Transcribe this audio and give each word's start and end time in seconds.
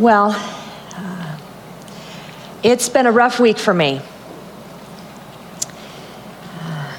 Well, 0.00 0.30
uh, 0.96 1.38
it's 2.62 2.88
been 2.88 3.04
a 3.04 3.12
rough 3.12 3.38
week 3.38 3.58
for 3.58 3.74
me. 3.74 4.00
Uh, 6.58 6.96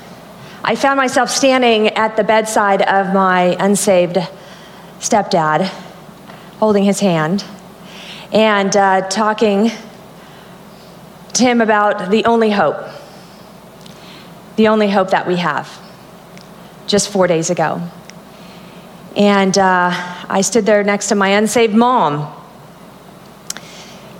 I 0.63 0.75
found 0.75 0.97
myself 0.97 1.31
standing 1.31 1.87
at 1.87 2.15
the 2.15 2.23
bedside 2.23 2.83
of 2.83 3.11
my 3.11 3.57
unsaved 3.59 4.17
stepdad, 4.99 5.65
holding 6.59 6.83
his 6.83 6.99
hand, 6.99 7.43
and 8.31 8.77
uh, 8.77 9.09
talking 9.09 9.71
to 11.33 11.43
him 11.43 11.59
about 11.59 12.11
the 12.11 12.25
only 12.25 12.51
hope, 12.51 12.85
the 14.57 14.67
only 14.67 14.91
hope 14.91 15.09
that 15.09 15.25
we 15.25 15.37
have, 15.37 15.67
just 16.85 17.09
four 17.09 17.25
days 17.25 17.49
ago. 17.49 17.81
And 19.15 19.57
uh, 19.57 19.89
I 20.29 20.41
stood 20.41 20.67
there 20.67 20.83
next 20.83 21.07
to 21.07 21.15
my 21.15 21.29
unsaved 21.29 21.73
mom 21.73 22.37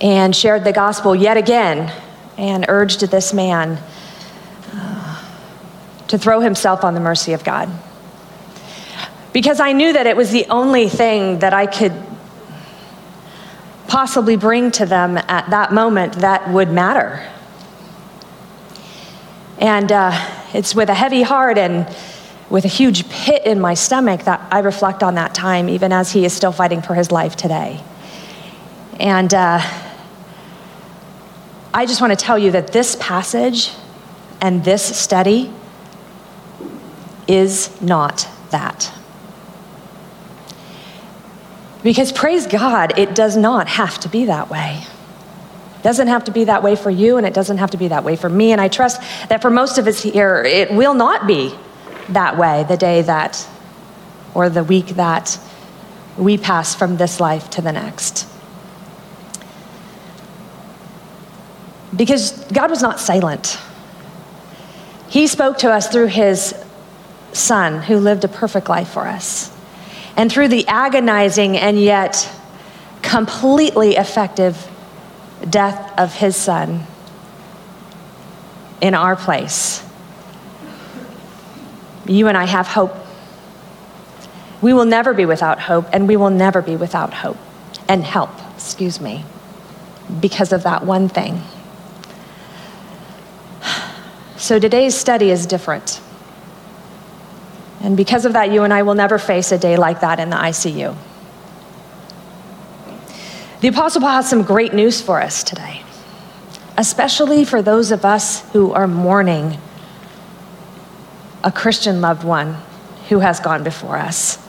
and 0.02 0.34
shared 0.34 0.64
the 0.64 0.72
gospel 0.72 1.14
yet 1.14 1.36
again 1.36 1.92
and 2.36 2.66
urged 2.68 3.00
this 3.02 3.32
man 3.32 3.78
uh, 4.74 5.24
to 6.08 6.18
throw 6.18 6.40
himself 6.40 6.82
on 6.82 6.94
the 6.94 7.00
mercy 7.00 7.32
of 7.32 7.44
God. 7.44 7.70
Because 9.32 9.60
I 9.60 9.72
knew 9.72 9.92
that 9.92 10.06
it 10.06 10.16
was 10.16 10.32
the 10.32 10.44
only 10.46 10.88
thing 10.88 11.38
that 11.38 11.54
I 11.54 11.66
could 11.66 11.92
possibly 13.86 14.36
bring 14.36 14.72
to 14.72 14.86
them 14.86 15.16
at 15.16 15.48
that 15.50 15.72
moment 15.72 16.14
that 16.14 16.50
would 16.50 16.70
matter. 16.70 17.24
And 19.58 19.92
uh, 19.92 20.12
it's 20.52 20.74
with 20.74 20.88
a 20.88 20.94
heavy 20.94 21.22
heart 21.22 21.58
and 21.58 21.86
with 22.50 22.64
a 22.64 22.68
huge 22.68 23.08
pit 23.08 23.46
in 23.46 23.60
my 23.60 23.74
stomach 23.74 24.24
that 24.24 24.46
I 24.50 24.58
reflect 24.58 25.02
on 25.02 25.14
that 25.14 25.32
time, 25.34 25.68
even 25.68 25.92
as 25.92 26.10
he 26.10 26.24
is 26.24 26.32
still 26.32 26.52
fighting 26.52 26.82
for 26.82 26.94
his 26.94 27.12
life 27.12 27.36
today. 27.36 27.80
And 28.98 29.32
uh, 29.32 29.60
I 31.74 31.86
just 31.86 32.00
want 32.00 32.10
to 32.12 32.22
tell 32.22 32.38
you 32.38 32.50
that 32.50 32.72
this 32.72 32.96
passage 33.00 33.70
and 34.40 34.64
this 34.64 34.82
study 34.98 35.50
is 37.26 37.80
not 37.80 38.28
that. 38.50 38.92
Because 41.82 42.12
praise 42.12 42.46
God, 42.46 42.98
it 42.98 43.14
does 43.14 43.36
not 43.36 43.68
have 43.68 43.98
to 44.00 44.08
be 44.08 44.26
that 44.26 44.50
way. 44.50 44.82
It 45.78 45.82
doesn't 45.82 46.08
have 46.08 46.24
to 46.24 46.30
be 46.30 46.44
that 46.44 46.62
way 46.62 46.76
for 46.76 46.90
you, 46.90 47.16
and 47.16 47.26
it 47.26 47.34
doesn't 47.34 47.58
have 47.58 47.70
to 47.72 47.76
be 47.76 47.88
that 47.88 48.04
way 48.04 48.16
for 48.16 48.28
me. 48.28 48.52
And 48.52 48.60
I 48.60 48.68
trust 48.68 49.00
that 49.28 49.42
for 49.42 49.50
most 49.50 49.78
of 49.78 49.86
us 49.86 50.02
here, 50.02 50.44
it 50.44 50.70
will 50.70 50.94
not 50.94 51.26
be 51.26 51.54
that 52.10 52.36
way 52.36 52.64
the 52.68 52.76
day 52.76 53.02
that, 53.02 53.48
or 54.34 54.48
the 54.48 54.62
week 54.62 54.88
that 54.88 55.38
we 56.16 56.38
pass 56.38 56.74
from 56.74 56.98
this 56.98 57.18
life 57.18 57.50
to 57.50 57.62
the 57.62 57.72
next. 57.72 58.31
Because 61.94 62.32
God 62.52 62.70
was 62.70 62.82
not 62.82 63.00
silent. 63.00 63.58
He 65.08 65.26
spoke 65.26 65.58
to 65.58 65.70
us 65.70 65.88
through 65.88 66.06
his 66.06 66.54
son 67.32 67.82
who 67.82 67.98
lived 67.98 68.24
a 68.24 68.28
perfect 68.28 68.68
life 68.68 68.88
for 68.88 69.06
us. 69.06 69.54
And 70.16 70.30
through 70.30 70.48
the 70.48 70.66
agonizing 70.68 71.56
and 71.56 71.80
yet 71.80 72.30
completely 73.02 73.96
effective 73.96 74.70
death 75.48 75.98
of 75.98 76.14
his 76.14 76.36
son 76.36 76.86
in 78.80 78.94
our 78.94 79.16
place, 79.16 79.84
you 82.06 82.28
and 82.28 82.36
I 82.36 82.44
have 82.44 82.66
hope. 82.66 82.94
We 84.60 84.72
will 84.72 84.84
never 84.84 85.12
be 85.12 85.24
without 85.24 85.60
hope, 85.60 85.86
and 85.92 86.06
we 86.06 86.16
will 86.16 86.30
never 86.30 86.62
be 86.62 86.76
without 86.76 87.12
hope 87.12 87.38
and 87.88 88.04
help, 88.04 88.30
excuse 88.54 89.00
me, 89.00 89.24
because 90.20 90.52
of 90.52 90.62
that 90.62 90.84
one 90.84 91.08
thing. 91.08 91.42
So 94.42 94.58
today's 94.58 94.96
study 94.96 95.30
is 95.30 95.46
different. 95.46 96.00
And 97.80 97.96
because 97.96 98.24
of 98.24 98.32
that, 98.32 98.50
you 98.50 98.64
and 98.64 98.74
I 98.74 98.82
will 98.82 98.96
never 98.96 99.16
face 99.16 99.52
a 99.52 99.56
day 99.56 99.76
like 99.76 100.00
that 100.00 100.18
in 100.18 100.30
the 100.30 100.36
ICU. 100.36 100.96
The 103.60 103.68
Apostle 103.68 104.00
Paul 104.00 104.10
has 104.10 104.28
some 104.28 104.42
great 104.42 104.74
news 104.74 105.00
for 105.00 105.22
us 105.22 105.44
today, 105.44 105.84
especially 106.76 107.44
for 107.44 107.62
those 107.62 107.92
of 107.92 108.04
us 108.04 108.40
who 108.50 108.72
are 108.72 108.88
mourning 108.88 109.58
a 111.44 111.52
Christian 111.52 112.00
loved 112.00 112.24
one 112.24 112.56
who 113.10 113.20
has 113.20 113.38
gone 113.38 113.62
before 113.62 113.96
us. 113.96 114.44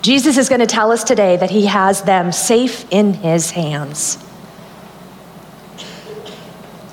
Jesus 0.00 0.38
is 0.38 0.48
going 0.48 0.62
to 0.62 0.66
tell 0.66 0.92
us 0.92 1.04
today 1.04 1.36
that 1.36 1.50
he 1.50 1.66
has 1.66 2.00
them 2.04 2.32
safe 2.32 2.90
in 2.90 3.12
his 3.12 3.50
hands. 3.50 4.16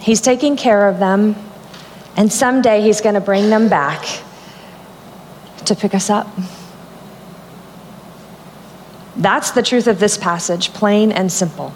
He's 0.02 0.20
taking 0.20 0.58
care 0.58 0.90
of 0.90 1.00
them, 1.00 1.38
and 2.16 2.32
someday 2.32 2.82
he's 2.82 3.02
going 3.02 3.16
to 3.16 3.22
bring 3.22 3.50
them 3.50 3.70
back 3.70 4.06
to 5.66 5.76
pick 5.76 5.96
us 5.96 6.10
up. 6.10 6.28
That's 9.16 9.52
the 9.52 9.64
truth 9.64 9.88
of 9.88 10.00
this 10.00 10.18
passage, 10.18 10.74
plain 10.74 11.12
and 11.12 11.32
simple. 11.32 11.74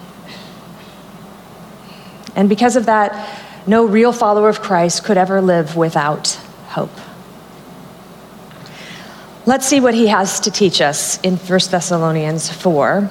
And 2.36 2.50
because 2.50 2.76
of 2.76 2.86
that, 2.86 3.42
no 3.66 3.86
real 3.86 4.12
follower 4.12 4.50
of 4.50 4.62
Christ 4.62 5.04
could 5.04 5.18
ever 5.18 5.42
live 5.42 5.76
without 5.76 6.30
hope. 6.70 6.92
Let's 9.46 9.66
see 9.66 9.80
what 9.80 9.94
he 9.94 10.08
has 10.08 10.40
to 10.42 10.52
teach 10.52 10.82
us 10.82 11.20
in 11.22 11.38
1 11.38 11.60
Thessalonians 11.72 12.52
4 12.52 13.10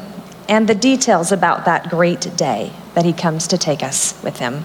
and 0.49 0.69
the 0.69 0.75
details 0.75 1.33
about 1.33 1.65
that 1.65 1.89
great 1.89 2.37
day 2.37 2.73
that 2.95 3.05
he 3.05 3.13
comes 3.13 3.49
to 3.49 3.59
take 3.59 3.83
us 3.83 4.21
with 4.23 4.39
him. 4.39 4.65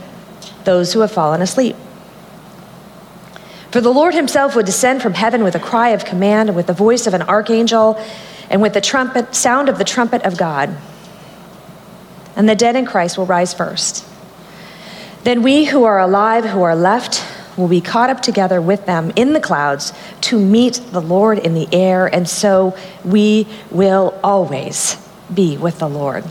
those 0.65 0.93
who 0.93 1.01
have 1.01 1.11
fallen 1.11 1.41
asleep. 1.41 1.75
For 3.71 3.79
the 3.79 3.93
Lord 3.93 4.13
himself 4.13 4.55
would 4.55 4.65
descend 4.65 5.01
from 5.01 5.13
heaven 5.13 5.43
with 5.43 5.55
a 5.55 5.59
cry 5.59 5.89
of 5.89 6.03
command 6.03 6.49
and 6.49 6.55
with 6.55 6.67
the 6.67 6.73
voice 6.73 7.07
of 7.07 7.13
an 7.13 7.21
archangel 7.21 8.01
and 8.49 8.61
with 8.61 8.73
the 8.73 8.81
trumpet 8.81 9.33
sound 9.33 9.69
of 9.69 9.77
the 9.77 9.85
trumpet 9.85 10.23
of 10.23 10.37
God. 10.37 10.75
And 12.35 12.49
the 12.49 12.55
dead 12.55 12.75
in 12.75 12.85
Christ 12.85 13.17
will 13.17 13.25
rise 13.25 13.53
first. 13.53 14.05
Then 15.23 15.41
we 15.41 15.65
who 15.65 15.85
are 15.85 15.99
alive, 15.99 16.45
who 16.45 16.63
are 16.63 16.75
left, 16.75 17.23
will 17.57 17.67
be 17.67 17.81
caught 17.81 18.09
up 18.09 18.21
together 18.21 18.61
with 18.61 18.85
them 18.85 19.11
in 19.15 19.33
the 19.33 19.39
clouds 19.39 19.93
to 20.21 20.39
meet 20.39 20.81
the 20.91 21.01
Lord 21.01 21.39
in 21.39 21.53
the 21.53 21.67
air, 21.71 22.07
and 22.07 22.27
so 22.27 22.75
we 23.05 23.47
will 23.69 24.19
always 24.23 24.97
be 25.33 25.57
with 25.57 25.79
the 25.79 25.89
Lord. 25.89 26.23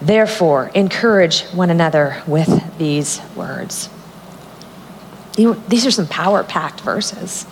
Therefore, 0.00 0.70
encourage 0.74 1.42
one 1.46 1.70
another 1.70 2.22
with 2.26 2.78
these 2.78 3.20
words. 3.34 3.88
These 5.34 5.86
are 5.86 5.90
some 5.90 6.06
power 6.06 6.42
packed 6.42 6.80
verses. 6.80 7.46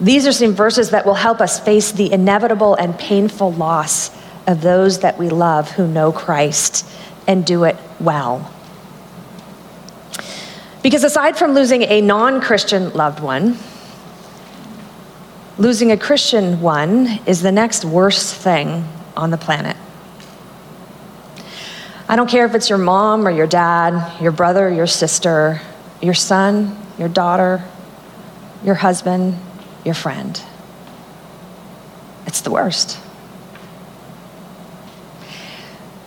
These 0.00 0.26
are 0.26 0.32
some 0.32 0.54
verses 0.54 0.90
that 0.90 1.04
will 1.04 1.14
help 1.14 1.40
us 1.40 1.60
face 1.60 1.92
the 1.92 2.10
inevitable 2.12 2.74
and 2.74 2.98
painful 2.98 3.52
loss 3.52 4.10
of 4.46 4.62
those 4.62 5.00
that 5.00 5.18
we 5.18 5.28
love 5.28 5.70
who 5.72 5.86
know 5.86 6.10
Christ 6.10 6.86
and 7.26 7.44
do 7.44 7.64
it 7.64 7.76
well. 8.00 8.50
Because 10.82 11.04
aside 11.04 11.36
from 11.36 11.52
losing 11.52 11.82
a 11.82 12.00
non 12.00 12.40
Christian 12.40 12.90
loved 12.94 13.20
one, 13.20 13.58
losing 15.58 15.92
a 15.92 15.96
Christian 15.98 16.60
one 16.62 17.20
is 17.26 17.42
the 17.42 17.52
next 17.52 17.84
worst 17.84 18.34
thing 18.34 18.88
on 19.16 19.30
the 19.30 19.36
planet. 19.36 19.76
I 22.10 22.16
don't 22.16 22.28
care 22.28 22.44
if 22.44 22.56
it's 22.56 22.68
your 22.68 22.78
mom 22.78 23.24
or 23.24 23.30
your 23.30 23.46
dad, 23.46 24.20
your 24.20 24.32
brother, 24.32 24.68
your 24.68 24.88
sister, 24.88 25.60
your 26.02 26.12
son, 26.12 26.76
your 26.98 27.08
daughter, 27.08 27.62
your 28.64 28.74
husband, 28.74 29.38
your 29.84 29.94
friend. 29.94 30.42
It's 32.26 32.40
the 32.40 32.50
worst. 32.50 32.98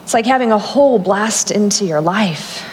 It's 0.02 0.14
like 0.14 0.26
having 0.26 0.52
a 0.52 0.58
hole 0.58 1.00
blast 1.00 1.52
into 1.52 1.86
your 1.86 2.02
life. 2.02 2.70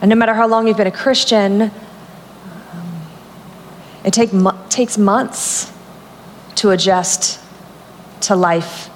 And 0.00 0.08
no 0.08 0.16
matter 0.16 0.32
how 0.32 0.48
long 0.48 0.66
you've 0.66 0.78
been 0.78 0.86
a 0.86 0.90
Christian, 0.90 1.64
um, 1.64 3.02
it 4.06 4.14
take, 4.14 4.30
takes 4.70 4.96
months 4.96 5.70
to 6.54 6.70
adjust 6.70 7.38
to 8.22 8.36
life 8.36 8.88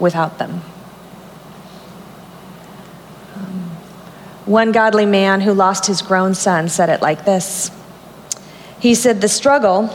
without 0.00 0.38
them. 0.38 0.60
One 4.46 4.72
godly 4.72 5.06
man 5.06 5.40
who 5.40 5.52
lost 5.52 5.86
his 5.86 6.02
grown 6.02 6.34
son 6.34 6.68
said 6.68 6.88
it 6.90 7.00
like 7.00 7.24
this 7.24 7.70
He 8.78 8.94
said, 8.94 9.20
The 9.20 9.28
struggle 9.28 9.90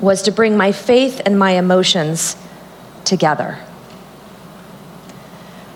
was 0.00 0.22
to 0.22 0.32
bring 0.32 0.56
my 0.56 0.72
faith 0.72 1.20
and 1.24 1.38
my 1.38 1.52
emotions 1.52 2.36
together. 3.04 3.58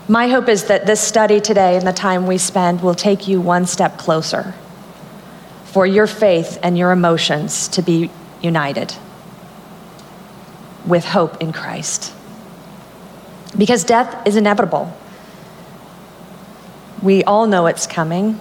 My 0.08 0.28
hope 0.28 0.48
is 0.48 0.64
that 0.64 0.86
this 0.86 1.00
study 1.00 1.40
today 1.40 1.76
and 1.76 1.86
the 1.86 1.92
time 1.92 2.26
we 2.26 2.38
spend 2.38 2.80
will 2.80 2.94
take 2.94 3.26
you 3.26 3.40
one 3.40 3.66
step 3.66 3.98
closer 3.98 4.54
for 5.64 5.84
your 5.84 6.06
faith 6.06 6.58
and 6.62 6.78
your 6.78 6.92
emotions 6.92 7.68
to 7.68 7.82
be 7.82 8.10
united 8.40 8.94
with 10.86 11.04
hope 11.04 11.42
in 11.42 11.52
Christ. 11.52 12.12
Because 13.58 13.82
death 13.82 14.26
is 14.26 14.36
inevitable. 14.36 14.96
We 17.02 17.24
all 17.24 17.46
know 17.46 17.66
it's 17.66 17.86
coming. 17.86 18.40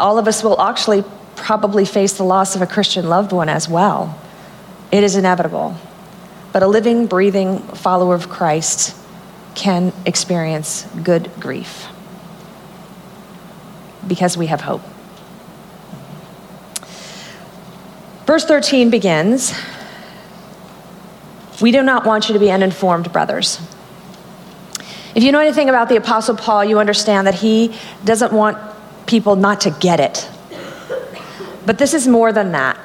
All 0.00 0.18
of 0.18 0.26
us 0.26 0.42
will 0.42 0.60
actually 0.60 1.04
probably 1.36 1.84
face 1.84 2.14
the 2.14 2.24
loss 2.24 2.56
of 2.56 2.62
a 2.62 2.66
Christian 2.66 3.08
loved 3.08 3.32
one 3.32 3.48
as 3.48 3.68
well. 3.68 4.18
It 4.90 5.04
is 5.04 5.16
inevitable. 5.16 5.76
But 6.52 6.62
a 6.62 6.66
living, 6.66 7.06
breathing 7.06 7.58
follower 7.58 8.14
of 8.14 8.28
Christ 8.28 8.96
can 9.54 9.92
experience 10.06 10.86
good 11.02 11.30
grief 11.38 11.88
because 14.06 14.36
we 14.36 14.46
have 14.46 14.60
hope. 14.60 14.82
Verse 18.26 18.44
13 18.44 18.90
begins 18.90 19.52
We 21.60 21.70
do 21.70 21.82
not 21.82 22.04
want 22.04 22.28
you 22.28 22.34
to 22.34 22.40
be 22.40 22.50
uninformed, 22.50 23.12
brothers. 23.12 23.60
If 25.14 25.22
you 25.22 25.30
know 25.30 25.38
anything 25.38 25.68
about 25.68 25.88
the 25.88 25.96
Apostle 25.96 26.36
Paul, 26.36 26.64
you 26.64 26.78
understand 26.80 27.26
that 27.26 27.34
he 27.34 27.76
doesn't 28.04 28.32
want 28.32 28.58
people 29.06 29.36
not 29.36 29.60
to 29.62 29.70
get 29.70 30.00
it. 30.00 30.28
But 31.66 31.78
this 31.78 31.94
is 31.94 32.08
more 32.08 32.32
than 32.32 32.52
that. 32.52 32.78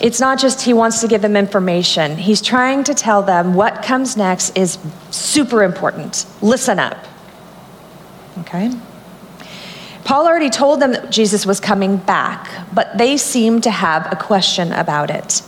It's 0.00 0.20
not 0.20 0.38
just 0.38 0.62
he 0.62 0.72
wants 0.72 1.00
to 1.00 1.08
give 1.08 1.22
them 1.22 1.36
information, 1.36 2.16
he's 2.16 2.42
trying 2.42 2.84
to 2.84 2.94
tell 2.94 3.22
them 3.22 3.54
what 3.54 3.82
comes 3.82 4.16
next 4.16 4.56
is 4.56 4.78
super 5.10 5.62
important. 5.62 6.26
Listen 6.42 6.78
up. 6.78 6.98
Okay? 8.40 8.70
Paul 10.04 10.26
already 10.26 10.50
told 10.50 10.80
them 10.80 10.92
that 10.92 11.10
Jesus 11.10 11.46
was 11.46 11.60
coming 11.60 11.96
back, 11.96 12.48
but 12.74 12.98
they 12.98 13.16
seem 13.16 13.60
to 13.62 13.70
have 13.70 14.06
a 14.12 14.16
question 14.16 14.70
about 14.72 15.10
it. 15.10 15.42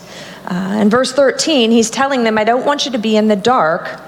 Uh, 0.47 0.79
in 0.81 0.89
verse 0.89 1.13
13, 1.13 1.71
he's 1.71 1.91
telling 1.91 2.25
them, 2.25 2.39
I 2.39 2.45
don't 2.45 2.65
want 2.65 2.87
you 2.87 2.93
to 2.93 2.99
be 2.99 3.17
in 3.17 3.29
the 3.29 3.37
dark 3.37 4.01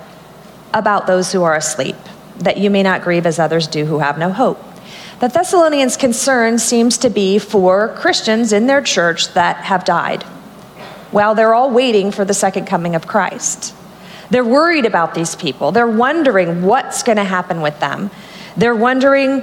about 0.72 1.06
those 1.06 1.32
who 1.32 1.42
are 1.42 1.54
asleep, 1.54 1.96
that 2.38 2.58
you 2.58 2.70
may 2.70 2.82
not 2.82 3.02
grieve 3.02 3.26
as 3.26 3.38
others 3.38 3.66
do 3.66 3.84
who 3.86 3.98
have 3.98 4.18
no 4.18 4.30
hope. 4.30 4.62
The 5.20 5.28
Thessalonians' 5.28 5.96
concern 5.96 6.58
seems 6.58 6.96
to 6.98 7.10
be 7.10 7.38
for 7.38 7.88
Christians 7.96 8.52
in 8.52 8.66
their 8.66 8.80
church 8.80 9.34
that 9.34 9.56
have 9.56 9.84
died 9.84 10.24
while 11.10 11.34
they're 11.34 11.54
all 11.54 11.70
waiting 11.70 12.10
for 12.10 12.24
the 12.24 12.34
second 12.34 12.66
coming 12.66 12.94
of 12.94 13.06
Christ. 13.06 13.74
They're 14.30 14.44
worried 14.44 14.86
about 14.86 15.14
these 15.14 15.34
people. 15.34 15.72
They're 15.72 15.88
wondering 15.88 16.62
what's 16.62 17.02
going 17.02 17.16
to 17.16 17.24
happen 17.24 17.60
with 17.60 17.78
them. 17.80 18.10
They're 18.56 18.76
wondering 18.76 19.40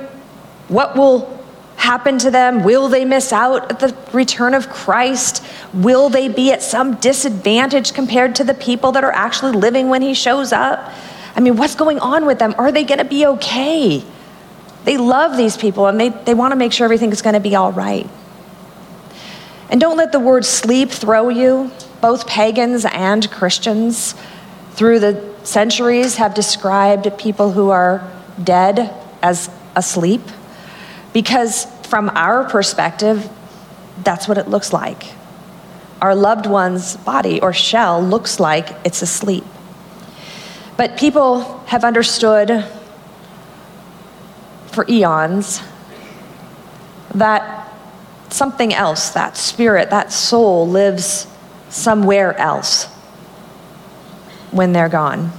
what 0.69 0.95
will 0.95 1.37
happen 1.75 2.17
to 2.19 2.31
them. 2.31 2.63
Will 2.63 2.87
they 2.87 3.05
miss 3.05 3.31
out 3.31 3.69
at 3.69 3.79
the 3.79 3.95
return 4.13 4.53
of 4.53 4.69
Christ? 4.69 5.45
Will 5.73 6.09
they 6.09 6.27
be 6.27 6.51
at 6.51 6.63
some 6.63 6.95
disadvantage 6.95 7.93
compared 7.93 8.35
to 8.35 8.43
the 8.43 8.53
people 8.53 8.91
that 8.93 9.03
are 9.03 9.11
actually 9.11 9.51
living 9.51 9.89
when 9.89 10.01
he 10.01 10.13
shows 10.13 10.51
up? 10.51 10.91
I 11.37 11.39
mean, 11.39 11.55
what's 11.55 11.75
going 11.75 11.99
on 11.99 12.25
with 12.25 12.39
them? 12.39 12.55
Are 12.57 12.71
they 12.71 12.83
going 12.83 12.97
to 12.97 13.05
be 13.05 13.27
okay? 13.27 14.03
They 14.85 14.97
love 14.97 15.37
these 15.37 15.55
people 15.55 15.85
and 15.85 15.99
they, 15.99 16.09
they 16.09 16.33
want 16.33 16.51
to 16.51 16.55
make 16.55 16.73
sure 16.73 16.85
everything 16.85 17.11
is 17.11 17.21
going 17.21 17.35
to 17.35 17.39
be 17.39 17.55
all 17.55 17.71
right. 17.71 18.09
And 19.69 19.79
don't 19.79 19.97
let 19.97 20.11
the 20.11 20.19
word 20.19 20.45
sleep 20.45 20.89
throw 20.89 21.29
you. 21.29 21.71
Both 22.01 22.27
pagans 22.27 22.85
and 22.85 23.29
Christians 23.29 24.15
through 24.71 24.99
the 24.99 25.35
centuries 25.43 26.15
have 26.15 26.33
described 26.33 27.17
people 27.19 27.51
who 27.51 27.69
are 27.69 28.09
dead 28.43 28.93
as 29.21 29.49
asleep 29.75 30.21
because, 31.13 31.65
from 31.87 32.09
our 32.09 32.49
perspective, 32.49 33.29
that's 34.03 34.27
what 34.27 34.37
it 34.37 34.47
looks 34.47 34.73
like. 34.73 35.13
Our 36.01 36.15
loved 36.15 36.45
one's 36.45 36.97
body 36.97 37.41
or 37.41 37.53
shell 37.53 38.01
looks 38.01 38.39
like 38.39 38.69
it's 38.85 39.01
asleep. 39.01 39.43
But 40.77 40.97
people 40.97 41.59
have 41.65 41.83
understood 41.83 42.63
for 44.67 44.85
eons 44.87 45.61
that 47.15 47.73
something 48.29 48.73
else, 48.73 49.09
that 49.09 49.35
spirit, 49.35 49.89
that 49.89 50.11
soul 50.11 50.67
lives 50.67 51.25
somewhere 51.69 52.37
else 52.37 52.85
when 54.51 54.71
they're 54.73 54.89
gone. 54.89 55.31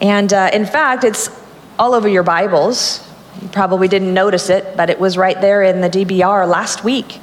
And 0.00 0.32
uh, 0.32 0.50
in 0.52 0.66
fact, 0.66 1.04
it's 1.04 1.30
all 1.78 1.94
over 1.94 2.08
your 2.08 2.22
Bibles. 2.22 3.06
You 3.40 3.48
probably 3.48 3.88
didn't 3.88 4.12
notice 4.12 4.50
it, 4.50 4.76
but 4.76 4.90
it 4.90 4.98
was 4.98 5.16
right 5.16 5.40
there 5.40 5.62
in 5.62 5.80
the 5.80 5.88
DBR 5.88 6.48
last 6.48 6.84
week. 6.84 7.20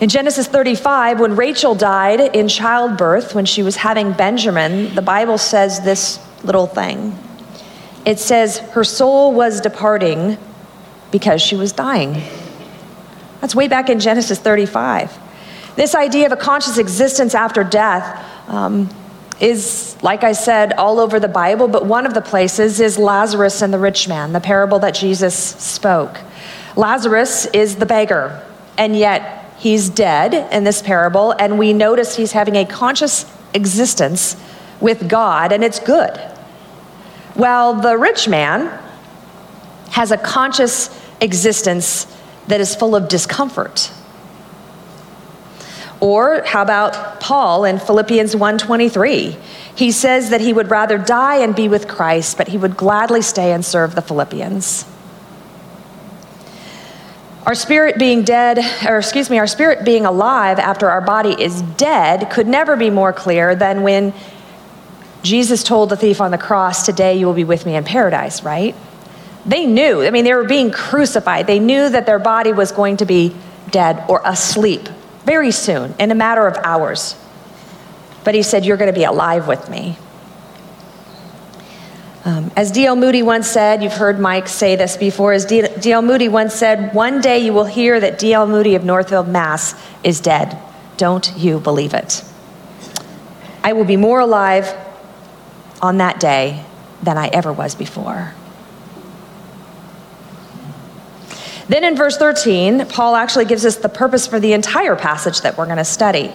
In 0.00 0.08
Genesis 0.08 0.48
35, 0.48 1.20
when 1.20 1.36
Rachel 1.36 1.74
died 1.74 2.20
in 2.20 2.48
childbirth, 2.48 3.34
when 3.34 3.44
she 3.44 3.62
was 3.62 3.76
having 3.76 4.12
Benjamin, 4.12 4.94
the 4.94 5.02
Bible 5.02 5.38
says 5.38 5.80
this 5.80 6.18
little 6.42 6.66
thing 6.66 7.18
it 8.04 8.18
says, 8.18 8.58
Her 8.58 8.84
soul 8.84 9.32
was 9.32 9.60
departing 9.60 10.36
because 11.10 11.40
she 11.40 11.56
was 11.56 11.72
dying. 11.72 12.22
That's 13.40 13.54
way 13.54 13.68
back 13.68 13.88
in 13.88 14.00
Genesis 14.00 14.38
35. 14.38 15.18
This 15.76 15.94
idea 15.94 16.26
of 16.26 16.32
a 16.32 16.36
conscious 16.36 16.78
existence 16.78 17.34
after 17.34 17.64
death 17.64 18.22
um, 18.48 18.88
is, 19.40 19.96
like 20.02 20.22
I 20.22 20.32
said, 20.32 20.72
all 20.74 21.00
over 21.00 21.18
the 21.18 21.28
Bible, 21.28 21.66
but 21.66 21.86
one 21.86 22.06
of 22.06 22.14
the 22.14 22.20
places 22.20 22.80
is 22.80 22.98
Lazarus 22.98 23.62
and 23.62 23.72
the 23.72 23.78
rich 23.78 24.06
man, 24.06 24.32
the 24.32 24.40
parable 24.40 24.78
that 24.80 24.94
Jesus 24.94 25.34
spoke. 25.34 26.18
Lazarus 26.76 27.46
is 27.46 27.76
the 27.76 27.86
beggar, 27.86 28.44
and 28.76 28.96
yet 28.96 29.43
he's 29.58 29.88
dead 29.88 30.34
in 30.52 30.64
this 30.64 30.82
parable, 30.82 31.32
and 31.32 31.58
we 31.58 31.72
notice 31.72 32.16
he's 32.16 32.32
having 32.32 32.56
a 32.56 32.64
conscious 32.64 33.26
existence 33.52 34.36
with 34.80 35.08
God, 35.08 35.52
and 35.52 35.64
it's 35.64 35.80
good. 35.80 36.20
Well, 37.36 37.74
the 37.74 37.96
rich 37.96 38.28
man 38.28 38.78
has 39.90 40.10
a 40.10 40.16
conscious 40.16 40.90
existence 41.20 42.06
that 42.48 42.60
is 42.60 42.74
full 42.74 42.94
of 42.94 43.08
discomfort. 43.08 43.90
Or 46.00 46.42
how 46.44 46.62
about 46.62 47.20
Paul 47.20 47.64
in 47.64 47.78
Philippians 47.78 48.36
1:23? 48.36 49.36
He 49.74 49.90
says 49.90 50.30
that 50.30 50.40
he 50.40 50.52
would 50.52 50.70
rather 50.70 50.98
die 50.98 51.36
and 51.36 51.54
be 51.54 51.68
with 51.68 51.88
Christ, 51.88 52.36
but 52.36 52.48
he 52.48 52.58
would 52.58 52.76
gladly 52.76 53.22
stay 53.22 53.52
and 53.52 53.64
serve 53.64 53.94
the 53.94 54.02
Philippians. 54.02 54.84
Our 57.46 57.54
spirit 57.54 57.98
being 57.98 58.22
dead, 58.22 58.58
or 58.86 58.98
excuse 58.98 59.28
me, 59.28 59.38
our 59.38 59.46
spirit 59.46 59.84
being 59.84 60.06
alive 60.06 60.58
after 60.58 60.88
our 60.88 61.02
body 61.02 61.30
is 61.30 61.60
dead 61.60 62.30
could 62.30 62.46
never 62.46 62.74
be 62.74 62.88
more 62.88 63.12
clear 63.12 63.54
than 63.54 63.82
when 63.82 64.14
Jesus 65.22 65.62
told 65.62 65.90
the 65.90 65.96
thief 65.96 66.22
on 66.22 66.30
the 66.30 66.38
cross, 66.38 66.86
Today 66.86 67.18
you 67.18 67.26
will 67.26 67.34
be 67.34 67.44
with 67.44 67.66
me 67.66 67.76
in 67.76 67.84
paradise, 67.84 68.42
right? 68.42 68.74
They 69.44 69.66
knew, 69.66 70.02
I 70.02 70.10
mean, 70.10 70.24
they 70.24 70.34
were 70.34 70.44
being 70.44 70.70
crucified. 70.70 71.46
They 71.46 71.58
knew 71.58 71.90
that 71.90 72.06
their 72.06 72.18
body 72.18 72.52
was 72.52 72.72
going 72.72 72.96
to 72.98 73.04
be 73.04 73.36
dead 73.70 74.04
or 74.08 74.22
asleep 74.24 74.88
very 75.24 75.50
soon, 75.50 75.94
in 75.98 76.10
a 76.10 76.14
matter 76.14 76.46
of 76.46 76.56
hours. 76.64 77.14
But 78.22 78.34
he 78.34 78.42
said, 78.42 78.64
You're 78.64 78.78
going 78.78 78.92
to 78.92 78.98
be 78.98 79.04
alive 79.04 79.46
with 79.46 79.68
me. 79.68 79.98
Um, 82.26 82.50
as 82.56 82.70
D.L. 82.70 82.96
Moody 82.96 83.22
once 83.22 83.46
said, 83.46 83.82
you've 83.82 83.92
heard 83.92 84.18
Mike 84.18 84.48
say 84.48 84.76
this 84.76 84.96
before, 84.96 85.34
as 85.34 85.44
D.L. 85.44 86.00
Moody 86.00 86.28
once 86.28 86.54
said, 86.54 86.94
One 86.94 87.20
day 87.20 87.38
you 87.38 87.52
will 87.52 87.66
hear 87.66 88.00
that 88.00 88.18
D.L. 88.18 88.46
Moody 88.46 88.74
of 88.74 88.84
Northfield, 88.84 89.28
Mass 89.28 89.74
is 90.02 90.20
dead. 90.20 90.58
Don't 90.96 91.36
you 91.36 91.60
believe 91.60 91.92
it? 91.92 92.24
I 93.62 93.74
will 93.74 93.84
be 93.84 93.96
more 93.96 94.20
alive 94.20 94.74
on 95.82 95.98
that 95.98 96.18
day 96.18 96.64
than 97.02 97.18
I 97.18 97.28
ever 97.28 97.52
was 97.52 97.74
before. 97.74 98.34
Then 101.68 101.84
in 101.84 101.96
verse 101.96 102.16
13, 102.16 102.86
Paul 102.86 103.16
actually 103.16 103.46
gives 103.46 103.64
us 103.64 103.76
the 103.76 103.88
purpose 103.88 104.26
for 104.26 104.40
the 104.40 104.52
entire 104.52 104.96
passage 104.96 105.42
that 105.42 105.56
we're 105.56 105.64
going 105.66 105.78
to 105.78 105.84
study. 105.84 106.32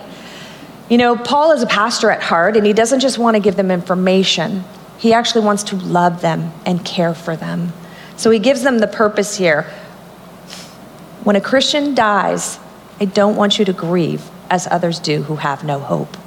You 0.90 0.98
know, 0.98 1.16
Paul 1.16 1.52
is 1.52 1.62
a 1.62 1.68
pastor 1.68 2.10
at 2.10 2.22
heart, 2.22 2.58
and 2.58 2.66
he 2.66 2.74
doesn't 2.74 3.00
just 3.00 3.18
want 3.20 3.36
to 3.36 3.40
give 3.40 3.56
them 3.56 3.70
information, 3.70 4.64
he 5.00 5.14
actually 5.14 5.46
wants 5.46 5.64
to 5.64 5.78
love 5.78 6.22
them 6.22 6.52
and 6.66 6.86
care 6.86 7.14
for 7.14 7.36
them. 7.36 7.72
So 8.18 8.30
he 8.30 8.40
gives 8.40 8.64
them 8.64 8.80
the 8.80 8.88
purpose 8.88 9.38
here. 9.38 9.64
When 11.24 11.38
a 11.38 11.42
Christian 11.42 11.96
dies, 11.96 12.60
I 13.00 13.06
don't 13.06 13.38
want 13.38 13.58
you 13.58 13.66
to 13.66 13.74
grieve 13.74 14.30
as 14.50 14.68
others 14.68 15.00
do 15.00 15.24
who 15.24 15.38
have 15.38 15.64
no 15.64 15.80
hope. 15.80 16.18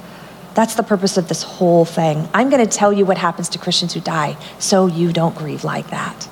That's 0.55 0.73
the 0.73 0.83
purpose 0.83 1.17
of 1.17 1.27
this 1.27 1.43
whole 1.43 1.85
thing. 1.85 2.27
I'm 2.33 2.49
going 2.49 2.67
to 2.67 2.77
tell 2.77 2.91
you 2.91 3.05
what 3.05 3.17
happens 3.17 3.49
to 3.49 3.59
Christians 3.59 3.93
who 3.93 3.99
die 3.99 4.37
so 4.57 4.87
you 4.87 5.13
don't 5.13 5.35
grieve 5.35 5.63
like 5.63 5.91
that. 5.91 6.27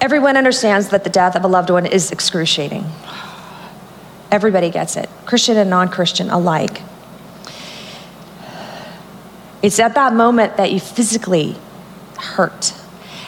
Everyone 0.00 0.36
understands 0.36 0.90
that 0.90 1.02
the 1.02 1.10
death 1.10 1.34
of 1.34 1.44
a 1.44 1.48
loved 1.48 1.70
one 1.70 1.84
is 1.84 2.12
excruciating. 2.12 2.84
Everybody 4.30 4.70
gets 4.70 4.96
it, 4.96 5.10
Christian 5.26 5.56
and 5.56 5.68
non 5.68 5.88
Christian 5.88 6.30
alike. 6.30 6.80
It's 9.62 9.78
at 9.78 9.94
that 9.94 10.14
moment 10.14 10.56
that 10.56 10.72
you 10.72 10.80
physically 10.80 11.56
hurt. 12.18 12.74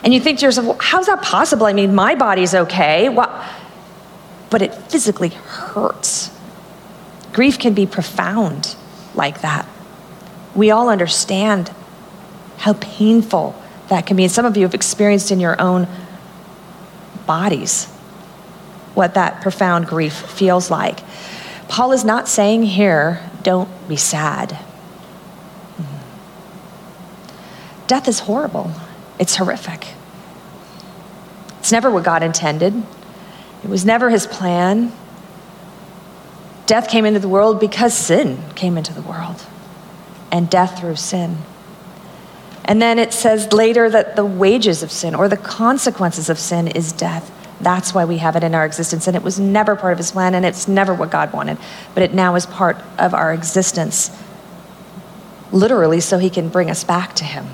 And 0.03 0.13
you 0.13 0.21
think 0.21 0.39
to 0.41 0.47
yourself, 0.47 0.67
well, 0.67 0.79
how's 0.81 1.07
that 1.07 1.23
possible? 1.23 1.67
I 1.67 1.73
mean, 1.73 1.95
my 1.95 2.15
body's 2.15 2.55
okay. 2.55 3.09
But 3.09 4.63
it 4.63 4.75
physically 4.91 5.29
hurts. 5.29 6.31
Grief 7.33 7.59
can 7.59 7.75
be 7.75 7.87
profound 7.87 8.77
like 9.15 9.41
that. 9.43 9.67
We 10.55 10.71
all 10.71 10.89
understand 10.89 11.71
how 12.59 12.75
painful 12.75 13.55
that 13.89 14.07
can 14.07 14.17
be. 14.17 14.25
And 14.25 14.33
some 14.33 14.45
of 14.45 14.57
you 14.57 14.65
have 14.65 14.75
experienced 14.75 15.31
in 15.31 15.41
your 15.41 15.61
own 15.61 15.87
bodies 17.27 17.87
what 18.95 19.15
that 19.15 19.41
profound 19.41 19.87
grief 19.87 20.13
feels 20.13 20.71
like. 20.71 21.01
Paul 21.69 21.93
is 21.93 22.05
not 22.05 22.29
saying 22.29 22.65
here, 22.65 23.27
don't 23.43 23.71
be 23.89 23.97
sad. 23.97 24.59
Death 27.93 28.09
is 28.09 28.21
horrible, 28.21 28.73
it's 29.19 29.37
horrific. 29.37 29.89
It's 31.59 31.71
never 31.71 31.91
what 31.91 32.05
God 32.05 32.23
intended, 32.23 32.73
it 33.63 33.69
was 33.69 33.85
never 33.85 34.09
his 34.09 34.27
plan. 34.27 34.91
Death 36.65 36.89
came 36.89 37.05
into 37.05 37.21
the 37.21 37.29
world 37.29 37.61
because 37.61 37.93
sin 37.93 38.43
came 38.55 38.79
into 38.79 38.95
the 38.95 39.03
world, 39.03 39.45
and 40.31 40.49
death 40.49 40.81
through 40.81 40.97
sin. 40.97 41.37
And 42.65 42.81
then 42.81 42.99
it 42.99 43.13
says 43.13 43.53
later 43.53 43.91
that 43.91 44.17
the 44.17 44.25
wages 44.25 44.83
of 44.83 44.91
sin 44.91 45.15
or 45.15 45.29
the 45.29 45.37
consequences 45.37 46.31
of 46.31 46.39
sin 46.39 46.69
is 46.69 46.93
death. 46.93 47.31
That's 47.61 47.93
why 47.93 48.07
we 48.07 48.17
have 48.17 48.37
it 48.37 48.43
in 48.43 48.55
our 48.55 48.65
existence. 48.65 49.07
And 49.07 49.15
it 49.15 49.23
was 49.23 49.39
never 49.39 49.77
part 49.77 49.93
of 49.93 49.99
his 49.99 50.13
plan, 50.13 50.35
and 50.35 50.47
it's 50.47 50.67
never 50.67 50.95
what 50.95 51.11
God 51.11 51.35
wanted. 51.35 51.59
But 51.93 52.05
it 52.05 52.15
now 52.15 52.37
is 52.37 52.47
part 52.47 52.79
of 52.99 53.13
our 53.13 53.35
existence, 53.35 54.11
literally, 55.53 56.01
so 56.01 56.17
he 56.17 56.31
can 56.31 56.49
bring 56.49 56.71
us 56.71 56.85
back 56.85 57.13
to 57.17 57.25
him, 57.25 57.49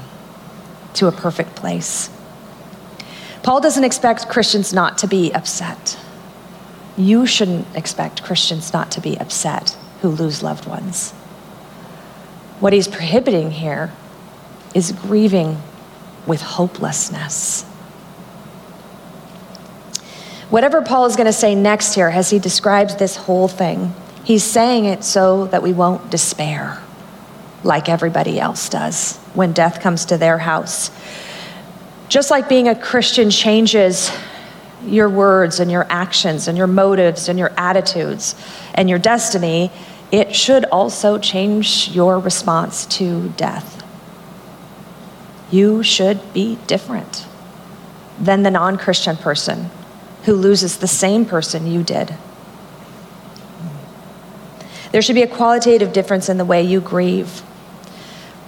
to 0.94 1.06
a 1.06 1.12
perfect 1.12 1.54
place. 1.54 2.10
Paul 3.42 3.60
doesn't 3.60 3.84
expect 3.84 4.28
Christians 4.28 4.72
not 4.72 4.98
to 4.98 5.06
be 5.06 5.32
upset. 5.32 5.98
You 6.96 7.26
shouldn't 7.26 7.66
expect 7.74 8.22
Christians 8.22 8.72
not 8.72 8.90
to 8.92 9.00
be 9.00 9.16
upset 9.18 9.76
who 10.02 10.08
lose 10.08 10.42
loved 10.42 10.66
ones. 10.66 11.12
What 12.60 12.72
he's 12.72 12.88
prohibiting 12.88 13.52
here 13.52 13.92
is 14.74 14.92
grieving 14.92 15.62
with 16.26 16.42
hopelessness. 16.42 17.62
Whatever 20.50 20.82
Paul 20.82 21.06
is 21.06 21.16
going 21.16 21.26
to 21.26 21.32
say 21.32 21.54
next 21.54 21.94
here 21.94 22.08
as 22.08 22.30
he 22.30 22.38
describes 22.38 22.96
this 22.96 23.16
whole 23.16 23.48
thing, 23.48 23.94
he's 24.24 24.44
saying 24.44 24.86
it 24.86 25.04
so 25.04 25.46
that 25.46 25.62
we 25.62 25.72
won't 25.72 26.10
despair 26.10 26.82
like 27.64 27.88
everybody 27.88 28.38
else 28.38 28.68
does 28.68 29.16
when 29.34 29.52
death 29.52 29.80
comes 29.80 30.04
to 30.06 30.16
their 30.16 30.38
house. 30.38 30.90
Just 32.08 32.30
like 32.30 32.48
being 32.48 32.68
a 32.68 32.74
Christian 32.74 33.30
changes 33.30 34.10
your 34.84 35.08
words 35.08 35.60
and 35.60 35.70
your 35.70 35.86
actions 35.90 36.48
and 36.48 36.56
your 36.56 36.66
motives 36.66 37.28
and 37.28 37.38
your 37.38 37.52
attitudes 37.56 38.34
and 38.74 38.88
your 38.88 38.98
destiny, 38.98 39.70
it 40.10 40.34
should 40.34 40.64
also 40.66 41.18
change 41.18 41.88
your 41.88 42.18
response 42.18 42.86
to 42.86 43.28
death. 43.30 43.84
You 45.50 45.82
should 45.82 46.32
be 46.32 46.58
different 46.66 47.26
than 48.18 48.42
the 48.42 48.50
non 48.50 48.76
Christian 48.78 49.16
person 49.16 49.70
who 50.24 50.34
loses 50.34 50.78
the 50.78 50.88
same 50.88 51.24
person 51.24 51.66
you 51.66 51.82
did. 51.82 52.14
There 54.92 55.02
should 55.02 55.14
be 55.14 55.22
a 55.22 55.28
qualitative 55.28 55.92
difference 55.92 56.28
in 56.28 56.38
the 56.38 56.44
way 56.44 56.62
you 56.62 56.80
grieve. 56.80 57.42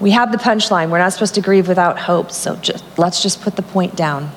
We 0.00 0.12
have 0.12 0.32
the 0.32 0.38
punchline. 0.38 0.90
We're 0.90 0.98
not 0.98 1.12
supposed 1.12 1.34
to 1.34 1.42
grieve 1.42 1.68
without 1.68 1.98
hope, 1.98 2.32
so 2.32 2.56
just, 2.56 2.82
let's 2.98 3.22
just 3.22 3.42
put 3.42 3.56
the 3.56 3.62
point 3.62 3.94
down. 3.94 4.30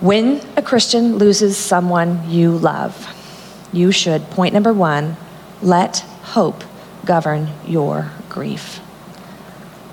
When 0.00 0.42
a 0.56 0.62
Christian 0.62 1.16
loses 1.16 1.56
someone 1.56 2.28
you 2.28 2.52
love, 2.52 3.08
you 3.72 3.90
should, 3.90 4.22
point 4.30 4.52
number 4.52 4.72
one, 4.72 5.16
let 5.62 6.00
hope 6.22 6.62
govern 7.06 7.48
your 7.66 8.10
grief. 8.28 8.80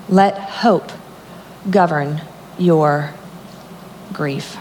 Let 0.08 0.38
hope 0.38 0.92
govern 1.70 2.20
your 2.58 3.14
grief. 4.12 4.58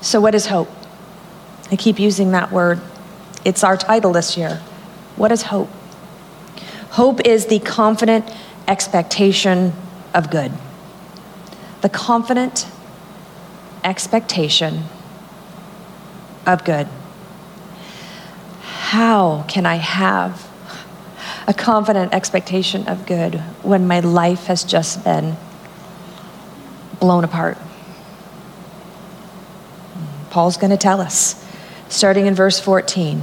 So, 0.00 0.20
what 0.20 0.34
is 0.34 0.46
hope? 0.46 0.68
I 1.70 1.76
keep 1.76 1.98
using 1.98 2.30
that 2.30 2.52
word. 2.52 2.80
It's 3.44 3.64
our 3.64 3.76
title 3.76 4.12
this 4.12 4.36
year. 4.36 4.60
What 5.16 5.32
is 5.32 5.42
hope? 5.42 5.70
Hope 6.90 7.20
is 7.26 7.46
the 7.46 7.58
confident 7.58 8.30
expectation 8.68 9.72
of 10.14 10.30
good. 10.30 10.52
The 11.80 11.88
confident 11.88 12.66
expectation 13.84 14.84
of 16.46 16.64
good. 16.64 16.88
How 18.60 19.44
can 19.48 19.66
I 19.66 19.76
have 19.76 20.48
a 21.46 21.54
confident 21.54 22.12
expectation 22.12 22.86
of 22.88 23.06
good 23.06 23.36
when 23.62 23.86
my 23.86 24.00
life 24.00 24.46
has 24.46 24.64
just 24.64 25.04
been 25.04 25.36
blown 27.00 27.24
apart? 27.24 27.58
Paul's 30.30 30.56
going 30.56 30.70
to 30.70 30.76
tell 30.76 31.00
us, 31.00 31.44
starting 31.88 32.26
in 32.26 32.34
verse 32.34 32.60
14. 32.60 33.22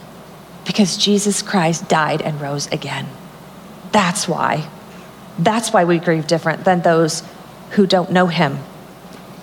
because 0.65 0.97
Jesus 0.97 1.41
Christ 1.41 1.87
died 1.89 2.21
and 2.21 2.39
rose 2.39 2.67
again. 2.67 3.07
That's 3.91 4.27
why. 4.27 4.69
That's 5.39 5.73
why 5.73 5.85
we 5.85 5.99
grieve 5.99 6.27
different 6.27 6.63
than 6.63 6.81
those 6.81 7.23
who 7.71 7.87
don't 7.87 8.11
know 8.11 8.27
him. 8.27 8.59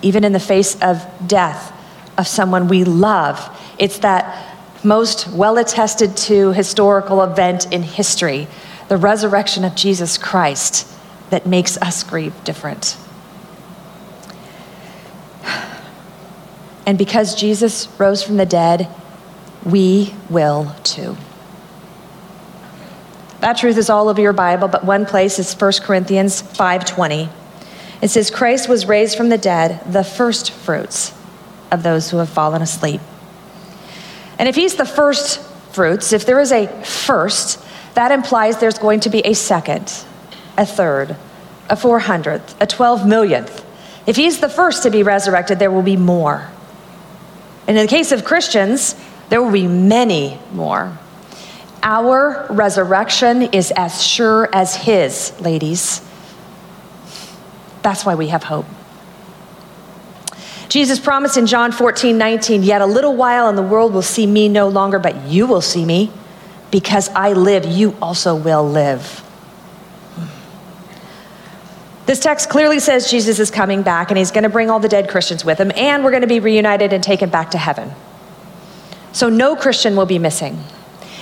Even 0.03 0.25
in 0.25 0.33
the 0.33 0.41
face 0.41 0.81
of 0.81 1.05
death 1.27 1.73
of 2.17 2.27
someone 2.27 2.69
we 2.69 2.85
love, 2.85 3.51
it's 3.79 3.99
that 3.99 4.57
most 4.85 5.29
well 5.29 5.59
attested 5.59 6.17
to 6.17 6.53
historical 6.53 7.23
event 7.23 7.73
in 7.73 7.83
history, 7.83 8.47
the 8.89 8.97
resurrection 8.97 9.65
of 9.65 9.75
Jesus 9.75 10.19
Christ, 10.19 10.87
that 11.31 11.47
makes 11.47 11.77
us 11.79 12.03
grieve 12.05 12.35
different. 12.45 12.97
And 16.87 16.97
because 16.97 17.35
Jesus 17.35 17.87
rose 17.99 18.23
from 18.23 18.39
the 18.39 18.47
dead, 18.47 18.89
we 19.65 20.15
will 20.29 20.75
too. 20.85 21.17
That 23.41 23.57
truth 23.57 23.77
is 23.77 23.89
all 23.89 24.09
over 24.09 24.21
your 24.21 24.33
Bible, 24.33 24.69
but 24.69 24.85
one 24.85 25.07
place 25.07 25.39
is 25.39 25.55
1 25.55 25.83
Corinthians 25.83 26.43
5:20. 26.43 27.29
It 28.01 28.09
says 28.09 28.31
Christ 28.31 28.69
was 28.69 28.87
raised 28.87 29.17
from 29.17 29.29
the 29.29 29.39
dead, 29.39 29.81
the 29.91 30.05
first 30.05 30.51
fruits 30.51 31.13
of 31.71 31.83
those 31.83 32.11
who 32.11 32.19
have 32.19 32.29
fallen 32.29 32.63
asleep. 32.63 33.01
And 34.39 34.49
if 34.49 34.55
he's 34.55 34.77
the 34.77 34.85
first 34.85 35.41
fruits, 35.73 36.13
if 36.13 36.25
there 36.25 36.41
is 36.41 36.53
a 36.53 36.67
first, 36.85 37.61
that 37.95 38.13
implies 38.13 38.59
there's 38.59 38.79
going 38.79 39.01
to 39.01 39.11
be 39.11 39.21
a 39.21 39.35
second, 39.35 39.93
a 40.57 40.65
third, 40.65 41.17
a 41.69 41.77
400th, 41.77 42.55
a 42.61 42.67
12 42.67 43.07
millionth. 43.07 43.65
If 44.07 44.17
he's 44.17 44.41
the 44.41 44.49
first 44.49 44.85
to 44.85 44.91
be 44.91 45.03
resurrected, 45.03 45.59
there 45.59 45.71
will 45.71 45.83
be 45.83 45.97
more. 45.97 46.49
And 47.67 47.77
in 47.77 47.85
the 47.85 47.91
case 47.91 48.13
of 48.13 48.25
Christians, 48.25 48.95
there 49.29 49.43
will 49.43 49.53
be 49.53 49.67
many 49.67 50.39
more. 50.53 50.97
Our 51.83 52.47
resurrection 52.51 53.43
is 53.43 53.73
as 53.77 54.03
sure 54.03 54.49
as 54.53 54.75
His, 54.75 55.39
ladies. 55.41 56.01
That's 57.83 58.05
why 58.05 58.15
we 58.15 58.29
have 58.29 58.43
hope. 58.43 58.67
Jesus 60.69 60.99
promised 60.99 61.37
in 61.37 61.47
John 61.47 61.73
14, 61.73 62.19
19, 62.19 62.63
Yet 62.63 62.83
a 62.83 62.87
little 62.87 63.17
while 63.17 63.49
and 63.49 63.57
the 63.57 63.63
world 63.63 63.95
will 63.95 64.03
see 64.03 64.27
me 64.27 64.49
no 64.49 64.69
longer, 64.69 64.99
but 64.99 65.27
you 65.27 65.47
will 65.47 65.63
see 65.63 65.85
me. 65.85 66.11
Because 66.71 67.09
I 67.11 67.33
live, 67.33 67.65
you 67.65 67.97
also 68.03 68.35
will 68.35 68.69
live. 68.69 69.25
This 72.05 72.21
text 72.21 72.51
clearly 72.51 72.81
says 72.81 73.11
Jesus 73.11 73.39
is 73.39 73.51
coming 73.51 73.83
back 73.83 74.11
and 74.11 74.19
he's 74.19 74.31
going 74.31 74.45
to 74.45 74.51
bring 74.51 74.71
all 74.71 74.81
the 74.81 74.89
dead 74.89 75.09
Christians 75.09 75.45
with 75.45 75.59
him, 75.59 75.73
and 75.75 76.05
we're 76.05 76.11
going 76.11 76.23
to 76.23 76.27
be 76.27 76.41
reunited 76.41 76.93
and 76.93 77.03
taken 77.03 77.31
back 77.31 77.51
to 77.53 77.59
heaven. 77.59 77.93
So 79.13 79.29
no 79.29 79.57
Christian 79.57 79.97
will 79.97 80.07
be 80.07 80.19
missing. 80.19 80.63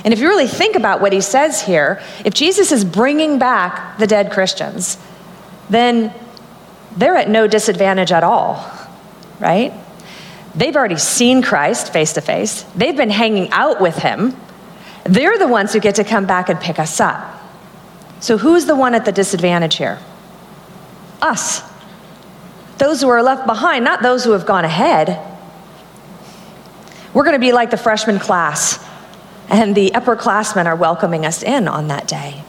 And 0.05 0.13
if 0.13 0.21
you 0.21 0.29
really 0.29 0.47
think 0.47 0.77
about 0.77 1.01
what 1.01 1.13
he 1.13 1.21
says 1.21 1.63
here, 1.63 2.01
if 2.25 2.33
Jesus 2.33 2.71
is 2.71 2.85
bringing 2.85 3.39
back 3.39 3.99
the 3.99 4.07
dead 4.07 4.31
Christians, 4.31 4.99
then 5.69 6.15
they're 6.97 7.17
at 7.17 7.29
no 7.29 7.47
disadvantage 7.47 8.13
at 8.13 8.23
all, 8.23 8.71
right? 9.41 9.73
They've 10.55 10.77
already 10.77 10.97
seen 10.97 11.43
Christ 11.43 11.93
face 11.93 12.13
to 12.15 12.21
face, 12.21 12.63
they've 12.75 12.97
been 12.97 13.11
hanging 13.11 13.51
out 13.51 13.81
with 13.81 13.97
him. 13.97 14.37
They're 15.05 15.39
the 15.39 15.49
ones 15.49 15.73
who 15.73 15.81
get 15.81 15.97
to 15.97 16.05
come 16.05 16.27
back 16.27 16.49
and 16.49 16.59
pick 16.59 16.79
us 16.79 17.01
up. 17.01 17.41
So, 18.21 18.39
who's 18.39 18.67
the 18.67 18.75
one 18.75 18.95
at 18.95 19.05
the 19.05 19.13
disadvantage 19.13 19.77
here? 19.77 20.01
Us. 21.23 21.63
Those 22.79 23.01
who 23.01 23.09
are 23.09 23.23
left 23.23 23.47
behind, 23.47 23.85
not 23.85 24.03
those 24.03 24.25
who 24.25 24.33
have 24.33 24.47
gone 24.47 24.65
ahead. 24.65 25.36
We're 27.17 27.25
going 27.25 27.33
to 27.33 27.39
be 27.39 27.53
like 27.53 27.71
the 27.71 27.79
freshman 27.79 28.19
class, 28.19 28.79
and 29.49 29.75
the 29.75 29.93
upperclassmen 29.93 30.67
are 30.67 30.77
welcoming 30.77 31.25
us 31.25 31.43
in 31.43 31.67
on 31.67 31.89
that 31.89 32.07
day. 32.07 32.43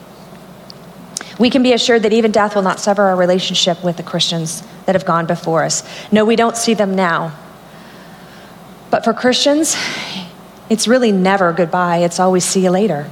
We 1.38 1.48
can 1.48 1.62
be 1.62 1.72
assured 1.72 2.02
that 2.02 2.12
even 2.12 2.32
death 2.32 2.54
will 2.54 2.60
not 2.60 2.78
sever 2.78 3.04
our 3.04 3.16
relationship 3.16 3.82
with 3.82 3.96
the 3.96 4.02
Christians 4.02 4.62
that 4.84 4.94
have 4.94 5.06
gone 5.06 5.24
before 5.24 5.64
us. 5.64 5.82
No, 6.12 6.26
we 6.26 6.36
don't 6.36 6.54
see 6.54 6.74
them 6.74 6.94
now. 6.94 7.34
But 8.90 9.04
for 9.04 9.14
Christians, 9.14 9.74
it's 10.68 10.86
really 10.86 11.12
never 11.12 11.54
goodbye, 11.54 12.00
it's 12.00 12.20
always 12.20 12.44
see 12.44 12.64
you 12.64 12.70
later. 12.70 13.10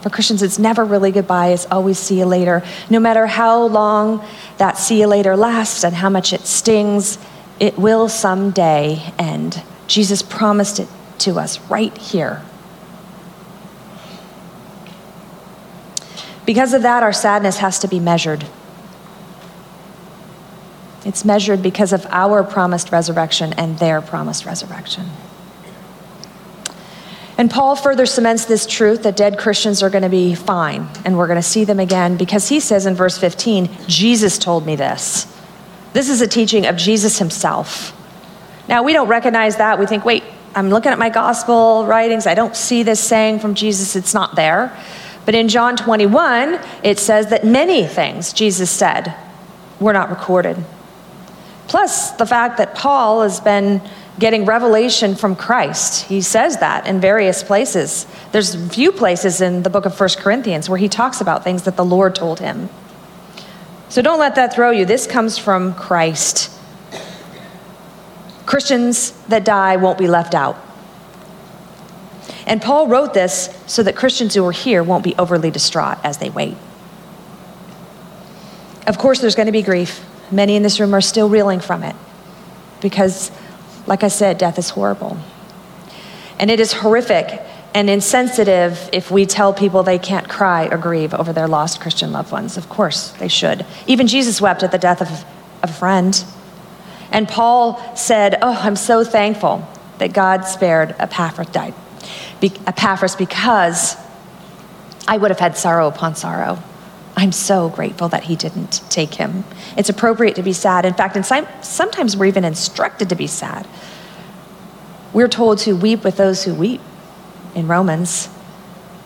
For 0.00 0.08
Christians, 0.08 0.42
it's 0.42 0.58
never 0.58 0.86
really 0.86 1.12
goodbye, 1.12 1.48
it's 1.48 1.66
always 1.70 1.98
see 1.98 2.20
you 2.20 2.24
later. 2.24 2.62
No 2.88 2.98
matter 2.98 3.26
how 3.26 3.64
long 3.64 4.24
that 4.56 4.78
see 4.78 5.00
you 5.00 5.06
later 5.06 5.36
lasts 5.36 5.84
and 5.84 5.94
how 5.94 6.08
much 6.08 6.32
it 6.32 6.46
stings, 6.46 7.18
it 7.60 7.78
will 7.78 8.08
someday 8.08 9.12
end. 9.18 9.62
Jesus 9.86 10.22
promised 10.22 10.80
it 10.80 10.88
to 11.18 11.38
us 11.38 11.60
right 11.70 11.96
here. 11.96 12.42
Because 16.44 16.74
of 16.74 16.82
that, 16.82 17.02
our 17.02 17.12
sadness 17.12 17.58
has 17.58 17.78
to 17.80 17.88
be 17.88 17.98
measured. 17.98 18.46
It's 21.04 21.24
measured 21.24 21.62
because 21.62 21.92
of 21.92 22.06
our 22.10 22.42
promised 22.42 22.92
resurrection 22.92 23.52
and 23.54 23.78
their 23.78 24.00
promised 24.00 24.44
resurrection. 24.44 25.06
And 27.38 27.50
Paul 27.50 27.76
further 27.76 28.06
cements 28.06 28.46
this 28.46 28.66
truth 28.66 29.02
that 29.02 29.16
dead 29.16 29.38
Christians 29.38 29.82
are 29.82 29.90
going 29.90 30.02
to 30.02 30.08
be 30.08 30.34
fine 30.34 30.88
and 31.04 31.18
we're 31.18 31.26
going 31.26 31.38
to 31.38 31.42
see 31.42 31.64
them 31.64 31.78
again 31.78 32.16
because 32.16 32.48
he 32.48 32.60
says 32.60 32.86
in 32.86 32.94
verse 32.94 33.18
15, 33.18 33.68
Jesus 33.86 34.38
told 34.38 34.64
me 34.64 34.74
this. 34.74 35.32
This 35.92 36.08
is 36.08 36.20
a 36.20 36.26
teaching 36.26 36.66
of 36.66 36.76
Jesus 36.76 37.18
himself. 37.18 37.95
Now, 38.68 38.82
we 38.82 38.92
don't 38.92 39.08
recognize 39.08 39.56
that. 39.56 39.78
We 39.78 39.86
think, 39.86 40.04
wait, 40.04 40.24
I'm 40.54 40.70
looking 40.70 40.92
at 40.92 40.98
my 40.98 41.10
gospel 41.10 41.86
writings. 41.86 42.26
I 42.26 42.34
don't 42.34 42.56
see 42.56 42.82
this 42.82 43.00
saying 43.00 43.40
from 43.40 43.54
Jesus. 43.54 43.94
It's 43.94 44.14
not 44.14 44.36
there. 44.36 44.76
But 45.24 45.34
in 45.34 45.48
John 45.48 45.76
21, 45.76 46.60
it 46.82 46.98
says 46.98 47.28
that 47.28 47.44
many 47.44 47.86
things 47.86 48.32
Jesus 48.32 48.70
said 48.70 49.14
were 49.80 49.92
not 49.92 50.08
recorded. 50.08 50.56
Plus, 51.68 52.12
the 52.12 52.26
fact 52.26 52.58
that 52.58 52.74
Paul 52.74 53.22
has 53.22 53.40
been 53.40 53.82
getting 54.18 54.44
revelation 54.44 55.14
from 55.14 55.36
Christ. 55.36 56.06
He 56.06 56.20
says 56.22 56.58
that 56.58 56.86
in 56.86 57.00
various 57.00 57.42
places. 57.42 58.06
There's 58.32 58.54
a 58.54 58.68
few 58.68 58.90
places 58.92 59.40
in 59.40 59.62
the 59.62 59.70
book 59.70 59.84
of 59.84 59.94
First 59.94 60.18
Corinthians 60.18 60.68
where 60.70 60.78
he 60.78 60.88
talks 60.88 61.20
about 61.20 61.44
things 61.44 61.64
that 61.64 61.76
the 61.76 61.84
Lord 61.84 62.14
told 62.14 62.40
him. 62.40 62.70
So 63.88 64.00
don't 64.00 64.18
let 64.18 64.34
that 64.36 64.54
throw 64.54 64.70
you. 64.70 64.84
This 64.84 65.06
comes 65.06 65.36
from 65.36 65.74
Christ. 65.74 66.50
Christians 68.46 69.10
that 69.26 69.44
die 69.44 69.76
won't 69.76 69.98
be 69.98 70.08
left 70.08 70.34
out. 70.34 70.56
And 72.46 72.62
Paul 72.62 72.86
wrote 72.86 73.12
this 73.12 73.54
so 73.66 73.82
that 73.82 73.96
Christians 73.96 74.34
who 74.34 74.46
are 74.46 74.52
here 74.52 74.82
won't 74.82 75.02
be 75.04 75.14
overly 75.16 75.50
distraught 75.50 75.98
as 76.04 76.18
they 76.18 76.30
wait. 76.30 76.56
Of 78.86 78.98
course, 78.98 79.20
there's 79.20 79.34
going 79.34 79.46
to 79.46 79.52
be 79.52 79.62
grief. 79.62 80.04
Many 80.30 80.54
in 80.54 80.62
this 80.62 80.78
room 80.78 80.94
are 80.94 81.00
still 81.00 81.28
reeling 81.28 81.60
from 81.60 81.82
it 81.82 81.96
because 82.80 83.32
like 83.86 84.02
I 84.02 84.08
said, 84.08 84.38
death 84.38 84.58
is 84.58 84.70
horrible. 84.70 85.16
And 86.38 86.50
it 86.50 86.60
is 86.60 86.72
horrific 86.72 87.40
and 87.74 87.88
insensitive 87.88 88.88
if 88.92 89.10
we 89.10 89.26
tell 89.26 89.52
people 89.52 89.82
they 89.82 89.98
can't 89.98 90.28
cry 90.28 90.66
or 90.66 90.78
grieve 90.78 91.14
over 91.14 91.32
their 91.32 91.48
lost 91.48 91.80
Christian 91.80 92.12
loved 92.12 92.32
ones. 92.32 92.56
Of 92.56 92.68
course, 92.68 93.10
they 93.12 93.28
should. 93.28 93.64
Even 93.86 94.06
Jesus 94.06 94.40
wept 94.40 94.62
at 94.62 94.72
the 94.72 94.78
death 94.78 95.00
of 95.00 95.24
a 95.62 95.68
friend. 95.72 96.24
And 97.10 97.28
Paul 97.28 97.96
said, 97.96 98.38
Oh, 98.42 98.58
I'm 98.62 98.76
so 98.76 99.04
thankful 99.04 99.66
that 99.98 100.12
God 100.12 100.42
spared 100.42 100.94
Epaphras, 100.98 101.48
died. 101.48 101.74
Epaphras 102.42 103.16
because 103.16 103.96
I 105.08 105.16
would 105.16 105.30
have 105.30 105.40
had 105.40 105.56
sorrow 105.56 105.88
upon 105.88 106.14
sorrow. 106.16 106.62
I'm 107.16 107.32
so 107.32 107.70
grateful 107.70 108.08
that 108.10 108.24
he 108.24 108.36
didn't 108.36 108.82
take 108.90 109.14
him. 109.14 109.44
It's 109.76 109.88
appropriate 109.88 110.36
to 110.36 110.42
be 110.42 110.52
sad. 110.52 110.84
In 110.84 110.92
fact, 110.92 111.16
and 111.16 111.24
sometimes 111.64 112.16
we're 112.16 112.26
even 112.26 112.44
instructed 112.44 113.08
to 113.08 113.14
be 113.14 113.26
sad. 113.26 113.66
We're 115.14 115.28
told 115.28 115.58
to 115.60 115.74
weep 115.74 116.04
with 116.04 116.18
those 116.18 116.44
who 116.44 116.54
weep 116.54 116.82
in 117.54 117.68
Romans. 117.68 118.28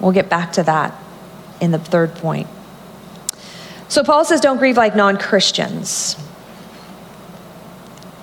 We'll 0.01 0.13
get 0.13 0.29
back 0.29 0.53
to 0.55 0.65
that 0.65 1.01
in 1.61 1.71
the 1.71 1.79
third 1.79 2.17
point. 2.17 2.49
So 3.89 4.03
Paul 4.03 4.25
says, 4.25 4.41
don't 4.41 4.59
grieve 4.59 4.77
like 4.77 4.97
non 4.97 5.17
Christians. 5.17 6.17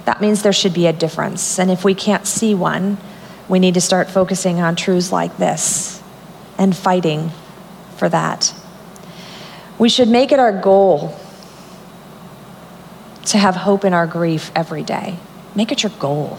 That 0.08 0.22
means 0.22 0.42
there 0.42 0.54
should 0.54 0.74
be 0.74 0.88
a 0.88 0.94
difference. 0.94 1.60
And 1.60 1.70
if 1.70 1.84
we 1.84 1.94
can't 1.94 2.26
see 2.26 2.56
one, 2.56 2.98
we 3.50 3.60
need 3.60 3.74
to 3.74 3.82
start 3.82 4.10
focusing 4.10 4.62
on 4.62 4.78
truths 4.78 5.12
like 5.12 5.36
this 5.36 6.02
and 6.58 6.74
fighting 6.74 7.30
for 7.98 8.08
that. 8.08 8.54
We 9.78 9.90
should 9.90 10.08
make 10.08 10.32
it 10.32 10.40
our 10.40 10.58
goal 10.58 11.20
to 13.26 13.38
have 13.38 13.58
hope 13.58 13.84
in 13.84 13.94
our 13.94 14.08
grief 14.08 14.50
every 14.56 14.82
day. 14.82 15.20
Make 15.56 15.74
it 15.74 15.84
your 15.84 15.92
goal. 16.00 16.38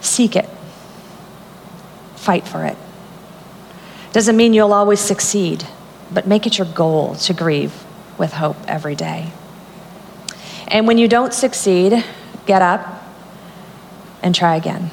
Seek 0.00 0.34
it. 0.34 0.50
Fight 2.16 2.48
for 2.48 2.64
it. 2.64 2.76
Doesn't 4.12 4.36
mean 4.36 4.52
you'll 4.52 4.72
always 4.72 4.98
succeed, 4.98 5.64
but 6.10 6.26
make 6.26 6.44
it 6.44 6.58
your 6.58 6.66
goal 6.66 7.14
to 7.14 7.32
grieve 7.32 7.84
with 8.18 8.32
hope 8.32 8.56
every 8.66 8.96
day. 8.96 9.30
And 10.70 10.86
when 10.86 10.98
you 10.98 11.08
don't 11.08 11.34
succeed, 11.34 12.04
get 12.46 12.62
up 12.62 13.02
and 14.22 14.34
try 14.34 14.56
again. 14.56 14.90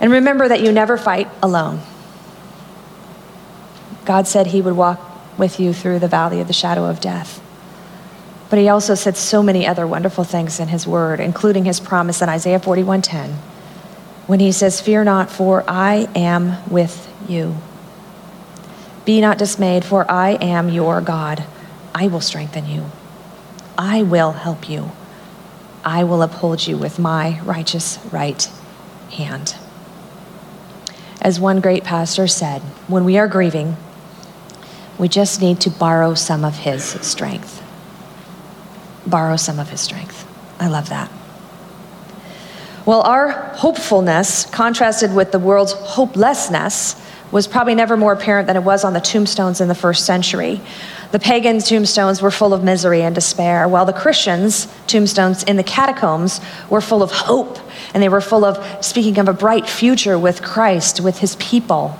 And 0.00 0.10
remember 0.12 0.48
that 0.48 0.60
you 0.60 0.72
never 0.72 0.96
fight 0.96 1.28
alone. 1.42 1.80
God 4.04 4.26
said 4.26 4.48
He 4.48 4.60
would 4.60 4.76
walk 4.76 5.00
with 5.38 5.58
you 5.58 5.72
through 5.72 5.98
the 5.98 6.08
valley 6.08 6.40
of 6.40 6.46
the 6.46 6.52
shadow 6.52 6.84
of 6.84 7.00
death. 7.00 7.40
But 8.50 8.58
He 8.58 8.68
also 8.68 8.94
said 8.94 9.16
so 9.16 9.42
many 9.42 9.66
other 9.66 9.86
wonderful 9.86 10.24
things 10.24 10.60
in 10.60 10.68
His 10.68 10.86
word, 10.86 11.20
including 11.20 11.64
His 11.64 11.80
promise 11.80 12.22
in 12.22 12.28
Isaiah 12.28 12.60
41:10, 12.60 13.34
when 14.26 14.40
He 14.40 14.52
says, 14.52 14.80
"Fear 14.80 15.04
not, 15.04 15.30
for 15.30 15.64
I 15.68 16.08
am 16.14 16.56
with 16.70 17.08
you. 17.28 17.56
Be 19.04 19.20
not 19.20 19.38
dismayed, 19.38 19.84
for 19.84 20.10
I 20.10 20.30
am 20.32 20.68
your 20.68 21.00
God. 21.00 21.44
I 21.94 22.08
will 22.08 22.20
strengthen 22.20 22.66
you. 22.68 22.90
I 23.78 24.02
will 24.02 24.32
help 24.32 24.68
you. 24.68 24.90
I 25.84 26.04
will 26.04 26.22
uphold 26.22 26.66
you 26.66 26.76
with 26.76 26.98
my 26.98 27.40
righteous 27.44 27.98
right 28.10 28.48
hand." 29.12 29.54
As 31.22 31.40
one 31.40 31.60
great 31.60 31.84
pastor 31.84 32.26
said, 32.26 32.62
when 32.88 33.04
we 33.04 33.16
are 33.16 33.28
grieving, 33.28 33.76
we 34.98 35.08
just 35.08 35.40
need 35.40 35.60
to 35.60 35.70
borrow 35.70 36.14
some 36.14 36.44
of 36.44 36.56
his 36.56 36.84
strength. 37.00 37.62
Borrow 39.06 39.36
some 39.36 39.58
of 39.58 39.70
his 39.70 39.80
strength. 39.80 40.26
I 40.60 40.68
love 40.68 40.88
that. 40.88 41.10
Well, 42.86 43.00
our 43.02 43.30
hopefulness, 43.54 44.44
contrasted 44.44 45.14
with 45.14 45.32
the 45.32 45.38
world's 45.38 45.72
hopelessness, 45.72 46.96
was 47.32 47.46
probably 47.46 47.74
never 47.74 47.96
more 47.96 48.12
apparent 48.12 48.46
than 48.46 48.56
it 48.56 48.62
was 48.62 48.84
on 48.84 48.92
the 48.92 49.00
tombstones 49.00 49.60
in 49.60 49.68
the 49.68 49.74
first 49.74 50.04
century. 50.04 50.60
The 51.14 51.20
pagan 51.20 51.60
tombstones 51.60 52.20
were 52.20 52.32
full 52.32 52.52
of 52.52 52.64
misery 52.64 53.00
and 53.02 53.14
despair, 53.14 53.68
while 53.68 53.84
the 53.84 53.92
Christians' 53.92 54.66
tombstones 54.88 55.44
in 55.44 55.54
the 55.54 55.62
catacombs 55.62 56.40
were 56.68 56.80
full 56.80 57.04
of 57.04 57.12
hope 57.12 57.56
and 57.94 58.02
they 58.02 58.08
were 58.08 58.20
full 58.20 58.44
of 58.44 58.84
speaking 58.84 59.16
of 59.20 59.28
a 59.28 59.32
bright 59.32 59.68
future 59.68 60.18
with 60.18 60.42
Christ, 60.42 61.00
with 61.00 61.18
his 61.18 61.36
people. 61.36 61.96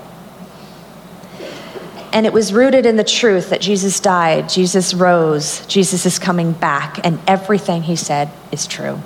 And 2.11 2.25
it 2.25 2.33
was 2.33 2.51
rooted 2.51 2.85
in 2.85 2.97
the 2.97 3.05
truth 3.05 3.51
that 3.51 3.61
Jesus 3.61 4.01
died, 4.01 4.49
Jesus 4.49 4.93
rose, 4.93 5.65
Jesus 5.67 6.05
is 6.05 6.19
coming 6.19 6.51
back, 6.51 6.99
and 7.05 7.17
everything 7.25 7.83
he 7.83 7.95
said 7.95 8.29
is 8.51 8.67
true. 8.67 8.99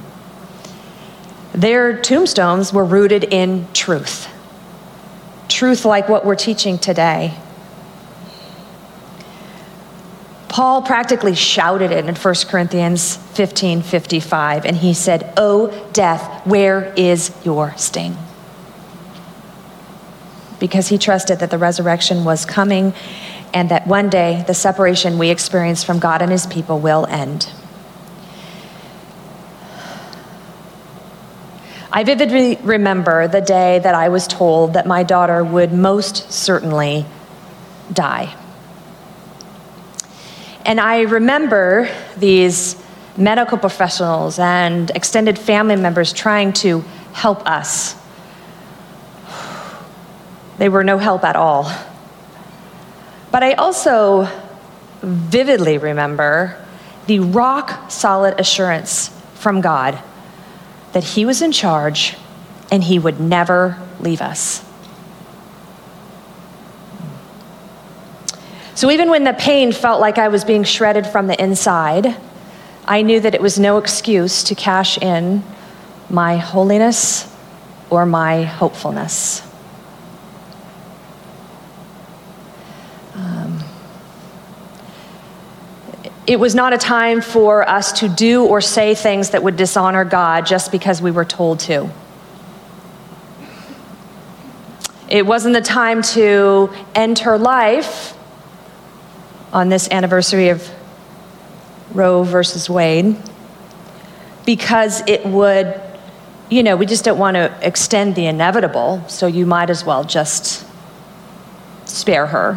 Their 1.53 2.01
tombstones 2.01 2.73
were 2.73 2.83
rooted 2.83 3.25
in 3.25 3.67
truth. 3.73 4.27
Truth 5.49 5.85
like 5.85 6.09
what 6.09 6.25
we're 6.25 6.33
teaching 6.33 6.79
today. 6.79 7.37
Paul 10.59 10.81
practically 10.81 11.35
shouted 11.35 11.89
it 11.89 12.03
in 12.05 12.15
1 12.15 12.35
Corinthians 12.49 13.15
15 13.15 13.81
55, 13.81 14.65
and 14.65 14.75
he 14.75 14.93
said, 14.93 15.31
O 15.37 15.69
death, 15.93 16.45
where 16.45 16.93
is 16.97 17.33
your 17.45 17.73
sting? 17.77 18.17
Because 20.59 20.89
he 20.89 20.97
trusted 20.97 21.39
that 21.39 21.49
the 21.49 21.57
resurrection 21.57 22.25
was 22.25 22.45
coming 22.45 22.93
and 23.53 23.71
that 23.71 23.87
one 23.87 24.09
day 24.09 24.43
the 24.47 24.53
separation 24.53 25.17
we 25.17 25.29
experience 25.29 25.85
from 25.85 25.97
God 25.97 26.21
and 26.21 26.29
his 26.29 26.45
people 26.45 26.77
will 26.77 27.05
end. 27.05 27.49
I 31.89 32.03
vividly 32.03 32.57
remember 32.63 33.29
the 33.29 33.39
day 33.39 33.79
that 33.79 33.95
I 33.95 34.09
was 34.09 34.27
told 34.27 34.73
that 34.73 34.85
my 34.85 35.03
daughter 35.03 35.41
would 35.41 35.71
most 35.71 36.29
certainly 36.29 37.05
die. 37.93 38.35
And 40.69 40.79
I 40.79 41.01
remember 41.01 41.89
these 42.15 42.75
medical 43.17 43.57
professionals 43.57 44.37
and 44.37 44.91
extended 44.91 45.39
family 45.39 45.75
members 45.75 46.13
trying 46.13 46.53
to 46.61 46.81
help 47.11 47.43
us. 47.47 47.95
They 50.59 50.69
were 50.69 50.83
no 50.83 50.99
help 50.99 51.23
at 51.23 51.35
all. 51.35 51.75
But 53.31 53.41
I 53.41 53.53
also 53.53 54.29
vividly 55.01 55.79
remember 55.79 56.63
the 57.07 57.19
rock 57.19 57.89
solid 57.89 58.39
assurance 58.39 59.07
from 59.33 59.61
God 59.61 59.97
that 60.93 61.03
He 61.03 61.25
was 61.25 61.41
in 61.41 61.51
charge 61.51 62.15
and 62.71 62.83
He 62.83 62.99
would 62.99 63.19
never 63.19 63.75
leave 63.99 64.21
us. 64.21 64.63
So 68.79 68.89
even 68.89 69.09
when 69.09 69.25
the 69.25 69.33
pain 69.33 69.73
felt 69.73 69.99
like 69.99 70.17
I 70.17 70.29
was 70.29 70.45
being 70.45 70.63
shredded 70.63 71.05
from 71.05 71.27
the 71.27 71.37
inside, 71.43 72.15
I 72.85 73.01
knew 73.01 73.19
that 73.19 73.35
it 73.35 73.41
was 73.41 73.59
no 73.59 73.77
excuse 73.77 74.41
to 74.45 74.55
cash 74.55 74.97
in 74.97 75.43
my 76.09 76.37
holiness 76.37 77.29
or 77.89 78.05
my 78.05 78.43
hopefulness. 78.43 79.45
Um, 83.15 83.61
it 86.25 86.39
was 86.39 86.55
not 86.55 86.71
a 86.71 86.77
time 86.77 87.19
for 87.19 87.67
us 87.67 87.91
to 87.99 88.07
do 88.07 88.45
or 88.45 88.61
say 88.61 88.95
things 88.95 89.31
that 89.31 89.43
would 89.43 89.57
dishonor 89.57 90.05
God 90.05 90.45
just 90.45 90.71
because 90.71 91.01
we 91.01 91.11
were 91.11 91.25
told 91.25 91.59
to. 91.67 91.89
It 95.09 95.25
wasn't 95.25 95.53
the 95.53 95.61
time 95.61 96.01
to 96.13 96.69
end 96.95 97.19
her 97.19 97.37
life 97.37 98.15
on 99.51 99.69
this 99.69 99.89
anniversary 99.89 100.49
of 100.49 100.69
Roe 101.93 102.23
versus 102.23 102.69
Wade 102.69 103.17
because 104.45 105.01
it 105.07 105.25
would, 105.25 105.79
you 106.49 106.63
know, 106.63 106.75
we 106.75 106.85
just 106.85 107.05
don't 107.05 107.17
want 107.17 107.35
to 107.35 107.55
extend 107.61 108.15
the 108.15 108.25
inevitable, 108.25 109.03
so 109.07 109.27
you 109.27 109.45
might 109.45 109.69
as 109.69 109.85
well 109.85 110.03
just 110.03 110.65
spare 111.85 112.27
her, 112.27 112.55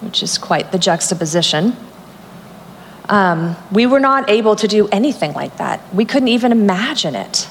which 0.00 0.22
is 0.22 0.38
quite 0.38 0.72
the 0.72 0.78
juxtaposition. 0.78 1.76
Um, 3.08 3.56
we 3.72 3.86
were 3.86 4.00
not 4.00 4.30
able 4.30 4.54
to 4.56 4.68
do 4.68 4.88
anything 4.88 5.32
like 5.32 5.56
that. 5.56 5.82
We 5.92 6.04
couldn't 6.04 6.28
even 6.28 6.52
imagine 6.52 7.16
it. 7.16 7.48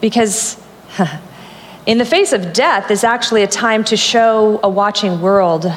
Because 0.00 0.60
in 1.86 1.98
the 1.98 2.04
face 2.04 2.32
of 2.32 2.52
death 2.52 2.90
is 2.90 3.04
actually 3.04 3.42
a 3.42 3.46
time 3.46 3.84
to 3.84 3.96
show 3.96 4.58
a 4.62 4.68
watching 4.68 5.20
world 5.20 5.70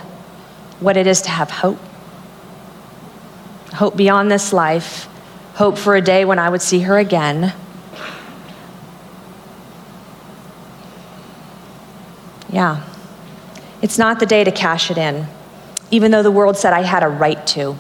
what 0.80 0.96
it 0.96 1.08
is 1.08 1.22
to 1.24 1.30
have 1.30 1.50
hope. 1.50 1.80
Hope 3.74 3.98
beyond 3.98 4.32
this 4.32 4.54
life, 4.54 5.08
hope 5.56 5.78
for 5.78 5.96
a 5.96 6.02
day 6.02 6.24
when 6.24 6.40
I 6.40 6.50
would 6.50 6.62
see 6.62 6.80
her 6.82 6.98
again. 6.98 7.54
Yeah. 12.50 12.84
It's 13.82 13.98
not 13.98 14.20
the 14.20 14.26
day 14.26 14.44
to 14.44 14.52
cash 14.52 14.90
it 14.90 14.98
in, 14.98 15.28
even 15.92 16.12
though 16.12 16.24
the 16.24 16.32
world 16.32 16.58
said 16.58 16.74
I 16.74 16.82
had 16.82 17.04
a 17.04 17.08
right 17.08 17.46
to. 17.48 17.78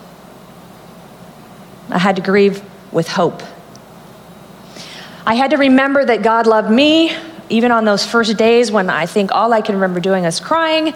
I 1.90 1.98
had 1.98 2.18
to 2.18 2.22
grieve 2.22 2.62
with 2.92 3.08
hope. 3.08 3.42
I 5.26 5.36
had 5.36 5.52
to 5.52 5.58
remember 5.58 6.04
that 6.04 6.22
God 6.22 6.46
loved 6.46 6.70
me 6.70 7.16
even 7.50 7.72
on 7.72 7.86
those 7.86 8.06
first 8.06 8.38
days 8.38 8.72
when 8.72 8.90
I 8.90 9.06
think 9.06 9.32
all 9.32 9.54
I 9.54 9.62
can 9.62 9.76
remember 9.76 10.00
doing 10.00 10.26
is 10.26 10.40
crying, 10.40 10.94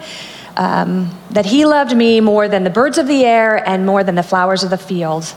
um, 0.56 1.16
that 1.30 1.46
He 1.46 1.64
loved 1.64 1.96
me 1.96 2.20
more 2.20 2.48
than 2.48 2.64
the 2.64 2.70
birds 2.70 2.98
of 2.98 3.06
the 3.06 3.24
air 3.24 3.56
and 3.68 3.86
more 3.86 4.04
than 4.04 4.14
the 4.14 4.22
flowers 4.22 4.62
of 4.62 4.70
the 4.70 4.78
field. 4.78 5.34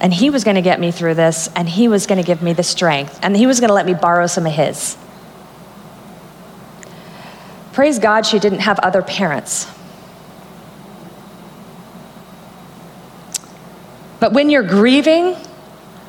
And 0.00 0.14
He 0.14 0.30
was 0.30 0.44
going 0.44 0.56
to 0.56 0.62
get 0.62 0.80
me 0.80 0.90
through 0.90 1.14
this, 1.14 1.48
and 1.54 1.68
He 1.68 1.88
was 1.88 2.06
going 2.06 2.20
to 2.20 2.26
give 2.26 2.42
me 2.42 2.52
the 2.52 2.62
strength, 2.62 3.18
and 3.22 3.36
He 3.36 3.46
was 3.46 3.60
going 3.60 3.68
to 3.68 3.74
let 3.74 3.86
me 3.86 3.94
borrow 3.94 4.26
some 4.26 4.46
of 4.46 4.52
His. 4.52 4.96
Praise 7.72 7.98
God, 7.98 8.26
she 8.26 8.38
didn't 8.38 8.60
have 8.60 8.78
other 8.80 9.02
parents. 9.02 9.66
But 14.20 14.34
when 14.34 14.50
you're 14.50 14.62
grieving, 14.62 15.36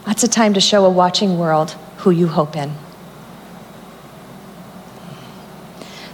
that's 0.06 0.24
a 0.24 0.28
time 0.28 0.54
to 0.56 0.60
show 0.60 0.86
a 0.86 0.89
watching 0.89 1.39
world 1.39 1.72
who 1.98 2.12
you 2.12 2.28
hope 2.28 2.56
in. 2.56 2.74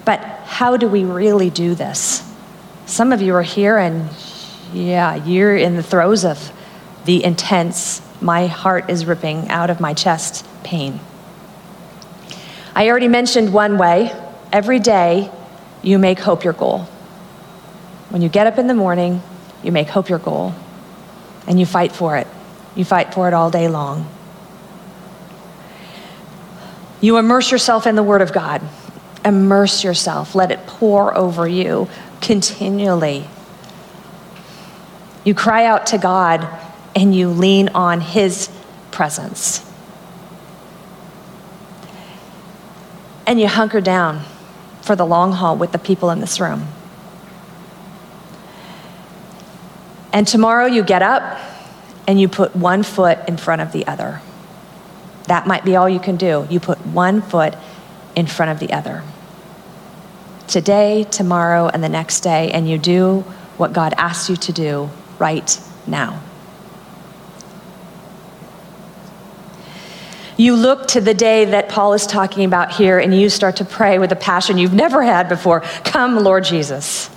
But 0.08 0.22
how 0.22 0.78
do 0.78 0.88
we 0.88 1.04
really 1.04 1.50
do 1.50 1.76
this? 1.76 2.24
Some 2.86 3.12
of 3.12 3.22
you 3.22 3.36
are 3.36 3.44
here 3.44 3.78
and, 3.78 4.10
yeah, 4.72 5.16
you're 5.16 5.58
in 5.58 5.76
the 5.76 5.84
throes 5.84 6.24
of 6.24 6.54
the 7.04 7.26
intense, 7.26 8.02
my 8.22 8.48
heart 8.48 8.90
is 8.90 9.06
ripping 9.06 9.50
out 9.50 9.70
of 9.70 9.82
my 9.82 9.94
chest 9.94 10.48
pain. 10.64 11.02
I 12.74 12.88
already 12.88 13.10
mentioned 13.10 13.52
one 13.52 13.78
way. 13.78 14.14
Every 14.50 14.80
day, 14.80 15.30
you 15.82 16.00
make 16.00 16.20
hope 16.20 16.46
your 16.46 16.54
goal. 16.54 16.84
When 18.08 18.22
you 18.22 18.30
get 18.30 18.48
up 18.48 18.58
in 18.58 18.68
the 18.68 18.74
morning, 18.74 19.22
you 19.62 19.74
make 19.74 19.90
hope 19.90 20.08
your 20.08 20.20
goal 20.20 20.56
and 21.48 21.60
you 21.60 21.66
fight 21.66 21.92
for 21.92 22.16
it. 22.16 22.28
You 22.78 22.86
fight 22.86 23.14
for 23.14 23.28
it 23.28 23.34
all 23.34 23.52
day 23.52 23.68
long. 23.68 24.10
You 27.02 27.18
immerse 27.18 27.52
yourself 27.52 27.86
in 27.86 27.98
the 27.98 28.04
Word 28.04 28.22
of 28.22 28.32
God 28.32 28.62
immerse 29.28 29.84
yourself, 29.84 30.34
let 30.34 30.52
it 30.52 30.66
pour 30.66 31.16
over 31.16 31.48
you 31.48 31.90
continually. 32.22 33.28
You 35.26 35.36
cry 35.36 35.66
out 35.66 35.88
to 35.88 35.98
God 35.98 36.48
and 36.96 37.14
you 37.14 37.28
lean 37.30 37.70
on 37.70 38.00
His 38.00 38.50
presence. 38.92 39.70
And 43.28 43.40
you 43.40 43.48
hunker 43.48 43.82
down 43.82 44.24
for 44.82 44.96
the 44.96 45.06
long 45.06 45.34
haul 45.34 45.58
with 45.58 45.74
the 45.74 45.78
people 45.78 46.10
in 46.12 46.22
this 46.22 46.40
room. 46.40 46.66
And 50.14 50.26
tomorrow 50.26 50.66
you 50.66 50.82
get 50.82 51.02
up 51.02 51.38
and 52.08 52.20
you 52.20 52.30
put 52.30 52.56
one 52.56 52.84
foot 52.84 53.20
in 53.28 53.36
front 53.36 53.62
of 53.62 53.74
the 53.74 53.86
other. 53.86 54.22
That 55.26 55.46
might 55.46 55.66
be 55.66 55.76
all 55.76 55.90
you 55.90 56.00
can 56.00 56.16
do. 56.16 56.48
You 56.50 56.62
put 56.62 56.80
one 56.88 57.22
foot 57.22 57.54
in 58.16 58.28
front 58.28 58.50
of 58.52 58.60
the 58.60 58.72
other 58.72 59.04
today, 60.48 61.06
tomorrow, 61.12 61.68
and 61.68 61.84
the 61.84 61.90
next 61.90 62.22
day, 62.22 62.52
and 62.52 62.70
you 62.70 62.78
do 62.78 63.22
what 63.58 63.74
God 63.74 63.94
asks 63.98 64.30
you 64.30 64.36
to 64.36 64.54
do 64.54 64.90
right 65.20 65.60
now. 65.86 66.22
You 70.38 70.56
look 70.56 70.88
to 70.90 71.02
the 71.02 71.16
day 71.16 71.46
that 71.46 71.68
Paul 71.68 71.94
is 71.94 72.06
talking 72.06 72.46
about 72.46 72.72
here 72.72 73.00
and 73.00 73.12
you 73.14 73.28
start 73.28 73.56
to 73.56 73.66
pray 73.66 73.98
with 73.98 74.12
a 74.12 74.16
passion 74.16 74.60
you've 74.60 74.74
never 74.74 75.02
had 75.02 75.28
before 75.28 75.62
Come, 75.84 76.18
Lord 76.18 76.44
Jesus. 76.44 77.10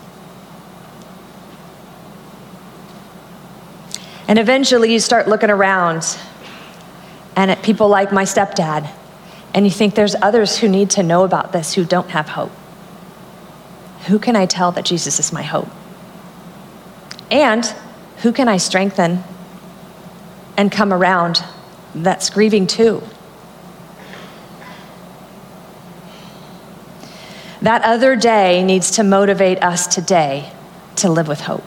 And 4.26 4.38
eventually 4.38 4.92
you 4.92 5.00
start 5.00 5.28
looking 5.28 5.50
around 5.50 6.18
and 7.36 7.50
at 7.50 7.62
people 7.62 7.88
like 7.88 8.10
my 8.10 8.24
stepdad, 8.24 8.90
and 9.54 9.66
you 9.66 9.70
think 9.70 9.94
there's 9.94 10.14
others 10.22 10.58
who 10.58 10.68
need 10.68 10.90
to 10.90 11.02
know 11.02 11.24
about 11.24 11.52
this 11.52 11.74
who 11.74 11.84
don't 11.84 12.10
have 12.10 12.28
hope. 12.28 12.52
Who 14.06 14.18
can 14.18 14.36
I 14.36 14.46
tell 14.46 14.72
that 14.72 14.84
Jesus 14.84 15.20
is 15.20 15.32
my 15.32 15.42
hope? 15.42 15.68
And 17.30 17.64
who 18.18 18.32
can 18.32 18.48
I 18.48 18.56
strengthen 18.56 19.22
and 20.56 20.72
come 20.72 20.92
around 20.92 21.44
that's 21.94 22.30
grieving 22.30 22.66
too? 22.66 23.02
That 27.62 27.82
other 27.82 28.16
day 28.16 28.64
needs 28.64 28.92
to 28.92 29.02
motivate 29.02 29.62
us 29.62 29.86
today 29.86 30.50
to 30.96 31.10
live 31.10 31.28
with 31.28 31.42
hope. 31.42 31.64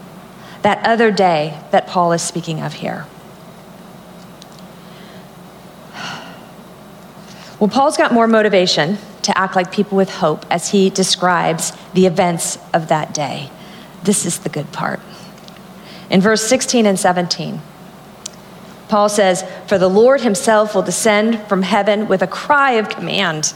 That 0.62 0.84
other 0.84 1.12
day 1.12 1.60
that 1.70 1.86
Paul 1.86 2.12
is 2.12 2.22
speaking 2.22 2.60
of 2.60 2.74
here. 2.74 3.06
Well, 7.64 7.70
Paul's 7.70 7.96
got 7.96 8.12
more 8.12 8.28
motivation 8.28 8.98
to 9.22 9.38
act 9.38 9.56
like 9.56 9.72
people 9.72 9.96
with 9.96 10.10
hope 10.10 10.44
as 10.50 10.72
he 10.72 10.90
describes 10.90 11.72
the 11.94 12.04
events 12.04 12.58
of 12.74 12.88
that 12.88 13.14
day. 13.14 13.48
This 14.02 14.26
is 14.26 14.40
the 14.40 14.50
good 14.50 14.70
part. 14.70 15.00
In 16.10 16.20
verse 16.20 16.42
16 16.42 16.84
and 16.84 17.00
17, 17.00 17.62
Paul 18.88 19.08
says, 19.08 19.50
For 19.66 19.78
the 19.78 19.88
Lord 19.88 20.20
himself 20.20 20.74
will 20.74 20.82
descend 20.82 21.40
from 21.44 21.62
heaven 21.62 22.06
with 22.06 22.20
a 22.20 22.26
cry 22.26 22.72
of 22.72 22.90
command, 22.90 23.54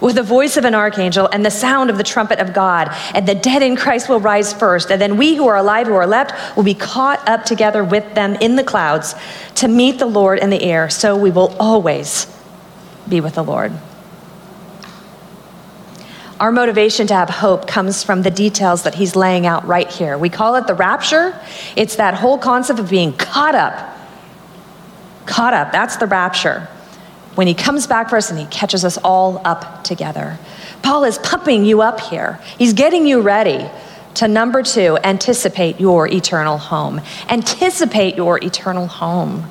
with 0.00 0.14
the 0.14 0.22
voice 0.22 0.56
of 0.56 0.64
an 0.64 0.74
archangel, 0.74 1.28
and 1.30 1.44
the 1.44 1.50
sound 1.50 1.90
of 1.90 1.98
the 1.98 2.04
trumpet 2.04 2.38
of 2.38 2.54
God. 2.54 2.88
And 3.14 3.28
the 3.28 3.34
dead 3.34 3.60
in 3.60 3.76
Christ 3.76 4.08
will 4.08 4.18
rise 4.18 4.54
first. 4.54 4.90
And 4.90 4.98
then 4.98 5.18
we 5.18 5.34
who 5.34 5.46
are 5.46 5.58
alive, 5.58 5.88
who 5.88 5.94
are 5.94 6.06
left, 6.06 6.56
will 6.56 6.64
be 6.64 6.72
caught 6.72 7.28
up 7.28 7.44
together 7.44 7.84
with 7.84 8.14
them 8.14 8.34
in 8.36 8.56
the 8.56 8.64
clouds 8.64 9.14
to 9.56 9.68
meet 9.68 9.98
the 9.98 10.06
Lord 10.06 10.38
in 10.38 10.48
the 10.48 10.62
air. 10.62 10.88
So 10.88 11.18
we 11.18 11.30
will 11.30 11.54
always 11.60 12.26
be 13.08 13.20
with 13.20 13.34
the 13.34 13.44
Lord. 13.44 13.72
Our 16.40 16.50
motivation 16.50 17.06
to 17.06 17.14
have 17.14 17.30
hope 17.30 17.68
comes 17.68 18.02
from 18.02 18.22
the 18.22 18.30
details 18.30 18.82
that 18.82 18.96
he's 18.96 19.14
laying 19.14 19.46
out 19.46 19.64
right 19.66 19.88
here. 19.88 20.18
We 20.18 20.28
call 20.28 20.56
it 20.56 20.66
the 20.66 20.74
rapture. 20.74 21.38
It's 21.76 21.96
that 21.96 22.14
whole 22.14 22.36
concept 22.36 22.80
of 22.80 22.90
being 22.90 23.12
caught 23.12 23.54
up. 23.54 23.96
Caught 25.24 25.54
up, 25.54 25.72
that's 25.72 25.98
the 25.98 26.06
rapture. 26.06 26.68
When 27.36 27.46
he 27.46 27.54
comes 27.54 27.86
back 27.86 28.10
for 28.10 28.16
us 28.16 28.30
and 28.30 28.38
he 28.38 28.46
catches 28.46 28.84
us 28.84 28.98
all 28.98 29.40
up 29.44 29.84
together. 29.84 30.38
Paul 30.82 31.04
is 31.04 31.18
pumping 31.18 31.64
you 31.64 31.80
up 31.80 32.00
here. 32.00 32.40
He's 32.58 32.72
getting 32.72 33.06
you 33.06 33.20
ready 33.20 33.70
to 34.14 34.28
number 34.28 34.62
two, 34.62 34.98
anticipate 35.04 35.80
your 35.80 36.06
eternal 36.06 36.58
home. 36.58 37.00
Anticipate 37.30 38.16
your 38.16 38.38
eternal 38.42 38.86
home. 38.86 39.44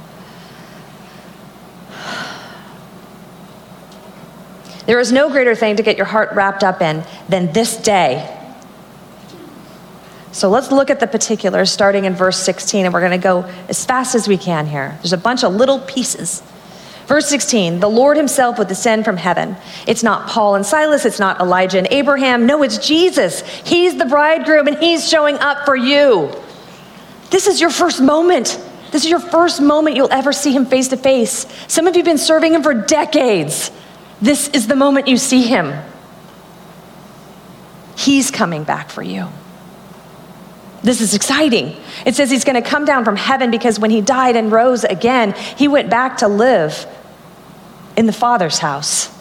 There 4.85 4.99
is 4.99 5.11
no 5.11 5.29
greater 5.29 5.55
thing 5.55 5.75
to 5.77 5.83
get 5.83 5.97
your 5.97 6.05
heart 6.05 6.31
wrapped 6.33 6.63
up 6.63 6.81
in 6.81 7.03
than 7.29 7.51
this 7.53 7.77
day. 7.77 8.37
So 10.31 10.49
let's 10.49 10.71
look 10.71 10.89
at 10.89 10.99
the 10.99 11.07
particulars 11.07 11.71
starting 11.71 12.05
in 12.05 12.13
verse 12.13 12.37
16, 12.37 12.85
and 12.85 12.93
we're 12.93 13.01
going 13.01 13.11
to 13.11 13.17
go 13.17 13.41
as 13.67 13.83
fast 13.83 14.15
as 14.15 14.27
we 14.27 14.37
can 14.37 14.65
here. 14.65 14.97
There's 15.01 15.13
a 15.13 15.17
bunch 15.17 15.43
of 15.43 15.53
little 15.53 15.79
pieces. 15.79 16.41
Verse 17.05 17.27
16, 17.27 17.81
the 17.81 17.89
Lord 17.89 18.15
himself 18.15 18.57
would 18.57 18.69
descend 18.69 19.03
from 19.03 19.17
heaven. 19.17 19.57
It's 19.85 20.03
not 20.03 20.29
Paul 20.29 20.55
and 20.55 20.65
Silas, 20.65 21.05
it's 21.05 21.19
not 21.19 21.41
Elijah 21.41 21.77
and 21.77 21.87
Abraham. 21.91 22.45
No, 22.45 22.63
it's 22.63 22.77
Jesus. 22.77 23.41
He's 23.65 23.97
the 23.97 24.05
bridegroom, 24.05 24.67
and 24.67 24.77
he's 24.77 25.09
showing 25.09 25.35
up 25.35 25.65
for 25.65 25.75
you. 25.75 26.31
This 27.29 27.47
is 27.47 27.59
your 27.59 27.69
first 27.69 28.01
moment. 28.01 28.57
This 28.91 29.03
is 29.03 29.09
your 29.09 29.19
first 29.19 29.61
moment 29.61 29.97
you'll 29.97 30.11
ever 30.11 30.31
see 30.31 30.53
him 30.53 30.65
face 30.65 30.87
to 30.89 30.97
face. 30.97 31.45
Some 31.67 31.87
of 31.87 31.95
you 31.95 31.99
have 31.99 32.05
been 32.05 32.17
serving 32.17 32.53
him 32.53 32.63
for 32.63 32.73
decades. 32.73 33.71
This 34.21 34.47
is 34.49 34.67
the 34.67 34.75
moment 34.75 35.07
you 35.07 35.17
see 35.17 35.43
him. 35.43 35.73
He's 37.97 38.31
coming 38.31 38.63
back 38.63 38.89
for 38.89 39.01
you. 39.01 39.27
This 40.83 41.01
is 41.01 41.13
exciting. 41.13 41.75
It 42.05 42.15
says 42.15 42.31
he's 42.31 42.43
going 42.43 42.61
to 42.61 42.67
come 42.67 42.85
down 42.85 43.05
from 43.05 43.15
heaven 43.15 43.51
because 43.51 43.79
when 43.79 43.91
he 43.91 44.01
died 44.01 44.35
and 44.35 44.51
rose 44.51 44.83
again, 44.83 45.33
he 45.33 45.67
went 45.67 45.89
back 45.89 46.17
to 46.17 46.27
live 46.27 46.87
in 47.95 48.07
the 48.07 48.13
Father's 48.13 48.57
house. 48.57 49.15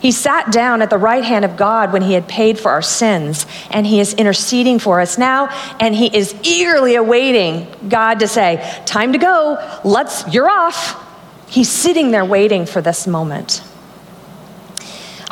He 0.00 0.12
sat 0.12 0.52
down 0.52 0.82
at 0.82 0.90
the 0.90 0.98
right 0.98 1.24
hand 1.24 1.46
of 1.46 1.56
God 1.56 1.92
when 1.92 2.02
he 2.02 2.12
had 2.12 2.28
paid 2.28 2.58
for 2.58 2.70
our 2.70 2.82
sins, 2.82 3.46
and 3.70 3.86
he 3.86 4.00
is 4.00 4.12
interceding 4.12 4.78
for 4.78 5.00
us 5.00 5.16
now, 5.16 5.48
and 5.80 5.94
he 5.94 6.14
is 6.14 6.34
eagerly 6.42 6.94
awaiting 6.94 7.66
God 7.88 8.20
to 8.20 8.28
say, 8.28 8.82
Time 8.84 9.12
to 9.12 9.18
go, 9.18 9.80
let's, 9.82 10.26
you're 10.32 10.50
off. 10.50 11.00
He's 11.48 11.70
sitting 11.70 12.10
there 12.10 12.24
waiting 12.24 12.66
for 12.66 12.82
this 12.82 13.06
moment. 13.06 13.62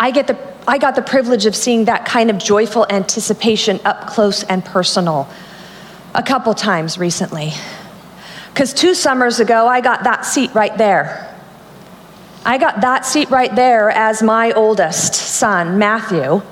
I, 0.03 0.11
get 0.11 0.27
the, 0.27 0.37
I 0.67 0.79
got 0.79 0.97
the 0.97 1.03
privilege 1.03 1.47
of 1.47 1.55
seeing 1.55 1.85
that 1.85 2.05
kind 2.05 2.29
of 2.29 2.37
joyful 2.37 2.85
anticipation 2.91 3.79
up 3.85 4.09
close 4.09 4.43
and 4.43 4.65
personal 4.65 5.29
a 6.13 6.25
couple 6.25 6.55
times 6.55 6.99
recently. 6.99 7.53
Because 8.53 8.75
two 8.75 8.97
summers 8.97 9.39
ago, 9.39 9.69
I 9.69 9.81
got 9.81 10.03
that 10.03 10.27
seat 10.27 10.53
right 10.57 10.77
there. 10.77 11.33
I 12.45 12.59
got 12.59 12.81
that 12.81 13.07
seat 13.07 13.31
right 13.31 13.55
there 13.55 13.91
as 13.91 14.25
my 14.25 14.51
oldest 14.51 15.15
son, 15.15 15.79
Matthew, 15.79 16.43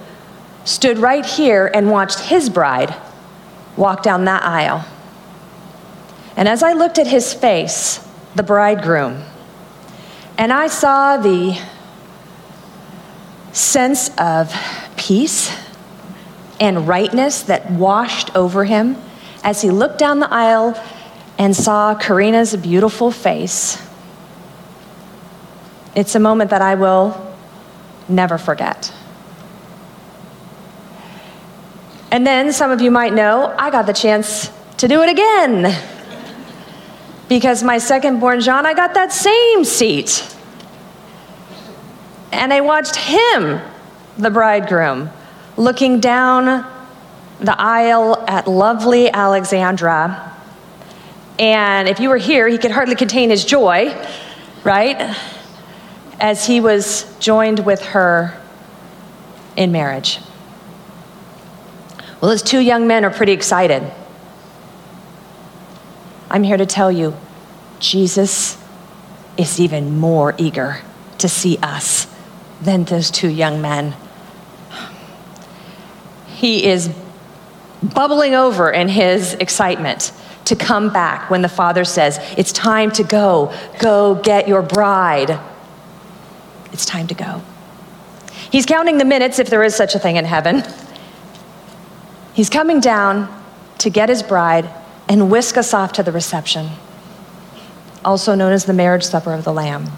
stood 0.65 0.99
right 0.99 1.27
here 1.27 1.73
and 1.75 1.91
watched 1.91 2.21
his 2.21 2.49
bride 2.49 2.95
walk 3.77 4.05
down 4.05 4.27
that 4.27 4.45
aisle. 4.45 4.87
And 6.37 6.47
as 6.47 6.63
I 6.63 6.75
looked 6.75 7.01
at 7.01 7.09
his 7.09 7.35
face, 7.35 7.99
the 8.37 8.45
bridegroom, 8.45 9.25
and 10.39 10.53
I 10.53 10.69
saw 10.69 11.17
the 11.17 11.61
sense 13.53 14.11
of 14.19 14.55
peace 14.97 15.55
and 16.61 16.87
rightness 16.87 17.43
that 17.43 17.71
washed 17.71 18.35
over 18.37 18.65
him 18.65 18.97
as 19.43 19.63
he 19.63 19.71
looked 19.71 19.99
down 19.99 20.21
the 20.21 20.33
aisle 20.33 20.81
and 21.39 21.57
saw 21.57 21.95
Karina's 21.95 22.55
beautiful 22.57 23.11
face. 23.11 23.83
It's 25.95 26.15
a 26.15 26.21
moment 26.21 26.51
that 26.51 26.63
I 26.63 26.75
will 26.75 27.35
never 28.09 28.39
forget. 28.39 28.93
And 32.13 32.27
then 32.27 32.53
some 32.53 32.71
of 32.71 32.81
you 32.81 32.91
might 32.91 33.15
know 33.15 33.55
I 33.59 33.71
got 33.71 33.87
the 33.87 33.93
chance 33.93 34.51
to 34.79 34.89
do 34.89 35.03
it 35.03 35.09
again. 35.09 35.75
Because 37.29 37.63
my 37.63 37.79
second 37.79 38.19
born 38.19 38.41
John, 38.41 38.67
I 38.67 38.75
got 38.75 38.95
that 38.95 39.13
same 39.13 39.65
seat 39.65 40.37
and 42.33 42.53
I 42.53 42.61
watched 42.61 42.97
him, 42.97 43.61
the 44.17 44.31
bridegroom, 44.31 45.11
looking 45.57 46.01
down 46.01 46.67
the 47.41 47.61
aisle 47.61 48.25
at 48.29 48.47
lovely 48.47 49.11
Alexandra. 49.11 50.35
And 51.39 51.89
if 51.89 52.01
you 52.01 52.09
were 52.09 52.19
here, 52.19 52.47
he 52.49 52.59
could 52.59 52.71
hardly 52.71 52.95
contain 52.95 53.31
his 53.31 53.45
joy, 53.45 53.95
right? 54.63 55.17
As 56.21 56.47
he 56.47 56.61
was 56.61 57.17
joined 57.19 57.61
with 57.61 57.83
her 57.87 58.39
in 59.57 59.73
marriage. 59.73 60.19
Well, 62.21 62.31
those 62.31 62.43
two 62.43 62.61
young 62.61 62.87
men 62.87 63.05
are 63.05 63.11
pretty 63.11 63.33
excited. 63.33 63.91
I'm 66.31 66.43
here 66.43 66.59
to 66.59 66.67
tell 66.67 66.93
you, 66.93 67.17
Jesus 67.79 68.63
is 69.39 69.59
even 69.59 69.99
more 69.99 70.35
eager 70.37 70.83
to 71.19 71.29
see 71.29 71.59
us 71.63 72.07
than 72.61 72.85
those 72.85 73.11
two 73.11 73.29
young 73.29 73.61
men. 73.61 73.95
He 76.27 76.67
is 76.67 76.91
bubbling 77.83 78.35
over 78.35 78.71
in 78.71 78.89
his 78.89 79.35
excitement 79.35 80.13
to 80.47 80.57
come 80.57 80.93
back 80.93 81.31
when 81.31 81.43
the 81.43 81.49
father 81.49 81.85
says, 81.85 82.19
It's 82.37 82.53
time 82.53 82.91
to 82.93 83.05
go. 83.05 83.55
Go 83.79 84.15
get 84.17 84.49
your 84.49 84.63
bride. 84.63 85.39
It's 86.73 86.85
time 86.85 87.07
to 87.09 87.15
go. 87.15 87.43
He's 88.51 88.67
counting 88.67 88.99
the 88.99 89.05
minutes, 89.05 89.39
if 89.39 89.49
there 89.49 89.63
is 89.63 89.77
such 89.77 89.95
a 89.95 89.99
thing 89.99 90.17
in 90.17 90.25
heaven. 90.25 90.63
He's 92.33 92.51
coming 92.51 92.81
down 92.81 93.29
to 93.79 93.91
get 93.91 94.09
his 94.09 94.23
bride 94.23 94.69
and 95.09 95.31
whisk 95.31 95.57
us 95.57 95.75
off 95.75 95.93
to 95.95 96.03
the 96.03 96.13
reception, 96.13 96.71
also 98.05 98.35
known 98.35 98.53
as 98.53 98.65
the 98.65 98.73
marriage 98.73 99.05
supper 99.05 99.33
of 99.33 99.45
the 99.45 99.53
Lamb. 99.53 99.91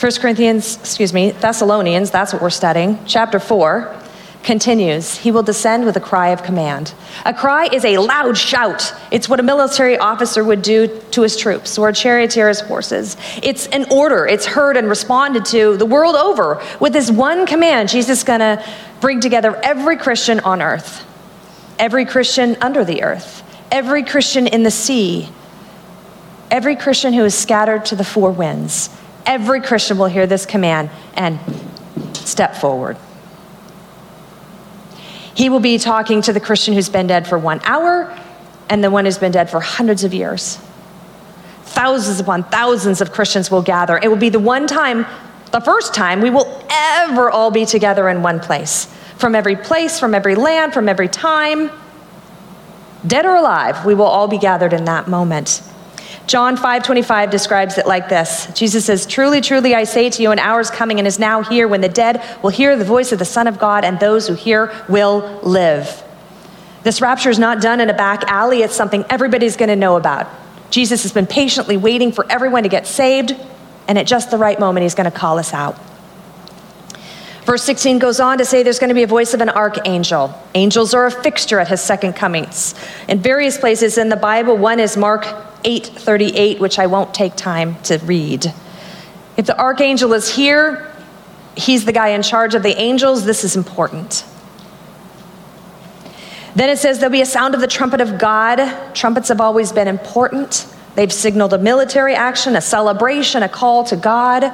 1 0.00 0.12
Corinthians, 0.20 0.78
excuse 0.78 1.12
me, 1.12 1.32
Thessalonians, 1.32 2.10
that's 2.10 2.32
what 2.32 2.40
we're 2.40 2.48
studying, 2.48 2.98
chapter 3.04 3.38
4 3.38 4.00
continues, 4.42 5.16
he 5.16 5.30
will 5.30 5.42
descend 5.42 5.84
with 5.84 5.96
a 5.96 6.00
cry 6.00 6.28
of 6.28 6.42
command. 6.42 6.94
A 7.26 7.34
cry 7.34 7.66
is 7.66 7.84
a 7.84 7.98
loud 7.98 8.38
shout. 8.38 8.94
It's 9.10 9.28
what 9.28 9.38
a 9.38 9.42
military 9.42 9.98
officer 9.98 10.42
would 10.42 10.62
do 10.62 10.88
to 11.10 11.22
his 11.22 11.36
troops 11.36 11.76
or 11.76 11.90
a 11.90 11.92
charioteer's 11.92 12.60
horses. 12.60 13.18
It's 13.42 13.66
an 13.66 13.84
order. 13.92 14.26
It's 14.26 14.46
heard 14.46 14.78
and 14.78 14.88
responded 14.88 15.44
to 15.46 15.76
the 15.76 15.86
world 15.86 16.16
over. 16.16 16.62
With 16.80 16.94
this 16.94 17.10
one 17.10 17.46
command, 17.46 17.90
Jesus 17.90 18.20
is 18.20 18.24
going 18.24 18.40
to 18.40 18.64
bring 19.00 19.20
together 19.20 19.54
every 19.62 19.98
Christian 19.98 20.40
on 20.40 20.62
earth, 20.62 21.04
every 21.78 22.06
Christian 22.06 22.56
under 22.62 22.84
the 22.84 23.02
earth, 23.02 23.42
every 23.70 24.02
Christian 24.02 24.46
in 24.46 24.62
the 24.62 24.70
sea, 24.70 25.28
every 26.50 26.76
Christian 26.76 27.12
who 27.12 27.24
is 27.24 27.34
scattered 27.34 27.84
to 27.86 27.96
the 27.96 28.04
four 28.04 28.30
winds. 28.30 28.88
Every 29.30 29.60
Christian 29.60 29.96
will 29.96 30.06
hear 30.06 30.26
this 30.26 30.44
command 30.44 30.90
and 31.14 31.38
step 32.14 32.56
forward. 32.56 32.96
He 35.36 35.48
will 35.48 35.60
be 35.60 35.78
talking 35.78 36.20
to 36.22 36.32
the 36.32 36.40
Christian 36.40 36.74
who's 36.74 36.88
been 36.88 37.06
dead 37.06 37.28
for 37.28 37.38
one 37.38 37.60
hour 37.62 38.12
and 38.68 38.82
the 38.82 38.90
one 38.90 39.04
who's 39.04 39.18
been 39.18 39.30
dead 39.30 39.48
for 39.48 39.60
hundreds 39.60 40.02
of 40.02 40.12
years. 40.12 40.58
Thousands 41.62 42.18
upon 42.18 42.42
thousands 42.42 43.00
of 43.00 43.12
Christians 43.12 43.52
will 43.52 43.62
gather. 43.62 44.00
It 44.02 44.08
will 44.08 44.16
be 44.16 44.30
the 44.30 44.40
one 44.40 44.66
time 44.66 45.06
The 45.52 45.60
first 45.60 45.94
time 45.94 46.20
we 46.20 46.30
will 46.30 46.64
ever 46.68 47.30
all 47.30 47.52
be 47.52 47.66
together 47.66 48.08
in 48.08 48.22
one 48.22 48.40
place. 48.40 48.86
From 49.16 49.36
every 49.36 49.54
place, 49.54 50.00
from 50.00 50.12
every 50.12 50.34
land, 50.34 50.72
from 50.74 50.88
every 50.88 51.08
time. 51.08 51.70
Dead 53.06 53.26
or 53.26 53.36
alive, 53.36 53.86
we 53.86 53.94
will 53.94 54.06
all 54.06 54.26
be 54.26 54.38
gathered 54.38 54.72
in 54.72 54.86
that 54.86 55.06
moment. 55.06 55.62
John 56.30 56.56
5:25 56.56 57.28
describes 57.28 57.76
it 57.76 57.88
like 57.88 58.08
this. 58.08 58.46
Jesus 58.54 58.84
says, 58.84 59.04
"Truly, 59.04 59.40
truly 59.40 59.74
I 59.74 59.82
say 59.82 60.08
to 60.10 60.22
you, 60.22 60.30
an 60.30 60.38
hour 60.38 60.60
is 60.60 60.70
coming 60.70 61.00
and 61.00 61.08
is 61.08 61.18
now 61.18 61.42
here 61.42 61.66
when 61.66 61.80
the 61.80 61.88
dead 61.88 62.22
will 62.40 62.50
hear 62.50 62.76
the 62.76 62.84
voice 62.84 63.10
of 63.10 63.18
the 63.18 63.24
Son 63.24 63.48
of 63.48 63.58
God 63.58 63.84
and 63.84 63.98
those 63.98 64.28
who 64.28 64.34
hear 64.34 64.70
will 64.88 65.40
live." 65.42 66.04
This 66.84 67.00
rapture 67.00 67.30
is 67.30 67.40
not 67.40 67.60
done 67.60 67.80
in 67.80 67.90
a 67.90 67.94
back 67.94 68.22
alley, 68.28 68.62
it's 68.62 68.76
something 68.76 69.04
everybody's 69.10 69.56
going 69.56 69.70
to 69.70 69.74
know 69.74 69.96
about. 69.96 70.28
Jesus 70.70 71.02
has 71.02 71.10
been 71.10 71.26
patiently 71.26 71.76
waiting 71.76 72.12
for 72.12 72.24
everyone 72.30 72.62
to 72.62 72.68
get 72.68 72.86
saved, 72.86 73.34
and 73.88 73.98
at 73.98 74.06
just 74.06 74.30
the 74.30 74.38
right 74.38 74.60
moment 74.60 74.84
he's 74.84 74.94
going 74.94 75.10
to 75.10 75.18
call 75.18 75.36
us 75.36 75.52
out. 75.52 75.76
Verse 77.44 77.64
16 77.64 77.98
goes 77.98 78.20
on 78.20 78.38
to 78.38 78.44
say 78.44 78.62
there's 78.62 78.78
going 78.78 78.90
to 78.90 78.94
be 78.94 79.02
a 79.02 79.08
voice 79.08 79.34
of 79.34 79.40
an 79.40 79.50
archangel. 79.50 80.32
Angels 80.54 80.94
are 80.94 81.06
a 81.06 81.10
fixture 81.10 81.58
at 81.58 81.66
his 81.66 81.80
second 81.80 82.12
comings. 82.12 82.76
In 83.08 83.18
various 83.18 83.58
places 83.58 83.98
in 83.98 84.10
the 84.10 84.16
Bible, 84.16 84.56
one 84.56 84.78
is 84.78 84.96
Mark 84.96 85.26
8:38, 85.64 86.60
which 86.60 86.78
I 86.78 86.86
won't 86.86 87.14
take 87.14 87.36
time 87.36 87.76
to 87.84 87.98
read. 87.98 88.52
If 89.36 89.46
the 89.46 89.58
archangel 89.58 90.12
is 90.12 90.34
here, 90.34 90.90
he's 91.54 91.84
the 91.84 91.92
guy 91.92 92.08
in 92.08 92.22
charge 92.22 92.54
of 92.54 92.62
the 92.62 92.78
angels. 92.78 93.24
This 93.24 93.44
is 93.44 93.56
important. 93.56 94.24
Then 96.54 96.68
it 96.68 96.78
says 96.78 96.98
there'll 96.98 97.12
be 97.12 97.22
a 97.22 97.26
sound 97.26 97.54
of 97.54 97.60
the 97.60 97.66
trumpet 97.66 98.00
of 98.00 98.18
God. 98.18 98.94
Trumpets 98.94 99.28
have 99.28 99.40
always 99.40 99.72
been 99.72 99.88
important. 99.88 100.66
They've 100.96 101.12
signaled 101.12 101.52
a 101.52 101.58
military 101.58 102.14
action, 102.14 102.56
a 102.56 102.60
celebration, 102.60 103.42
a 103.42 103.48
call 103.48 103.84
to 103.84 103.96
God. 103.96 104.52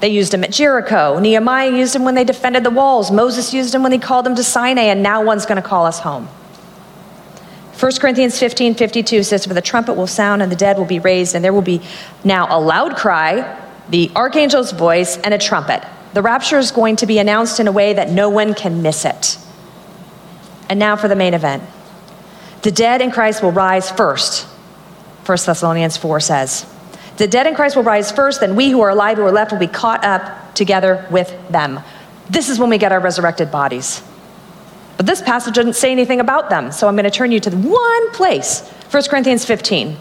They 0.00 0.08
used 0.08 0.32
them 0.32 0.42
at 0.44 0.50
Jericho. 0.50 1.18
Nehemiah 1.20 1.70
used 1.70 1.94
them 1.94 2.04
when 2.04 2.14
they 2.14 2.24
defended 2.24 2.64
the 2.64 2.70
walls. 2.70 3.10
Moses 3.10 3.54
used 3.54 3.72
them 3.72 3.82
when 3.82 3.92
he 3.92 3.98
called 3.98 4.26
them 4.26 4.34
to 4.34 4.44
Sinai, 4.44 4.82
and 4.82 5.02
now 5.02 5.22
one's 5.22 5.46
going 5.46 5.56
to 5.62 5.66
call 5.66 5.86
us 5.86 6.00
home. 6.00 6.28
1 7.84 7.92
Corinthians 7.96 8.38
15 8.38 8.76
52 8.76 9.22
says, 9.24 9.44
For 9.44 9.52
the 9.52 9.60
trumpet 9.60 9.92
will 9.92 10.06
sound, 10.06 10.40
and 10.40 10.50
the 10.50 10.56
dead 10.56 10.78
will 10.78 10.86
be 10.86 11.00
raised, 11.00 11.34
and 11.34 11.44
there 11.44 11.52
will 11.52 11.60
be 11.60 11.82
now 12.24 12.46
a 12.48 12.58
loud 12.58 12.96
cry, 12.96 13.60
the 13.90 14.10
archangel's 14.16 14.72
voice, 14.72 15.18
and 15.18 15.34
a 15.34 15.38
trumpet. 15.38 15.86
The 16.14 16.22
rapture 16.22 16.56
is 16.56 16.70
going 16.70 16.96
to 16.96 17.06
be 17.06 17.18
announced 17.18 17.60
in 17.60 17.68
a 17.68 17.72
way 17.72 17.92
that 17.92 18.08
no 18.08 18.30
one 18.30 18.54
can 18.54 18.80
miss 18.80 19.04
it. 19.04 19.36
And 20.70 20.78
now 20.78 20.96
for 20.96 21.08
the 21.08 21.14
main 21.14 21.34
event. 21.34 21.62
The 22.62 22.70
dead 22.70 23.02
in 23.02 23.10
Christ 23.10 23.42
will 23.42 23.52
rise 23.52 23.90
first, 23.90 24.44
1 25.26 25.38
Thessalonians 25.44 25.98
4 25.98 26.20
says. 26.20 26.64
The 27.18 27.26
dead 27.26 27.46
in 27.46 27.54
Christ 27.54 27.76
will 27.76 27.82
rise 27.82 28.10
first, 28.10 28.40
then 28.40 28.56
we 28.56 28.70
who 28.70 28.80
are 28.80 28.88
alive, 28.88 29.18
who 29.18 29.24
are 29.24 29.30
left, 29.30 29.52
will 29.52 29.58
be 29.58 29.66
caught 29.66 30.02
up 30.06 30.54
together 30.54 31.06
with 31.10 31.36
them. 31.50 31.80
This 32.30 32.48
is 32.48 32.58
when 32.58 32.70
we 32.70 32.78
get 32.78 32.92
our 32.92 33.00
resurrected 33.00 33.50
bodies. 33.50 34.02
But 34.96 35.06
this 35.06 35.20
passage 35.20 35.54
doesn't 35.54 35.76
say 35.76 35.90
anything 35.90 36.20
about 36.20 36.50
them, 36.50 36.70
so 36.72 36.88
I'm 36.88 36.94
going 36.94 37.04
to 37.04 37.10
turn 37.10 37.32
you 37.32 37.40
to 37.40 37.50
one 37.50 38.10
place 38.12 38.68
1 38.90 39.02
Corinthians 39.04 39.44
15. 39.44 39.96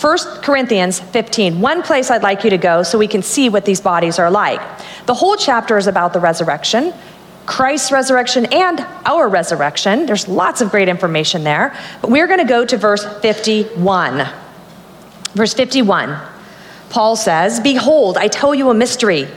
1 0.00 0.18
Corinthians 0.42 0.98
15, 0.98 1.60
one 1.60 1.82
place 1.82 2.10
I'd 2.10 2.22
like 2.22 2.42
you 2.42 2.50
to 2.50 2.58
go 2.58 2.82
so 2.82 2.98
we 2.98 3.06
can 3.06 3.22
see 3.22 3.48
what 3.48 3.64
these 3.64 3.80
bodies 3.80 4.18
are 4.18 4.30
like. 4.30 4.60
The 5.06 5.14
whole 5.14 5.36
chapter 5.36 5.78
is 5.78 5.86
about 5.86 6.12
the 6.12 6.18
resurrection, 6.18 6.92
Christ's 7.46 7.92
resurrection, 7.92 8.46
and 8.46 8.80
our 9.06 9.28
resurrection. 9.28 10.06
There's 10.06 10.26
lots 10.26 10.60
of 10.60 10.70
great 10.70 10.88
information 10.88 11.44
there, 11.44 11.78
but 12.02 12.10
we're 12.10 12.26
going 12.26 12.40
to 12.40 12.44
go 12.44 12.64
to 12.64 12.76
verse 12.76 13.04
51. 13.20 14.28
Verse 15.34 15.54
51. 15.54 16.18
Paul 16.90 17.14
says, 17.14 17.60
Behold, 17.60 18.18
I 18.18 18.28
tell 18.28 18.54
you 18.54 18.70
a 18.70 18.74
mystery. 18.74 19.28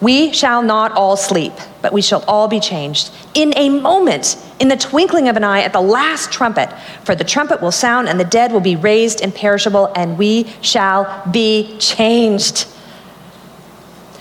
We 0.00 0.32
shall 0.32 0.62
not 0.62 0.92
all 0.92 1.16
sleep, 1.16 1.52
but 1.82 1.92
we 1.92 2.00
shall 2.00 2.24
all 2.26 2.48
be 2.48 2.58
changed. 2.58 3.10
In 3.34 3.52
a 3.56 3.68
moment, 3.68 4.36
in 4.58 4.68
the 4.68 4.76
twinkling 4.76 5.28
of 5.28 5.36
an 5.36 5.44
eye, 5.44 5.62
at 5.62 5.72
the 5.72 5.80
last 5.80 6.32
trumpet, 6.32 6.70
for 7.04 7.14
the 7.14 7.24
trumpet 7.24 7.60
will 7.60 7.72
sound, 7.72 8.08
and 8.08 8.18
the 8.18 8.24
dead 8.24 8.52
will 8.52 8.60
be 8.60 8.76
raised 8.76 9.20
imperishable, 9.20 9.92
and 9.94 10.16
we 10.16 10.46
shall 10.62 11.22
be 11.30 11.76
changed. 11.78 12.66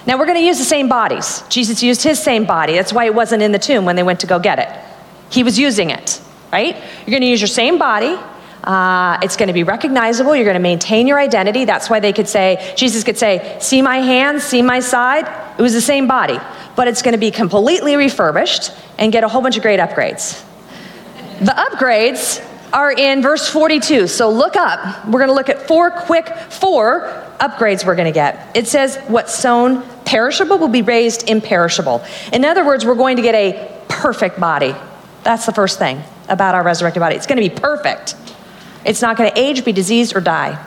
Now, 0.06 0.18
we're 0.18 0.26
going 0.26 0.38
to 0.38 0.44
use 0.44 0.58
the 0.58 0.66
same 0.66 0.90
bodies. 0.90 1.44
Jesus 1.50 1.84
used 1.84 2.04
his 2.04 2.22
same 2.22 2.46
body. 2.46 2.74
That's 2.74 2.92
why 2.92 3.06
it 3.06 3.16
wasn't 3.16 3.44
in 3.44 3.52
the 3.52 3.60
tomb 3.60 3.86
when 3.86 3.96
they 3.96 4.04
went 4.04 4.20
to 4.22 4.28
go 4.28 4.40
get 4.40 4.60
it. 4.60 4.70
He 5.30 5.44
was 5.44 5.60
using 5.60 5.92
it, 5.92 6.20
right? 6.52 6.76
You're 6.76 7.12
going 7.12 7.22
to 7.22 7.28
use 7.28 7.42
your 7.42 7.48
same 7.48 7.78
body. 7.78 8.18
Uh, 8.64 9.18
it's 9.22 9.38
going 9.38 9.48
to 9.48 9.54
be 9.54 9.64
recognizable. 9.64 10.36
You're 10.36 10.46
going 10.46 10.56
to 10.56 10.60
maintain 10.60 11.08
your 11.08 11.20
identity. 11.20 11.66
That's 11.66 11.90
why 11.90 12.00
they 12.00 12.14
could 12.14 12.28
say, 12.28 12.74
Jesus 12.76 13.04
could 13.04 13.18
say, 13.18 13.58
See 13.62 13.82
my 13.82 13.98
hands, 13.98 14.44
see 14.44 14.62
my 14.62 14.80
side. 14.80 15.26
It 15.58 15.62
was 15.62 15.74
the 15.74 15.82
same 15.82 16.08
body, 16.08 16.38
but 16.76 16.88
it's 16.88 17.02
going 17.02 17.14
to 17.14 17.20
be 17.20 17.32
completely 17.32 17.96
refurbished 17.96 18.72
and 18.98 19.12
get 19.12 19.24
a 19.24 19.28
whole 19.28 19.42
bunch 19.42 19.56
of 19.58 19.64
great 19.64 19.80
upgrades. 19.80 20.44
The 21.40 21.52
upgrades 21.52 22.46
are 22.74 22.92
in 22.92 23.22
verse 23.22 23.50
42. 23.50 24.08
So 24.08 24.30
look 24.30 24.56
up. 24.56 25.06
We're 25.06 25.20
going 25.20 25.30
to 25.30 25.34
look 25.34 25.50
at 25.50 25.68
four 25.68 25.92
quick, 25.92 26.28
four 26.28 27.26
upgrades 27.40 27.86
we're 27.86 27.96
going 27.96 28.08
to 28.08 28.12
get. 28.12 28.56
It 28.56 28.68
says, 28.68 28.98
What's 29.08 29.34
sown 29.34 29.84
perishable 30.06 30.58
will 30.58 30.68
be 30.68 30.82
raised 30.82 31.30
imperishable. 31.30 32.04
In 32.34 32.44
other 32.44 32.66
words, 32.66 32.86
we're 32.86 32.96
going 32.96 33.16
to 33.18 33.22
get 33.22 33.36
a 33.36 33.84
perfect 33.88 34.40
body. 34.40 34.76
That's 35.24 35.46
the 35.46 35.54
first 35.54 35.80
thing 35.80 36.02
about 36.28 36.56
our 36.56 36.64
resurrected 36.64 37.00
body. 37.00 37.16
It's 37.16 37.28
going 37.28 37.42
to 37.42 37.50
be 37.50 37.56
perfect. 37.56 38.16
It's 38.86 39.02
not 39.02 39.18
going 39.18 39.32
to 39.32 39.40
age, 39.40 39.66
be 39.66 39.72
diseased, 39.72 40.16
or 40.16 40.22
die. 40.22 40.64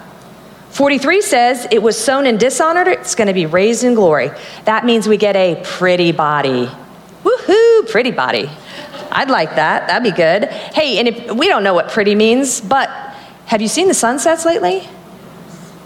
43 0.70 1.20
says 1.20 1.66
it 1.70 1.82
was 1.82 2.02
sown 2.02 2.26
in 2.26 2.38
dishonor, 2.38 2.88
it's 2.88 3.14
going 3.14 3.28
to 3.28 3.34
be 3.34 3.46
raised 3.46 3.84
in 3.84 3.94
glory. 3.94 4.30
That 4.64 4.84
means 4.84 5.06
we 5.06 5.18
get 5.18 5.36
a 5.36 5.60
pretty 5.64 6.12
body. 6.12 6.70
Woohoo, 7.24 7.90
pretty 7.90 8.10
body. 8.10 8.50
I'd 9.10 9.30
like 9.30 9.56
that. 9.56 9.86
That'd 9.88 10.02
be 10.02 10.16
good. 10.16 10.44
Hey, 10.44 10.98
and 10.98 11.08
if 11.08 11.32
we 11.32 11.48
don't 11.48 11.62
know 11.62 11.74
what 11.74 11.90
pretty 11.90 12.14
means, 12.14 12.60
but 12.60 12.88
have 13.46 13.60
you 13.60 13.68
seen 13.68 13.88
the 13.88 13.94
sunsets 13.94 14.46
lately? 14.46 14.88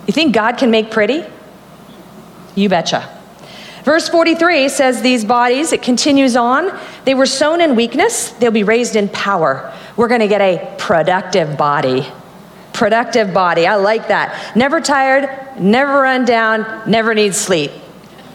You 0.06 0.12
think 0.12 0.32
God 0.32 0.56
can 0.56 0.70
make 0.70 0.92
pretty? 0.92 1.24
You 2.54 2.68
betcha. 2.68 3.15
Verse 3.86 4.08
43 4.08 4.68
says 4.68 5.00
these 5.00 5.24
bodies, 5.24 5.70
it 5.70 5.80
continues 5.80 6.34
on, 6.34 6.76
they 7.04 7.14
were 7.14 7.24
sown 7.24 7.60
in 7.60 7.76
weakness, 7.76 8.30
they'll 8.30 8.50
be 8.50 8.64
raised 8.64 8.96
in 8.96 9.08
power. 9.08 9.72
We're 9.96 10.08
going 10.08 10.22
to 10.22 10.26
get 10.26 10.40
a 10.40 10.74
productive 10.76 11.56
body. 11.56 12.04
Productive 12.72 13.32
body. 13.32 13.64
I 13.64 13.76
like 13.76 14.08
that. 14.08 14.56
Never 14.56 14.80
tired, 14.80 15.30
never 15.60 16.02
run 16.02 16.24
down, 16.24 16.90
never 16.90 17.14
needs 17.14 17.36
sleep. 17.38 17.70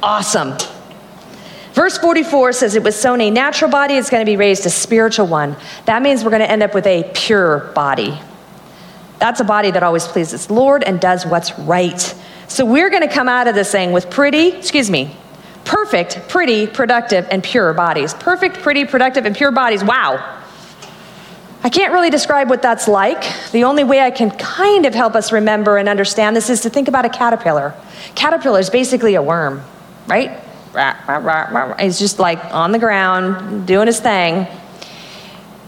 Awesome. 0.02 0.54
Verse 1.74 1.98
44 1.98 2.54
says 2.54 2.76
it 2.76 2.84
was 2.84 2.96
sown 2.96 3.20
a 3.20 3.30
natural 3.30 3.70
body, 3.70 3.96
it's 3.96 4.10
going 4.10 4.26
to 4.26 4.32
be 4.32 4.38
raised 4.38 4.66
a 4.66 4.70
spiritual 4.70 5.28
one. 5.28 5.58
That 5.84 6.02
means 6.02 6.24
we're 6.24 6.30
going 6.30 6.44
to 6.44 6.50
end 6.50 6.64
up 6.64 6.74
with 6.74 6.88
a 6.88 7.12
pure 7.14 7.72
body. 7.76 8.18
That's 9.20 9.42
a 9.42 9.46
body 9.46 9.72
that 9.72 9.84
always 9.84 10.08
pleases 10.08 10.50
Lord 10.50 10.82
and 10.86 11.02
does 11.02 11.26
what's 11.26 11.60
right. 11.60 12.00
So 12.48 12.64
we're 12.64 12.90
going 12.90 13.06
to 13.06 13.14
come 13.14 13.28
out 13.28 13.50
of 13.50 13.56
this 13.56 13.70
thing 13.70 13.92
with 13.92 14.10
pretty, 14.10 14.54
excuse 14.54 14.90
me, 14.90 15.18
perfect, 15.72 16.28
pretty, 16.28 16.68
productive, 16.68 17.26
and 17.32 17.42
pure 17.42 17.74
bodies. 17.74 18.14
Perfect, 18.14 18.60
pretty, 18.60 18.84
productive, 18.84 19.26
and 19.26 19.34
pure 19.34 19.52
bodies. 19.52 19.82
Wow. 19.82 20.40
I 21.64 21.70
can't 21.70 21.94
really 21.94 22.10
describe 22.10 22.50
what 22.50 22.62
that's 22.62 22.90
like. 22.90 23.24
The 23.52 23.64
only 23.64 23.86
way 23.86 24.02
I 24.02 24.12
can 24.12 24.32
kind 24.32 24.86
of 24.86 24.94
help 24.94 25.16
us 25.16 25.32
remember 25.32 25.78
and 25.78 25.88
understand 25.88 26.36
this 26.36 26.50
is 26.50 26.60
to 26.62 26.70
think 26.70 26.90
about 26.90 27.06
a 27.06 27.10
caterpillar. 27.10 27.74
Caterpillar 28.16 28.60
is 28.60 28.70
basically 28.70 29.16
a 29.16 29.22
worm, 29.22 29.64
right? 30.08 30.32
He's 31.80 32.00
just 32.00 32.20
like 32.20 32.44
on 32.54 32.74
the 32.74 32.80
ground 32.80 33.66
doing 33.66 33.88
his 33.88 34.02
thing. 34.02 34.48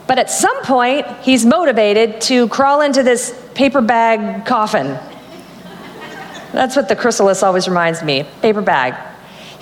But 0.05 0.19
at 0.19 0.29
some 0.29 0.63
point, 0.63 1.07
he's 1.21 1.45
motivated 1.45 2.19
to 2.21 2.49
crawl 2.49 2.81
into 2.81 3.03
this 3.03 3.39
paper 3.53 3.79
bag 3.79 4.45
coffin. 4.45 4.99
That's 6.51 6.75
what 6.75 6.89
the 6.89 6.95
chrysalis 6.95 7.41
always 7.41 7.69
reminds 7.69 8.03
me 8.03 8.25
paper 8.41 8.61
bag. 8.61 8.95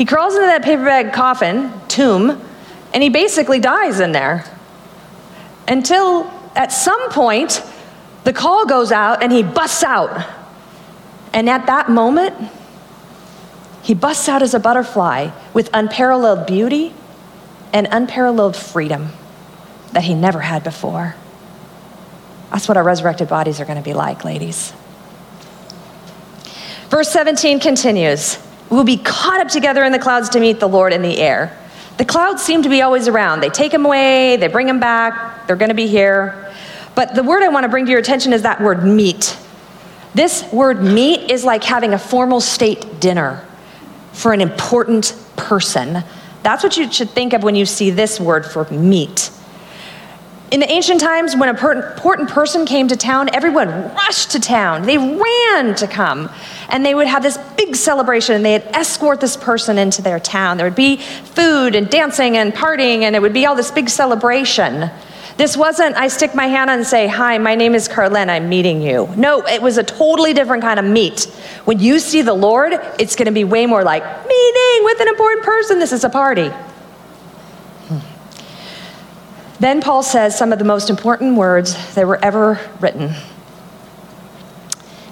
He 0.02 0.06
crawls 0.06 0.34
into 0.34 0.47
that 0.47 0.64
paper 0.64 0.84
bag 0.84 1.14
coffin, 1.14 1.72
tomb, 1.88 2.41
and 2.91 3.04
he 3.04 3.10
basically 3.10 3.60
dies 3.60 3.99
in 3.99 4.14
there 4.14 4.43
until 5.68 6.26
at 6.56 6.72
some 6.72 7.12
point 7.12 7.64
the 8.24 8.34
call 8.34 8.66
goes 8.66 8.91
out 8.91 9.22
and 9.22 9.32
he 9.32 9.43
busts 9.43 9.84
out. 9.84 10.28
And 11.34 11.47
at 11.47 11.68
that 11.68 11.88
moment, 11.91 12.34
he 13.84 13.93
busts 13.93 14.28
out 14.28 14.41
as 14.41 14.56
a 14.56 14.60
butterfly 14.60 15.30
with 15.54 15.70
unparalleled 15.72 16.47
beauty 16.47 16.95
and 17.72 17.88
unparalleled 17.91 18.56
freedom 18.56 19.10
that 19.91 20.04
he 20.06 20.16
never 20.16 20.39
had 20.39 20.64
before. 20.64 21.16
That's 22.49 22.68
what 22.68 22.76
our 22.76 22.84
resurrected 22.84 23.30
bodies 23.30 23.62
are 23.62 23.66
going 23.66 23.78
to 23.78 23.84
be 23.84 23.93
like, 23.93 24.26
ladies. 24.26 24.74
Verse 26.89 27.10
17 27.10 27.60
continues 27.60 28.39
We'll 28.72 28.86
be 28.86 28.97
caught 28.97 29.41
up 29.41 29.49
together 29.49 29.84
in 29.84 29.91
the 29.91 29.99
clouds 29.99 30.30
to 30.30 30.39
meet 30.39 30.61
the 30.61 30.67
Lord 30.67 30.93
in 30.93 31.01
the 31.01 31.19
air. 31.19 31.55
The 31.97 32.05
clouds 32.05 32.41
seem 32.41 32.63
to 32.63 32.69
be 32.69 32.82
always 32.82 33.07
around. 33.09 33.41
They 33.41 33.49
take 33.49 33.74
him 33.74 33.86
away, 33.86 34.38
they 34.38 34.47
bring 34.47 34.67
him 34.67 34.80
back, 34.80 35.45
they're 35.45 35.57
going 35.57 35.69
to 35.69 35.76
be 35.76 35.88
here. 35.88 36.51
But 36.95 37.13
the 37.13 37.22
word 37.22 37.43
I 37.43 37.49
want 37.49 37.65
to 37.65 37.69
bring 37.69 37.86
to 37.86 37.91
your 37.91 37.99
attention 37.99 38.32
is 38.32 38.43
that 38.43 38.61
word 38.61 38.84
meet. 38.84 39.38
This 40.15 40.49
word 40.51 40.82
meet 40.82 41.30
is 41.30 41.43
like 41.43 41.63
having 41.63 41.93
a 41.93 41.99
formal 41.99 42.39
state 42.39 42.99
dinner 42.99 43.45
for 44.13 44.34
an 44.34 44.41
important 44.41 45.15
person. 45.36 46.03
That's 46.43 46.63
what 46.63 46.78
you 46.78 46.91
should 46.91 47.09
think 47.09 47.34
of 47.34 47.43
when 47.43 47.55
you 47.55 47.65
see 47.65 47.91
this 47.91 48.19
word 48.19 48.45
for 48.45 48.69
meet. 48.72 49.32
In 50.52 50.60
the 50.60 50.70
ancient 50.70 50.99
times, 50.99 51.34
when 51.34 51.47
an 51.47 51.56
important 51.56 52.30
person 52.30 52.66
came 52.66 52.89
to 52.89 52.97
town, 52.97 53.34
everyone 53.34 53.70
rushed 53.93 54.32
to 54.32 54.39
town. 54.39 54.82
They 54.82 54.97
ran 54.97 55.76
to 55.76 55.88
come. 55.88 56.30
And 56.68 56.86
they 56.86 56.93
would 56.93 57.08
have 57.08 57.24
this 57.24 57.38
big 57.56 57.74
celebration 57.74 58.36
and 58.36 58.43
they'd 58.43 58.64
escort 58.76 59.22
this 59.22 59.38
person 59.38 59.78
into 59.78 60.02
their 60.02 60.20
town. 60.20 60.58
There 60.58 60.66
would 60.66 60.76
be 60.76 60.97
food 60.97 61.74
and 61.74 61.89
dancing 61.89 62.36
and 62.36 62.54
partying, 62.54 63.04
and 63.04 63.16
it 63.16 63.22
would 63.22 63.32
be 63.32 63.45
all 63.45 63.56
this 63.56 63.72
big 63.72 63.88
celebration. 63.88 64.91
This 65.38 65.56
wasn't, 65.56 65.95
I 65.95 66.10
stick 66.10 66.36
my 66.36 66.47
hand 66.47 66.70
on 66.70 66.80
and 66.80 66.88
say, 66.88 67.08
Hi, 67.08 67.38
my 67.38 67.56
name 67.56 67.74
is 67.74 67.88
Carlin, 67.88 68.30
I'm 68.30 68.49
meeting 68.49 68.82
you. 68.82 69.08
No, 69.16 69.47
it 69.47 69.62
was 69.62 69.78
a 69.78 69.84
totally 69.84 70.34
different 70.34 70.64
kind 70.64 70.82
of 70.82 70.86
meet. 70.86 71.24
When 71.64 71.80
you 71.80 71.97
see 71.97 72.24
the 72.24 72.34
Lord, 72.34 72.74
it's 72.99 73.16
going 73.16 73.28
to 73.28 73.32
be 73.32 73.45
way 73.45 73.66
more 73.68 73.84
like, 73.84 74.04
Meeting 74.04 74.84
with 74.84 74.99
an 74.99 75.08
important 75.08 75.45
person. 75.45 75.80
This 75.80 75.93
is 75.93 76.04
a 76.04 76.10
party. 76.10 76.52
Then 79.62 79.80
Paul 79.80 80.01
says 80.01 80.36
some 80.36 80.51
of 80.51 80.57
the 80.57 80.66
most 80.66 80.89
important 80.89 81.38
words 81.38 81.93
that 81.93 82.07
were 82.07 82.18
ever 82.26 82.59
written. 82.80 83.14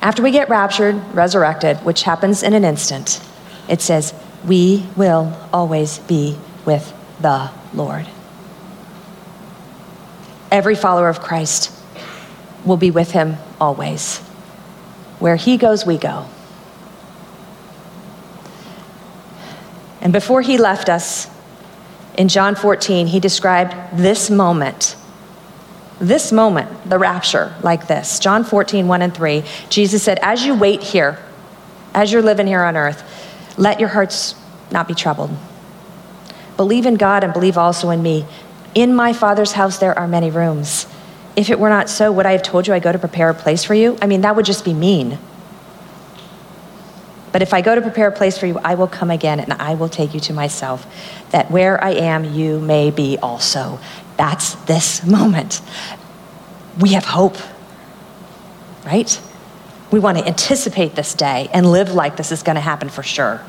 After 0.01 0.23
we 0.23 0.31
get 0.31 0.49
raptured, 0.49 0.95
resurrected, 1.13 1.77
which 1.85 2.01
happens 2.01 2.41
in 2.41 2.53
an 2.53 2.65
instant, 2.65 3.21
it 3.67 3.79
says, 3.79 4.11
We 4.43 4.87
will 4.95 5.37
always 5.53 5.99
be 5.99 6.35
with 6.65 6.91
the 7.21 7.51
Lord. 7.75 8.07
Every 10.51 10.73
follower 10.73 11.09
of 11.09 11.19
Christ 11.19 11.71
will 12.65 12.77
be 12.77 12.89
with 12.89 13.11
him 13.11 13.37
always. 13.61 14.17
Where 15.19 15.35
he 15.35 15.57
goes, 15.57 15.85
we 15.85 15.99
go. 15.99 16.25
And 20.01 20.11
before 20.11 20.41
he 20.41 20.57
left 20.57 20.89
us, 20.89 21.29
in 22.19 22.27
John 22.27 22.53
14, 22.53 23.07
he 23.07 23.21
described 23.21 23.73
this 23.93 24.29
moment, 24.29 24.97
this 25.99 26.33
moment, 26.33 26.89
the 26.89 26.99
rapture, 26.99 27.55
like 27.63 27.87
this. 27.87 28.19
John 28.19 28.43
14, 28.43 28.89
1 28.89 29.01
and 29.01 29.15
3, 29.15 29.41
Jesus 29.69 30.03
said, 30.03 30.19
As 30.21 30.45
you 30.45 30.53
wait 30.53 30.83
here, 30.83 31.17
as 31.93 32.11
you're 32.11 32.21
living 32.21 32.45
here 32.45 32.61
on 32.61 32.75
earth, 32.75 33.05
let 33.57 33.79
your 33.79 33.87
hearts 33.87 34.35
not 34.69 34.85
be 34.85 34.93
troubled. 34.93 35.31
Believe 36.57 36.85
in 36.85 36.95
God 36.95 37.23
and 37.23 37.31
believe 37.31 37.57
also 37.57 37.89
in 37.89 38.03
me. 38.03 38.25
In 38.75 38.93
my 38.93 39.13
Father's 39.13 39.53
house, 39.53 39.77
there 39.77 39.97
are 39.97 40.07
many 40.07 40.29
rooms. 40.29 40.87
If 41.37 41.49
it 41.49 41.57
were 41.57 41.69
not 41.69 41.87
so, 41.87 42.11
would 42.11 42.25
I 42.25 42.33
have 42.33 42.43
told 42.43 42.67
you 42.67 42.73
I 42.73 42.79
go 42.79 42.91
to 42.91 42.99
prepare 42.99 43.29
a 43.29 43.33
place 43.33 43.63
for 43.63 43.75
you? 43.75 43.97
I 44.01 44.07
mean, 44.07 44.21
that 44.21 44.35
would 44.35 44.45
just 44.45 44.65
be 44.65 44.73
mean. 44.73 45.17
But 47.31 47.41
if 47.41 47.53
I 47.53 47.61
go 47.61 47.75
to 47.75 47.81
prepare 47.81 48.07
a 48.07 48.11
place 48.11 48.37
for 48.37 48.47
you, 48.47 48.57
I 48.59 48.75
will 48.75 48.87
come 48.87 49.11
again 49.11 49.39
and 49.39 49.53
I 49.53 49.75
will 49.75 49.89
take 49.89 50.13
you 50.13 50.19
to 50.21 50.33
myself, 50.33 50.87
that 51.31 51.51
where 51.51 51.81
I 51.83 51.91
am, 51.91 52.23
you 52.23 52.59
may 52.59 52.89
be 52.91 53.17
also. 53.21 53.79
That's 54.17 54.55
this 54.65 55.05
moment. 55.05 55.61
We 56.79 56.93
have 56.93 57.05
hope, 57.05 57.37
right? 58.85 59.21
We 59.91 59.99
want 59.99 60.17
to 60.17 60.27
anticipate 60.27 60.95
this 60.95 61.13
day 61.13 61.49
and 61.53 61.71
live 61.71 61.93
like 61.93 62.17
this 62.17 62.31
is 62.31 62.43
going 62.43 62.55
to 62.55 62.61
happen 62.61 62.89
for 62.89 63.03
sure. 63.03 63.41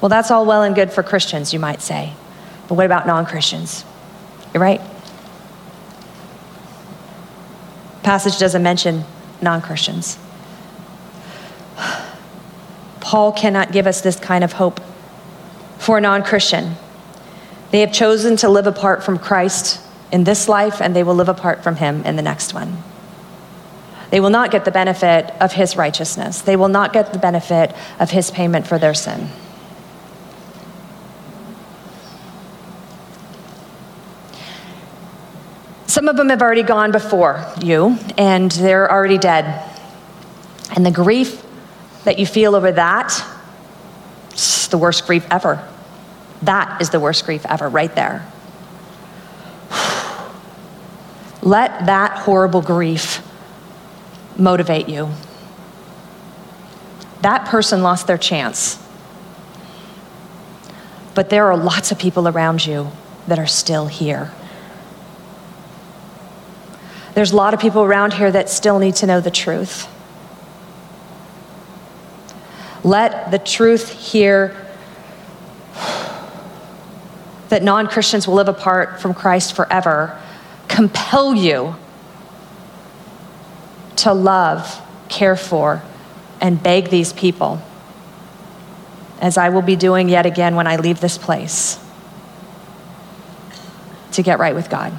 Well, 0.00 0.08
that's 0.08 0.30
all 0.30 0.46
well 0.46 0.62
and 0.62 0.74
good 0.74 0.92
for 0.92 1.02
Christians, 1.02 1.52
you 1.52 1.58
might 1.58 1.82
say. 1.82 2.12
But 2.68 2.74
what 2.74 2.86
about 2.86 3.06
non 3.06 3.26
Christians? 3.26 3.84
You're 4.54 4.62
right. 4.62 4.80
Passage 8.02 8.38
doesn't 8.38 8.62
mention 8.62 9.04
non 9.42 9.60
Christians. 9.60 10.18
Paul 13.08 13.32
cannot 13.32 13.72
give 13.72 13.86
us 13.86 14.02
this 14.02 14.20
kind 14.20 14.44
of 14.44 14.52
hope 14.52 14.82
for 15.78 15.96
a 15.96 16.00
non 16.02 16.22
Christian. 16.22 16.74
They 17.70 17.80
have 17.80 17.90
chosen 17.90 18.36
to 18.36 18.50
live 18.50 18.66
apart 18.66 19.02
from 19.02 19.18
Christ 19.18 19.80
in 20.12 20.24
this 20.24 20.46
life, 20.46 20.82
and 20.82 20.94
they 20.94 21.02
will 21.02 21.14
live 21.14 21.30
apart 21.30 21.62
from 21.64 21.76
him 21.76 22.04
in 22.04 22.16
the 22.16 22.22
next 22.22 22.52
one. 22.52 22.82
They 24.10 24.20
will 24.20 24.28
not 24.28 24.50
get 24.50 24.66
the 24.66 24.70
benefit 24.70 25.30
of 25.40 25.52
his 25.54 25.74
righteousness, 25.74 26.42
they 26.42 26.54
will 26.54 26.68
not 26.68 26.92
get 26.92 27.14
the 27.14 27.18
benefit 27.18 27.74
of 27.98 28.10
his 28.10 28.30
payment 28.30 28.66
for 28.66 28.78
their 28.78 28.92
sin. 28.92 29.30
Some 35.86 36.08
of 36.08 36.18
them 36.18 36.28
have 36.28 36.42
already 36.42 36.62
gone 36.62 36.92
before 36.92 37.42
you, 37.62 37.96
and 38.18 38.50
they're 38.50 38.92
already 38.92 39.16
dead. 39.16 39.64
And 40.76 40.84
the 40.84 40.90
grief 40.90 41.42
that 42.04 42.18
you 42.18 42.26
feel 42.26 42.54
over 42.54 42.72
that, 42.72 43.24
it's 44.32 44.68
the 44.68 44.78
worst 44.78 45.06
grief 45.06 45.26
ever. 45.30 45.66
That 46.42 46.80
is 46.80 46.90
the 46.90 47.00
worst 47.00 47.24
grief 47.24 47.44
ever, 47.46 47.68
right 47.68 47.94
there. 47.94 48.26
Let 51.42 51.86
that 51.86 52.18
horrible 52.18 52.62
grief 52.62 53.22
motivate 54.36 54.88
you. 54.88 55.10
That 57.22 57.46
person 57.46 57.82
lost 57.82 58.06
their 58.06 58.18
chance. 58.18 58.78
But 61.14 61.30
there 61.30 61.46
are 61.46 61.56
lots 61.56 61.90
of 61.90 61.98
people 61.98 62.28
around 62.28 62.64
you 62.64 62.92
that 63.26 63.40
are 63.40 63.46
still 63.46 63.86
here. 63.86 64.30
There's 67.14 67.32
a 67.32 67.36
lot 67.36 67.54
of 67.54 67.58
people 67.58 67.82
around 67.82 68.12
here 68.12 68.30
that 68.30 68.48
still 68.48 68.78
need 68.78 68.94
to 68.96 69.06
know 69.06 69.20
the 69.20 69.30
truth. 69.32 69.88
Let 72.88 73.30
the 73.30 73.38
truth 73.38 73.90
here 73.90 74.56
that 77.50 77.62
non 77.62 77.86
Christians 77.86 78.26
will 78.26 78.36
live 78.36 78.48
apart 78.48 78.98
from 78.98 79.12
Christ 79.12 79.54
forever 79.54 80.18
compel 80.68 81.34
you 81.34 81.76
to 83.96 84.14
love, 84.14 84.80
care 85.10 85.36
for, 85.36 85.82
and 86.40 86.62
beg 86.62 86.88
these 86.88 87.12
people, 87.12 87.60
as 89.20 89.36
I 89.36 89.50
will 89.50 89.60
be 89.60 89.76
doing 89.76 90.08
yet 90.08 90.24
again 90.24 90.56
when 90.56 90.66
I 90.66 90.76
leave 90.76 91.00
this 91.00 91.18
place, 91.18 91.78
to 94.12 94.22
get 94.22 94.38
right 94.38 94.54
with 94.54 94.70
God. 94.70 94.94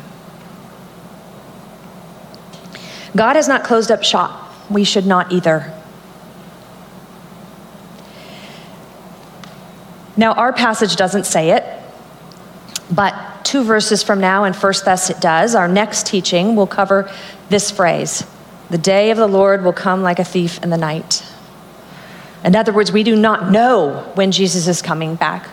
God 3.15 3.35
has 3.35 3.47
not 3.47 3.63
closed 3.63 3.89
up 3.89 4.03
shop. 4.03 4.53
We 4.69 4.83
should 4.83 5.07
not 5.07 5.31
either. 5.31 5.73
Now, 10.19 10.33
our 10.33 10.51
passage 10.51 10.97
doesn't 10.97 11.25
say 11.25 11.51
it, 11.51 11.63
but 12.91 13.45
two 13.45 13.63
verses 13.63 14.03
from 14.03 14.19
now 14.19 14.43
in 14.43 14.51
First 14.51 14.83
Thess 14.83 15.09
it 15.09 15.21
does. 15.21 15.55
Our 15.55 15.69
next 15.69 16.07
teaching 16.07 16.57
will 16.57 16.67
cover 16.67 17.09
this 17.47 17.71
phrase 17.71 18.27
The 18.69 18.77
day 18.77 19.11
of 19.11 19.17
the 19.17 19.27
Lord 19.27 19.63
will 19.63 19.71
come 19.71 20.03
like 20.03 20.19
a 20.19 20.25
thief 20.25 20.61
in 20.61 20.71
the 20.71 20.77
night. 20.77 21.23
In 22.43 22.53
other 22.53 22.73
words, 22.73 22.91
we 22.91 23.03
do 23.03 23.15
not 23.15 23.49
know 23.49 24.11
when 24.15 24.33
Jesus 24.33 24.67
is 24.67 24.81
coming 24.81 25.15
back. 25.15 25.47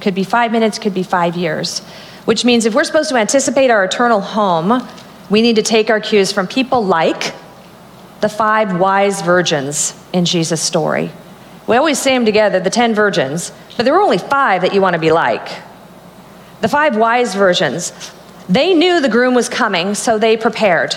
Could 0.00 0.16
be 0.16 0.24
five 0.24 0.50
minutes, 0.50 0.80
could 0.80 0.94
be 0.94 1.04
five 1.04 1.36
years. 1.36 1.78
Which 2.24 2.44
means 2.44 2.66
if 2.66 2.74
we're 2.74 2.82
supposed 2.82 3.10
to 3.10 3.16
anticipate 3.16 3.70
our 3.70 3.84
eternal 3.84 4.20
home, 4.20 4.84
we 5.30 5.42
need 5.42 5.54
to 5.54 5.62
take 5.62 5.90
our 5.90 6.00
cues 6.00 6.32
from 6.32 6.48
people 6.48 6.84
like 6.84 7.34
the 8.20 8.28
five 8.28 8.80
wise 8.80 9.22
virgins 9.22 9.94
in 10.12 10.24
Jesus' 10.24 10.60
story. 10.60 11.12
We 11.68 11.76
always 11.76 12.00
say 12.00 12.14
them 12.14 12.24
together, 12.24 12.58
the 12.58 12.70
10 12.70 12.94
virgins, 12.94 13.52
but 13.78 13.84
there 13.84 13.94
were 13.94 14.02
only 14.02 14.18
five 14.18 14.62
that 14.62 14.74
you 14.74 14.82
want 14.82 14.94
to 14.94 14.98
be 14.98 15.12
like. 15.12 15.48
The 16.62 16.68
five 16.68 16.96
wise 16.96 17.36
virgins, 17.36 17.92
they 18.48 18.74
knew 18.74 19.00
the 19.00 19.08
groom 19.08 19.34
was 19.34 19.48
coming, 19.48 19.94
so 19.94 20.18
they 20.18 20.36
prepared. 20.36 20.96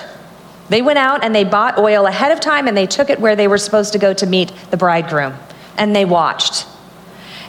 They 0.67 0.81
went 0.81 0.97
out 0.97 1.23
and 1.23 1.35
they 1.35 1.43
bought 1.43 1.77
oil 1.77 2.07
ahead 2.07 2.31
of 2.31 2.39
time 2.39 2.67
and 2.67 2.75
they 2.75 2.87
took 2.87 3.11
it 3.11 3.19
where 3.19 3.35
they 3.35 3.47
were 3.47 3.59
supposed 3.59 3.93
to 3.93 3.99
go 3.99 4.15
to 4.15 4.25
meet 4.25 4.51
the 4.71 4.77
bridegroom. 4.77 5.35
And 5.77 5.95
they 5.95 6.05
watched. 6.05 6.65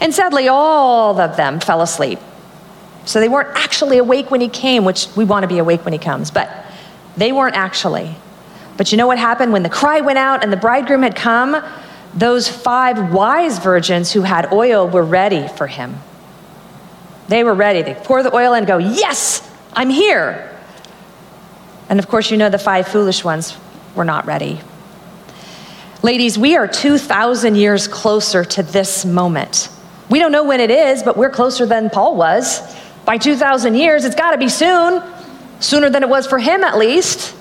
And 0.03 0.13
sadly, 0.13 0.49
all 0.49 1.19
of 1.19 1.39
them 1.39 1.61
fell 1.61 1.81
asleep. 1.81 2.19
So 3.07 3.19
they 3.19 3.31
weren't 3.31 3.57
actually 3.57 3.97
awake 3.97 4.31
when 4.31 4.43
he 4.43 4.51
came, 4.51 4.85
which 4.85 5.09
we 5.17 5.25
want 5.25 5.45
to 5.45 5.49
be 5.49 5.59
awake 5.59 5.87
when 5.87 5.95
he 5.95 5.99
comes, 5.99 6.31
but 6.31 6.67
they 7.17 7.33
weren't 7.33 7.57
actually. 7.57 8.15
But 8.77 8.93
you 8.93 8.99
know 8.99 9.07
what 9.07 9.19
happened 9.19 9.55
when 9.55 9.63
the 9.63 9.71
cry 9.71 10.03
went 10.03 10.19
out 10.19 10.45
and 10.45 10.53
the 10.53 10.59
bridegroom 10.59 11.03
had 11.03 11.17
come? 11.17 11.55
Those 12.15 12.49
five 12.49 13.13
wise 13.13 13.59
virgins 13.59 14.13
who 14.13 14.23
had 14.23 14.53
oil 14.53 14.89
were 14.89 15.05
ready 15.05 15.49
for 15.49 15.67
him. 15.67 15.97
They 17.29 17.45
were 17.45 17.55
ready. 17.55 17.83
They 17.83 17.95
pour 17.95 18.23
the 18.23 18.35
oil 18.35 18.53
and 18.55 18.67
go, 18.67 18.79
Yes, 18.79 19.49
I'm 19.73 19.91
here. 19.91 20.49
And 21.89 21.99
of 21.99 22.09
course, 22.09 22.31
you 22.31 22.37
know 22.37 22.49
the 22.49 22.59
five 22.59 22.89
foolish 22.89 23.25
ones 23.25 23.57
were 23.95 24.05
not 24.05 24.27
ready. 24.27 24.61
Ladies, 26.03 26.37
we 26.37 26.57
are 26.57 26.67
2,000 26.67 27.55
years 27.55 27.87
closer 27.87 28.45
to 28.45 28.63
this 28.63 29.05
moment. 29.05 29.69
We 30.11 30.19
don't 30.19 30.33
know 30.33 30.45
when 30.45 30.61
it 30.61 30.71
is, 30.71 31.03
but 31.03 31.17
we're 31.17 31.31
closer 31.31 31.65
than 31.65 31.91
Paul 31.91 32.17
was. 32.17 32.61
By 33.05 33.19
2,000 33.19 33.75
years, 33.75 34.05
it's 34.05 34.17
got 34.17 34.33
to 34.33 34.39
be 34.39 34.49
soon, 34.49 35.03
sooner 35.61 35.91
than 35.91 36.03
it 36.03 36.09
was 36.09 36.27
for 36.27 36.39
him 36.39 36.65
at 36.65 36.77
least. 36.77 37.37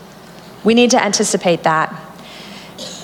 We 0.64 0.74
need 0.74 0.92
to 0.92 1.04
anticipate 1.04 1.64
that. 1.64 1.94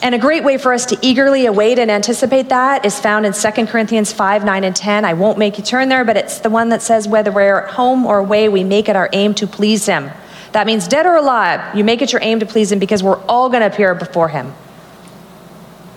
And 0.02 0.14
a 0.14 0.20
great 0.20 0.44
way 0.44 0.58
for 0.58 0.74
us 0.74 0.86
to 0.88 0.98
eagerly 1.02 1.48
await 1.48 1.80
and 1.80 1.90
anticipate 1.90 2.50
that 2.50 2.86
is 2.86 3.00
found 3.00 3.26
in 3.26 3.34
2 3.34 3.66
Corinthians 3.66 4.14
5, 4.14 4.46
9, 4.46 4.64
and 4.64 4.76
10. 4.76 5.06
I 5.06 5.14
won't 5.14 5.40
make 5.40 5.58
you 5.58 5.64
turn 5.64 5.90
there, 5.90 6.06
but 6.06 6.16
it's 6.16 6.40
the 6.40 6.50
one 6.50 6.70
that 6.70 6.82
says, 6.82 7.08
whether 7.08 7.32
we're 7.32 7.62
at 7.62 7.72
home 7.72 8.06
or 8.06 8.20
away, 8.20 8.48
we 8.48 8.64
make 8.64 8.90
it 8.90 8.96
our 8.96 9.10
aim 9.14 9.34
to 9.36 9.48
please 9.48 9.86
him. 9.88 10.12
That 10.52 10.68
means 10.68 10.88
dead 10.88 11.06
or 11.06 11.16
alive, 11.16 11.76
you 11.76 11.84
make 11.84 12.02
it 12.02 12.12
your 12.12 12.22
aim 12.22 12.40
to 12.40 12.46
please 12.46 12.72
him 12.72 12.80
because 12.80 13.04
we're 13.04 13.22
all 13.26 13.50
going 13.50 13.62
to 13.62 13.68
appear 13.68 13.94
before 13.96 14.30
him. 14.30 14.54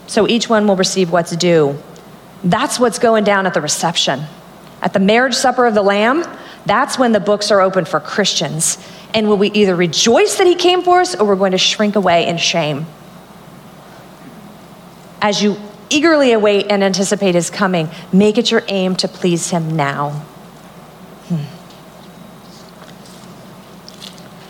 So 0.06 0.26
each 0.26 0.48
one 0.48 0.66
will 0.66 0.76
receive 0.76 1.12
what's 1.12 1.36
due. 1.36 1.78
That's 2.42 2.80
what's 2.80 2.98
going 2.98 3.24
down 3.24 3.46
at 3.46 3.54
the 3.54 3.60
reception. 3.60 4.22
At 4.82 4.92
the 4.92 4.98
marriage 4.98 5.34
supper 5.34 5.66
of 5.66 5.74
the 5.74 5.82
Lamb, 5.82 6.24
that's 6.66 6.98
when 6.98 7.12
the 7.12 7.20
books 7.20 7.50
are 7.50 7.60
open 7.60 7.84
for 7.84 8.00
Christians. 8.00 8.78
And 9.14 9.28
will 9.28 9.36
we 9.36 9.50
either 9.52 9.76
rejoice 9.76 10.36
that 10.38 10.46
he 10.46 10.54
came 10.54 10.82
for 10.82 11.00
us 11.00 11.14
or 11.14 11.26
we're 11.26 11.36
going 11.36 11.52
to 11.52 11.58
shrink 11.58 11.96
away 11.96 12.26
in 12.26 12.38
shame? 12.38 12.86
As 15.20 15.42
you 15.42 15.56
eagerly 15.90 16.32
await 16.32 16.66
and 16.70 16.82
anticipate 16.82 17.34
his 17.34 17.50
coming, 17.50 17.90
make 18.12 18.38
it 18.38 18.50
your 18.50 18.62
aim 18.68 18.96
to 18.96 19.08
please 19.08 19.50
him 19.50 19.76
now. 19.76 20.10
Hmm. 21.28 21.44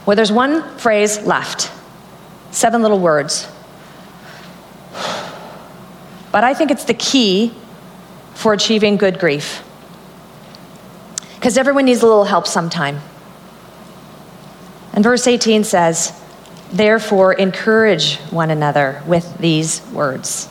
Well, 0.07 0.17
there's 0.17 0.33
one 0.33 0.79
phrase 0.79 1.21
left 1.21 1.71
seven 2.51 2.83
little 2.83 2.99
words. 2.99 3.49
But 6.33 6.45
I 6.45 6.55
think 6.55 6.71
it's 6.71 6.85
the 6.85 6.95
key 6.95 7.55
for 8.35 8.53
achieving 8.53 8.97
good 8.97 9.19
grief. 9.19 9.63
Because 11.35 11.57
everyone 11.57 11.87
needs 11.87 12.03
a 12.03 12.07
little 12.07 12.25
help 12.25 12.47
sometime. 12.47 13.01
And 14.93 15.03
verse 15.03 15.27
18 15.27 15.65
says, 15.65 16.13
Therefore, 16.73 17.33
encourage 17.33 18.17
one 18.31 18.51
another 18.51 19.03
with 19.07 19.39
these 19.39 19.83
words. 19.93 20.49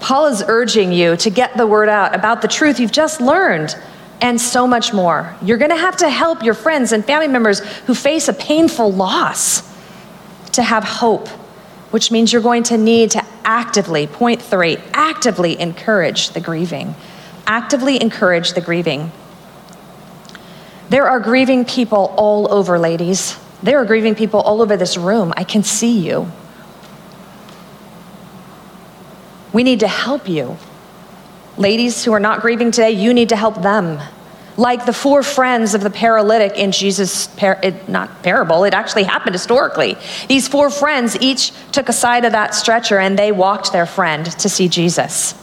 Paul 0.00 0.26
is 0.26 0.42
urging 0.46 0.92
you 0.92 1.16
to 1.16 1.30
get 1.30 1.56
the 1.56 1.66
word 1.66 1.88
out 1.88 2.14
about 2.14 2.42
the 2.42 2.48
truth 2.48 2.78
you've 2.78 2.92
just 2.92 3.20
learned 3.20 3.76
and 4.20 4.40
so 4.40 4.66
much 4.66 4.92
more. 4.92 5.34
You're 5.42 5.58
going 5.58 5.70
to 5.70 5.76
have 5.76 5.96
to 5.98 6.10
help 6.10 6.42
your 6.42 6.54
friends 6.54 6.92
and 6.92 7.04
family 7.04 7.28
members 7.28 7.60
who 7.86 7.94
face 7.94 8.28
a 8.28 8.32
painful 8.32 8.92
loss 8.92 9.62
to 10.52 10.62
have 10.62 10.84
hope, 10.84 11.28
which 11.90 12.10
means 12.10 12.32
you're 12.32 12.42
going 12.42 12.62
to 12.64 12.78
need 12.78 13.10
to 13.12 13.24
actively, 13.44 14.06
point 14.06 14.42
three, 14.42 14.78
actively 14.92 15.58
encourage 15.60 16.30
the 16.30 16.40
grieving. 16.40 16.94
Actively 17.46 18.00
encourage 18.00 18.52
the 18.52 18.60
grieving. 18.60 19.12
There 20.88 21.08
are 21.08 21.20
grieving 21.20 21.64
people 21.64 22.14
all 22.16 22.52
over, 22.52 22.78
ladies. 22.78 23.38
There 23.62 23.78
are 23.78 23.84
grieving 23.84 24.14
people 24.14 24.40
all 24.40 24.62
over 24.62 24.76
this 24.76 24.96
room. 24.96 25.32
I 25.36 25.44
can 25.44 25.62
see 25.62 25.98
you. 25.98 26.30
We 29.52 29.62
need 29.62 29.80
to 29.80 29.88
help 29.88 30.28
you. 30.28 30.56
Ladies 31.56 32.04
who 32.04 32.12
are 32.12 32.20
not 32.20 32.42
grieving 32.42 32.70
today, 32.70 32.90
you 32.90 33.14
need 33.14 33.30
to 33.30 33.36
help 33.36 33.62
them. 33.62 33.98
Like 34.58 34.86
the 34.86 34.92
four 34.92 35.22
friends 35.22 35.74
of 35.74 35.82
the 35.82 35.90
paralytic 35.90 36.56
in 36.56 36.72
Jesus' 36.72 37.26
par- 37.26 37.60
it, 37.62 37.88
not 37.88 38.22
parable, 38.22 38.64
it 38.64 38.74
actually 38.74 39.04
happened 39.04 39.34
historically. 39.34 39.96
These 40.28 40.48
four 40.48 40.70
friends 40.70 41.16
each 41.20 41.52
took 41.72 41.88
a 41.88 41.92
side 41.92 42.24
of 42.24 42.32
that 42.32 42.54
stretcher 42.54 42.98
and 42.98 43.18
they 43.18 43.32
walked 43.32 43.72
their 43.72 43.86
friend 43.86 44.26
to 44.38 44.48
see 44.48 44.68
Jesus. 44.68 45.34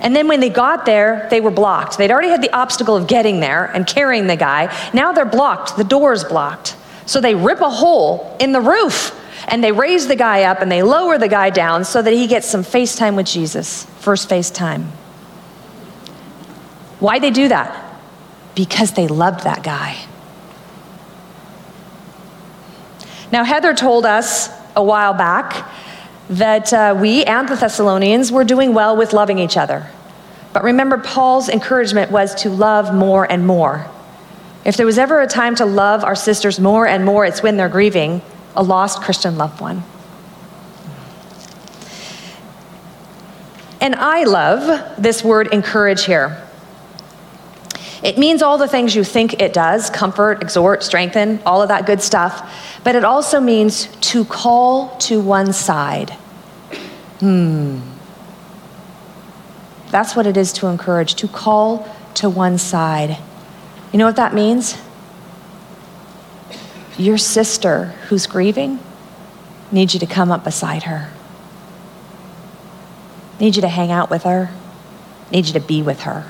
And 0.00 0.14
then 0.14 0.28
when 0.28 0.40
they 0.40 0.50
got 0.50 0.84
there, 0.84 1.26
they 1.30 1.40
were 1.40 1.50
blocked. 1.50 1.96
They'd 1.96 2.10
already 2.10 2.28
had 2.28 2.42
the 2.42 2.52
obstacle 2.52 2.96
of 2.96 3.06
getting 3.06 3.40
there 3.40 3.66
and 3.66 3.86
carrying 3.86 4.26
the 4.26 4.36
guy. 4.36 4.74
Now 4.92 5.12
they're 5.12 5.24
blocked. 5.24 5.76
The 5.76 5.84
door's 5.84 6.24
blocked. 6.24 6.76
So 7.06 7.20
they 7.20 7.34
rip 7.34 7.60
a 7.60 7.70
hole 7.70 8.36
in 8.40 8.52
the 8.52 8.60
roof 8.60 9.18
and 9.48 9.62
they 9.62 9.72
raise 9.72 10.06
the 10.06 10.16
guy 10.16 10.44
up 10.44 10.60
and 10.60 10.70
they 10.70 10.82
lower 10.82 11.18
the 11.18 11.28
guy 11.28 11.50
down 11.50 11.84
so 11.84 12.00
that 12.00 12.12
he 12.12 12.26
gets 12.26 12.48
some 12.48 12.62
FaceTime 12.62 13.16
with 13.16 13.26
Jesus. 13.26 13.84
First 14.00 14.28
FaceTime. 14.28 14.86
Why 17.00 17.18
they 17.18 17.30
do 17.30 17.48
that? 17.48 17.98
Because 18.54 18.92
they 18.92 19.08
loved 19.08 19.44
that 19.44 19.62
guy. 19.62 19.98
Now, 23.32 23.44
Heather 23.44 23.74
told 23.74 24.06
us 24.06 24.48
a 24.76 24.82
while 24.82 25.12
back 25.12 25.68
that 26.30 26.72
uh, 26.72 26.96
we 26.98 27.24
and 27.24 27.48
the 27.48 27.56
Thessalonians 27.56 28.32
were 28.32 28.44
doing 28.44 28.72
well 28.72 28.96
with 28.96 29.12
loving 29.12 29.38
each 29.38 29.56
other. 29.56 29.90
But 30.52 30.62
remember, 30.62 30.98
Paul's 30.98 31.48
encouragement 31.48 32.10
was 32.10 32.34
to 32.36 32.48
love 32.48 32.94
more 32.94 33.30
and 33.30 33.46
more. 33.46 33.90
If 34.64 34.76
there 34.76 34.86
was 34.86 34.98
ever 34.98 35.20
a 35.20 35.26
time 35.26 35.56
to 35.56 35.66
love 35.66 36.04
our 36.04 36.14
sisters 36.14 36.58
more 36.58 36.86
and 36.86 37.04
more, 37.04 37.26
it's 37.26 37.42
when 37.42 37.56
they're 37.56 37.68
grieving 37.68 38.22
a 38.56 38.62
lost 38.62 39.00
Christian 39.02 39.36
loved 39.36 39.60
one. 39.60 39.82
And 43.80 43.94
I 43.96 44.24
love 44.24 44.94
this 44.96 45.22
word 45.22 45.48
encourage 45.48 46.04
here. 46.04 46.40
It 48.02 48.18
means 48.18 48.42
all 48.42 48.58
the 48.58 48.68
things 48.68 48.94
you 48.94 49.02
think 49.02 49.40
it 49.40 49.52
does 49.54 49.88
comfort, 49.88 50.42
exhort, 50.42 50.82
strengthen, 50.82 51.40
all 51.46 51.62
of 51.62 51.68
that 51.68 51.86
good 51.86 52.02
stuff. 52.02 52.78
But 52.84 52.96
it 52.96 53.04
also 53.04 53.40
means 53.40 53.86
to 54.12 54.26
call 54.26 54.96
to 54.98 55.20
one 55.20 55.52
side. 55.54 56.10
Hmm. 57.20 57.80
That's 59.90 60.14
what 60.14 60.26
it 60.26 60.36
is 60.36 60.52
to 60.54 60.66
encourage, 60.66 61.14
to 61.16 61.28
call 61.28 61.88
to 62.14 62.28
one 62.28 62.58
side. 62.58 63.16
You 63.92 63.98
know 63.98 64.06
what 64.06 64.16
that 64.16 64.34
means? 64.34 64.76
Your 66.96 67.18
sister 67.18 67.86
who's 68.08 68.26
grieving 68.26 68.78
needs 69.72 69.94
you 69.94 70.00
to 70.00 70.06
come 70.06 70.30
up 70.30 70.44
beside 70.44 70.84
her. 70.84 71.10
Need 73.40 73.56
you 73.56 73.62
to 73.62 73.68
hang 73.68 73.90
out 73.90 74.10
with 74.10 74.22
her. 74.22 74.50
Need 75.32 75.46
you 75.46 75.52
to 75.54 75.60
be 75.60 75.82
with 75.82 76.02
her. 76.02 76.24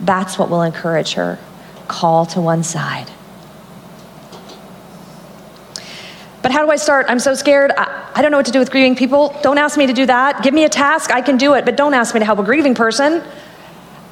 That's 0.00 0.38
what 0.38 0.50
will 0.50 0.62
encourage 0.62 1.12
her. 1.12 1.38
Call 1.86 2.26
to 2.26 2.40
one 2.40 2.64
side. 2.64 3.10
But 6.42 6.52
how 6.52 6.64
do 6.64 6.70
I 6.70 6.76
start? 6.76 7.06
I'm 7.08 7.18
so 7.18 7.34
scared. 7.34 7.70
I, 7.76 8.10
I, 8.14 8.22
don't 8.22 8.30
know 8.30 8.38
what 8.38 8.46
to 8.46 8.52
do 8.52 8.58
with 8.58 8.70
grieving 8.70 8.96
people. 8.96 9.36
Don't 9.42 9.58
ask 9.58 9.76
me 9.76 9.86
to 9.86 9.92
do 9.92 10.06
that. 10.06 10.42
Give 10.42 10.54
me 10.54 10.64
a 10.64 10.68
task. 10.68 11.10
I 11.12 11.20
can 11.20 11.36
do 11.36 11.54
it, 11.54 11.66
but 11.66 11.76
don't 11.76 11.92
ask 11.92 12.14
me 12.14 12.20
to 12.20 12.24
help 12.24 12.38
a 12.38 12.42
grieving 12.42 12.74
person. 12.74 13.22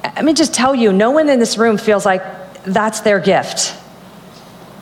Let 0.04 0.24
me 0.24 0.34
just 0.34 0.52
tell 0.52 0.74
you 0.74 0.92
no 0.92 1.10
one 1.10 1.28
in 1.28 1.38
this 1.38 1.56
room 1.56 1.78
feels 1.78 2.04
like 2.04 2.22
that's 2.64 3.00
their 3.00 3.18
gift. 3.18 3.77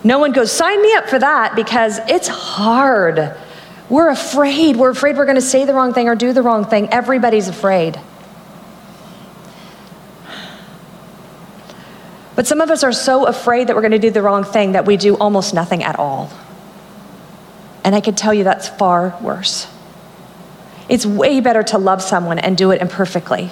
No 0.07 0.20
one 0.20 0.30
goes, 0.30 0.52
sign 0.52 0.80
me 0.80 0.94
up 0.94 1.09
for 1.09 1.18
that 1.18 1.57
because 1.57 1.98
it's 2.09 2.28
hard. 2.28 3.36
We're 3.88 4.09
afraid. 4.09 4.76
We're 4.76 4.90
afraid 4.90 5.16
we're 5.16 5.24
going 5.24 5.34
to 5.34 5.42
say 5.42 5.64
the 5.64 5.74
wrong 5.74 5.94
thing 5.94 6.09
or 6.09 6.14
do 6.14 6.32
the 6.32 6.42
wrong 6.42 6.64
thing. 6.64 6.92
Everybody's 6.92 7.48
afraid. 7.48 8.00
But 12.36 12.46
some 12.46 12.61
of 12.61 12.70
us 12.70 12.84
are 12.84 12.92
so 12.92 13.26
afraid 13.26 13.66
that 13.66 13.74
we're 13.74 13.82
going 13.82 13.90
to 13.90 13.98
do 13.98 14.12
the 14.12 14.22
wrong 14.22 14.44
thing 14.44 14.72
that 14.72 14.84
we 14.84 14.96
do 14.96 15.16
almost 15.16 15.54
nothing 15.54 15.82
at 15.82 15.98
all. 15.98 16.30
And 17.82 17.92
I 17.92 18.00
can 18.00 18.14
tell 18.14 18.32
you 18.32 18.44
that's 18.44 18.68
far 18.68 19.18
worse. 19.20 19.66
It's 20.88 21.04
way 21.04 21.40
better 21.40 21.64
to 21.64 21.78
love 21.78 22.00
someone 22.00 22.38
and 22.38 22.57
do 22.57 22.70
it 22.70 22.80
imperfectly 22.80 23.50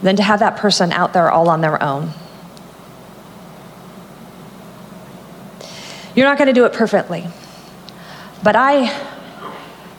than 0.00 0.16
to 0.16 0.22
have 0.22 0.40
that 0.40 0.56
person 0.56 0.90
out 0.90 1.12
there 1.12 1.30
all 1.30 1.50
on 1.50 1.60
their 1.60 1.82
own. 1.82 2.14
You're 6.16 6.26
not 6.26 6.38
going 6.38 6.48
to 6.48 6.54
do 6.54 6.64
it 6.64 6.72
perfectly. 6.72 7.26
But 8.42 8.56
I 8.56 8.84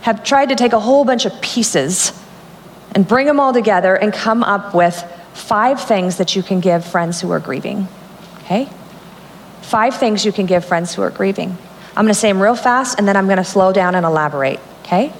have 0.01 0.24
tried 0.24 0.49
to 0.49 0.55
take 0.55 0.74
a 0.74 0.80
whole 0.80 1.05
bunch 1.05 1.26
of 1.26 1.41
pieces 1.41 2.11
and 2.93 3.07
bring 3.07 3.28
them 3.28 3.39
all 3.39 3.53
together 3.53 3.95
and 3.95 4.11
come 4.11 4.43
up 4.43 4.74
with 4.74 4.95
five 5.34 5.80
things 5.82 6.18
that 6.18 6.36
you 6.36 6.41
can 6.41 6.59
give 6.59 6.84
friends 6.84 7.22
who 7.22 7.32
are 7.32 7.39
grieving. 7.39 7.88
Okay? 8.39 8.68
Five 9.61 9.95
things 9.97 10.26
you 10.26 10.32
can 10.32 10.45
give 10.45 10.65
friends 10.65 10.95
who 10.95 11.03
are 11.03 11.11
grieving. 11.11 11.55
I'm 11.95 12.05
going 12.05 12.07
to 12.07 12.20
say 12.20 12.30
them 12.32 12.41
real 12.41 12.55
fast 12.55 12.97
and 12.97 13.07
then 13.07 13.15
I'm 13.15 13.26
going 13.26 13.38
to 13.38 13.43
slow 13.43 13.72
down 13.72 13.93
and 13.93 14.05
elaborate. 14.05 14.59
Okay? 14.82 15.13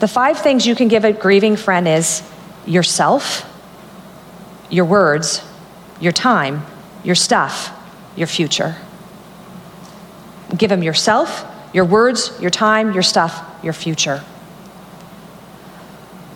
The 0.00 0.08
five 0.08 0.38
things 0.38 0.66
you 0.66 0.74
can 0.74 0.88
give 0.88 1.04
a 1.04 1.12
grieving 1.12 1.56
friend 1.56 1.86
is 1.86 2.28
yourself, 2.66 3.48
your 4.70 4.86
words, 4.86 5.44
your 6.00 6.12
time, 6.12 6.64
your 7.04 7.14
stuff, 7.14 7.70
your 8.16 8.26
future. 8.26 8.76
Give 10.56 10.68
them 10.68 10.82
yourself, 10.82 11.44
your 11.72 11.84
words, 11.84 12.32
your 12.40 12.50
time, 12.50 12.92
your 12.92 13.02
stuff, 13.02 13.44
your 13.62 13.72
future. 13.72 14.22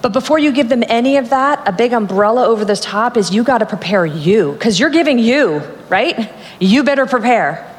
But 0.03 0.13
before 0.13 0.39
you 0.39 0.53
give 0.53 0.69
them 0.69 0.85
any 0.87 1.17
of 1.17 1.31
that, 1.31 1.67
a 1.67 1.73
big 1.73 1.93
umbrella 1.93 2.47
over 2.47 2.65
the 2.65 2.77
top 2.77 3.17
is 3.17 3.35
you 3.35 3.43
got 3.43 3.59
to 3.59 3.67
prepare 3.67 4.07
you, 4.07 4.53
because 4.53 4.79
you're 4.79 4.91
giving 4.91 5.19
you, 5.19 5.63
right? 5.89 6.33
You 6.61 6.85
better 6.85 7.07
prepare. 7.07 7.73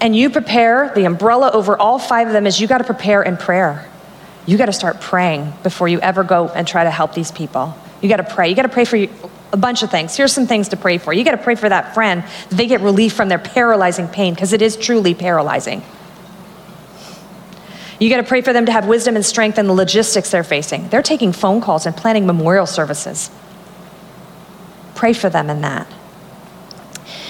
And 0.00 0.16
you 0.16 0.30
prepare, 0.30 0.92
the 0.94 1.04
umbrella 1.04 1.50
over 1.52 1.76
all 1.76 1.98
five 1.98 2.28
of 2.28 2.32
them 2.32 2.46
is 2.46 2.60
you 2.60 2.66
got 2.66 2.78
to 2.78 2.84
prepare 2.84 3.22
in 3.22 3.36
prayer. 3.36 3.86
You 4.46 4.56
got 4.56 4.66
to 4.66 4.72
start 4.72 5.00
praying 5.00 5.52
before 5.62 5.88
you 5.88 6.00
ever 6.00 6.24
go 6.24 6.48
and 6.48 6.66
try 6.66 6.84
to 6.84 6.90
help 6.90 7.14
these 7.14 7.30
people. 7.30 7.76
You 8.00 8.08
got 8.08 8.16
to 8.16 8.34
pray. 8.34 8.48
You 8.48 8.54
got 8.54 8.62
to 8.62 8.68
pray 8.68 8.84
for 8.84 8.96
you, 8.96 9.08
a 9.52 9.56
bunch 9.56 9.82
of 9.82 9.90
things. 9.90 10.16
Here's 10.16 10.32
some 10.32 10.46
things 10.46 10.68
to 10.68 10.76
pray 10.76 10.98
for. 10.98 11.12
You 11.12 11.24
got 11.24 11.32
to 11.32 11.42
pray 11.42 11.54
for 11.54 11.68
that 11.68 11.94
friend 11.94 12.22
that 12.22 12.56
they 12.56 12.66
get 12.66 12.80
relief 12.80 13.14
from 13.14 13.28
their 13.28 13.38
paralyzing 13.38 14.08
pain 14.08 14.34
because 14.34 14.52
it 14.52 14.62
is 14.62 14.76
truly 14.76 15.14
paralyzing. 15.14 15.82
You 17.98 18.10
got 18.10 18.18
to 18.18 18.22
pray 18.22 18.42
for 18.42 18.52
them 18.52 18.66
to 18.66 18.72
have 18.72 18.86
wisdom 18.86 19.16
and 19.16 19.24
strength 19.24 19.58
in 19.58 19.66
the 19.66 19.72
logistics 19.72 20.30
they're 20.30 20.44
facing. 20.44 20.88
They're 20.88 21.02
taking 21.02 21.32
phone 21.32 21.60
calls 21.60 21.86
and 21.86 21.96
planning 21.96 22.26
memorial 22.26 22.66
services. 22.66 23.30
Pray 24.94 25.12
for 25.12 25.28
them 25.28 25.50
in 25.50 25.62
that. 25.62 25.86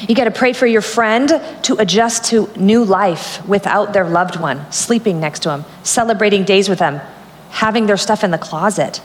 You 0.06 0.14
got 0.14 0.24
to 0.24 0.30
pray 0.30 0.52
for 0.52 0.66
your 0.66 0.82
friend 0.82 1.28
to 1.62 1.76
adjust 1.78 2.24
to 2.26 2.50
new 2.56 2.84
life 2.84 3.46
without 3.46 3.92
their 3.92 4.08
loved 4.08 4.38
one, 4.38 4.70
sleeping 4.70 5.20
next 5.20 5.40
to 5.40 5.48
them, 5.48 5.64
celebrating 5.82 6.44
days 6.44 6.68
with 6.68 6.78
them, 6.78 7.00
having 7.50 7.86
their 7.86 7.96
stuff 7.96 8.22
in 8.22 8.30
the 8.30 8.38
closet 8.38 9.00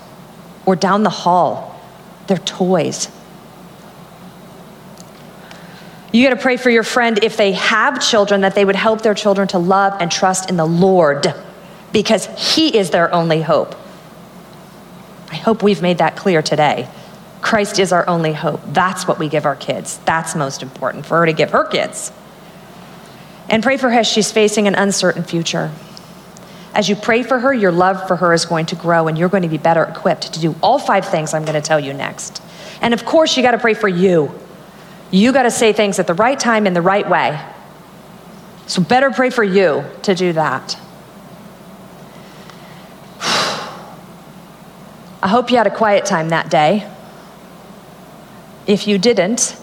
or 0.65 0.75
down 0.75 1.03
the 1.03 1.09
hall, 1.09 1.72
their 2.27 2.37
toys. 2.37 3.09
You 6.11 6.23
got 6.27 6.35
to 6.35 6.41
pray 6.41 6.57
for 6.57 6.69
your 6.69 6.83
friend 6.83 7.23
if 7.23 7.37
they 7.37 7.53
have 7.53 7.99
children 7.99 8.41
that 8.41 8.53
they 8.53 8.63
would 8.63 8.75
help 8.75 9.01
their 9.01 9.15
children 9.15 9.47
to 9.49 9.57
love 9.57 9.99
and 9.99 10.11
trust 10.11 10.49
in 10.49 10.57
the 10.57 10.65
Lord 10.65 11.33
because 11.91 12.27
He 12.37 12.77
is 12.77 12.91
their 12.91 13.13
only 13.13 13.41
hope. 13.41 13.75
I 15.31 15.35
hope 15.35 15.63
we've 15.63 15.81
made 15.81 15.97
that 15.97 16.15
clear 16.15 16.43
today. 16.43 16.87
Christ 17.41 17.79
is 17.79 17.91
our 17.91 18.07
only 18.07 18.31
hope. 18.31 18.61
That's 18.67 19.07
what 19.07 19.17
we 19.17 19.27
give 19.27 19.45
our 19.45 19.55
kids. 19.55 19.99
That's 20.05 20.35
most 20.35 20.61
important 20.61 21.07
for 21.07 21.17
her 21.17 21.25
to 21.25 21.33
give 21.33 21.49
her 21.49 21.65
kids. 21.65 22.11
And 23.49 23.63
pray 23.63 23.77
for 23.77 23.89
her 23.89 23.99
as 23.99 24.07
she's 24.07 24.31
facing 24.31 24.67
an 24.67 24.75
uncertain 24.75 25.23
future. 25.23 25.71
As 26.73 26.89
you 26.89 26.95
pray 26.95 27.21
for 27.21 27.39
her, 27.39 27.53
your 27.53 27.71
love 27.71 28.07
for 28.07 28.15
her 28.15 28.33
is 28.33 28.45
going 28.45 28.65
to 28.67 28.75
grow 28.75 29.07
and 29.07 29.17
you're 29.17 29.29
going 29.29 29.43
to 29.43 29.49
be 29.49 29.57
better 29.57 29.83
equipped 29.83 30.33
to 30.33 30.39
do 30.39 30.55
all 30.63 30.79
five 30.79 31.05
things 31.05 31.33
I'm 31.33 31.43
going 31.43 31.53
to 31.53 31.61
tell 31.61 31.79
you 31.79 31.93
next. 31.93 32.41
And 32.81 32.93
of 32.93 33.05
course, 33.05 33.37
you 33.37 33.43
got 33.43 33.51
to 33.51 33.59
pray 33.59 33.75
for 33.75 33.87
you. 33.87 34.33
You 35.11 35.31
got 35.31 35.43
to 35.43 35.51
say 35.51 35.71
things 35.71 35.99
at 35.99 36.07
the 36.07 36.15
right 36.15 36.39
time 36.39 36.65
in 36.65 36.73
the 36.73 36.81
right 36.81 37.07
way. 37.07 37.39
So, 38.65 38.81
better 38.81 39.11
pray 39.11 39.29
for 39.29 39.43
you 39.43 39.83
to 40.03 40.15
do 40.15 40.33
that. 40.33 40.75
I 45.21 45.27
hope 45.27 45.51
you 45.51 45.57
had 45.57 45.67
a 45.67 45.75
quiet 45.75 46.05
time 46.05 46.29
that 46.29 46.49
day. 46.49 46.89
If 48.65 48.87
you 48.87 48.97
didn't, 48.97 49.57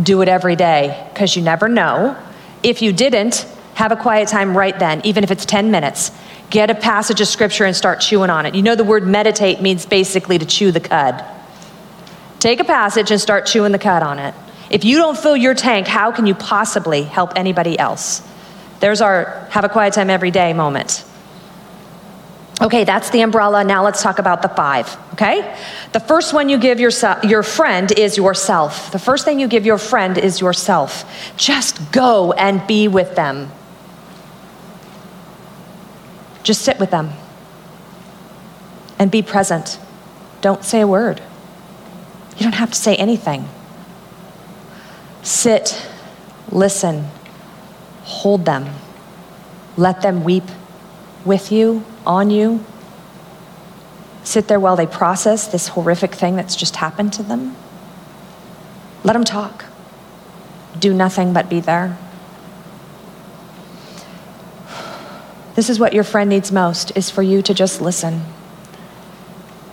do 0.00 0.20
it 0.22 0.28
every 0.28 0.56
day 0.56 1.08
because 1.12 1.36
you 1.36 1.42
never 1.42 1.68
know. 1.68 2.16
If 2.62 2.82
you 2.82 2.92
didn't, 2.92 3.46
have 3.74 3.92
a 3.92 3.96
quiet 3.96 4.28
time 4.28 4.56
right 4.56 4.78
then, 4.78 5.00
even 5.04 5.24
if 5.24 5.30
it's 5.30 5.44
10 5.44 5.70
minutes. 5.70 6.10
Get 6.54 6.70
a 6.70 6.74
passage 6.76 7.20
of 7.20 7.26
scripture 7.26 7.64
and 7.64 7.74
start 7.74 8.00
chewing 8.00 8.30
on 8.30 8.46
it. 8.46 8.54
You 8.54 8.62
know, 8.62 8.76
the 8.76 8.84
word 8.84 9.04
meditate 9.04 9.60
means 9.60 9.84
basically 9.84 10.38
to 10.38 10.46
chew 10.46 10.70
the 10.70 10.78
cud. 10.78 11.24
Take 12.38 12.60
a 12.60 12.64
passage 12.64 13.10
and 13.10 13.20
start 13.20 13.46
chewing 13.46 13.72
the 13.72 13.78
cud 13.80 14.04
on 14.04 14.20
it. 14.20 14.36
If 14.70 14.84
you 14.84 14.98
don't 14.98 15.18
fill 15.18 15.36
your 15.36 15.54
tank, 15.54 15.88
how 15.88 16.12
can 16.12 16.28
you 16.28 16.34
possibly 16.36 17.02
help 17.02 17.32
anybody 17.34 17.76
else? 17.76 18.22
There's 18.78 19.00
our 19.00 19.48
have 19.50 19.64
a 19.64 19.68
quiet 19.68 19.94
time 19.94 20.10
every 20.10 20.30
day 20.30 20.52
moment. 20.52 21.04
Okay, 22.62 22.84
that's 22.84 23.10
the 23.10 23.22
umbrella. 23.22 23.64
Now 23.64 23.82
let's 23.82 24.00
talk 24.00 24.20
about 24.20 24.40
the 24.40 24.48
five, 24.48 24.96
okay? 25.14 25.58
The 25.90 25.98
first 25.98 26.32
one 26.32 26.48
you 26.48 26.56
give 26.56 26.78
yourself, 26.78 27.24
your 27.24 27.42
friend 27.42 27.90
is 27.90 28.16
yourself. 28.16 28.92
The 28.92 29.00
first 29.00 29.24
thing 29.24 29.40
you 29.40 29.48
give 29.48 29.66
your 29.66 29.78
friend 29.78 30.16
is 30.16 30.40
yourself. 30.40 31.04
Just 31.36 31.90
go 31.90 32.30
and 32.30 32.64
be 32.68 32.86
with 32.86 33.16
them. 33.16 33.50
Just 36.44 36.62
sit 36.62 36.78
with 36.78 36.90
them 36.90 37.10
and 38.98 39.10
be 39.10 39.22
present. 39.22 39.80
Don't 40.40 40.62
say 40.62 40.80
a 40.80 40.86
word. 40.86 41.20
You 42.36 42.44
don't 42.44 42.54
have 42.54 42.70
to 42.70 42.78
say 42.78 42.94
anything. 42.96 43.48
Sit, 45.22 45.88
listen, 46.50 47.06
hold 48.02 48.44
them, 48.44 48.68
let 49.76 50.02
them 50.02 50.22
weep 50.22 50.44
with 51.24 51.50
you, 51.50 51.84
on 52.06 52.30
you. 52.30 52.64
Sit 54.22 54.48
there 54.48 54.60
while 54.60 54.76
they 54.76 54.86
process 54.86 55.46
this 55.46 55.68
horrific 55.68 56.14
thing 56.14 56.36
that's 56.36 56.56
just 56.56 56.76
happened 56.76 57.12
to 57.14 57.22
them. 57.22 57.56
Let 59.02 59.14
them 59.14 59.24
talk. 59.24 59.64
Do 60.78 60.92
nothing 60.92 61.32
but 61.32 61.48
be 61.48 61.60
there. 61.60 61.96
This 65.54 65.70
is 65.70 65.78
what 65.78 65.92
your 65.92 66.04
friend 66.04 66.30
needs 66.30 66.50
most 66.50 66.96
is 66.96 67.10
for 67.10 67.22
you 67.22 67.40
to 67.42 67.54
just 67.54 67.80
listen. 67.80 68.22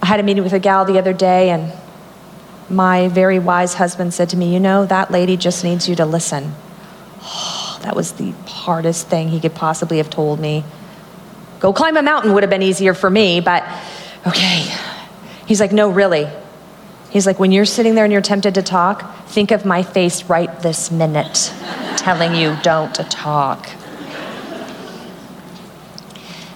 I 0.02 0.06
had 0.06 0.20
a 0.20 0.24
meeting 0.24 0.44
with 0.44 0.54
a 0.54 0.60
gal 0.60 0.86
the 0.86 1.00
other 1.00 1.14
day 1.14 1.50
and 1.50 1.72
my 2.70 3.08
very 3.10 3.40
wise 3.40 3.74
husband 3.74 4.14
said 4.14 4.30
to 4.30 4.38
me, 4.38 4.54
You 4.54 4.60
know, 4.60 4.86
that 4.86 5.12
lady 5.12 5.38
just 5.38 5.64
needs 5.64 5.90
you 5.90 5.96
to 5.96 6.06
listen. 6.06 6.54
Oh, 7.22 7.80
that 7.84 7.96
was 7.96 8.14
the 8.14 8.32
hardest 8.48 9.08
thing 9.08 9.30
he 9.30 9.40
could 9.40 9.56
possibly 9.56 9.98
have 9.98 10.10
told 10.10 10.40
me. 10.40 10.64
Go 11.60 11.74
climb 11.74 11.98
a 11.98 12.02
mountain 12.02 12.34
would 12.34 12.44
have 12.44 12.50
been 12.50 12.64
easier 12.64 12.94
for 12.94 13.10
me, 13.10 13.40
but 13.40 13.64
okay. 14.26 14.66
He's 15.48 15.60
like, 15.60 15.72
No, 15.72 15.90
really. 15.90 16.28
He's 17.10 17.26
like, 17.26 17.40
When 17.40 17.52
you're 17.52 17.66
sitting 17.66 17.96
there 17.96 18.06
and 18.06 18.14
you're 18.14 18.22
tempted 18.22 18.56
to 18.56 18.62
talk, 18.62 19.28
think 19.28 19.52
of 19.52 19.66
my 19.66 19.84
face 19.84 20.24
right 20.26 20.62
this 20.62 20.92
minute 20.92 21.54
telling 21.98 22.36
you 22.36 22.58
don't 22.64 22.94
talk. 23.12 23.68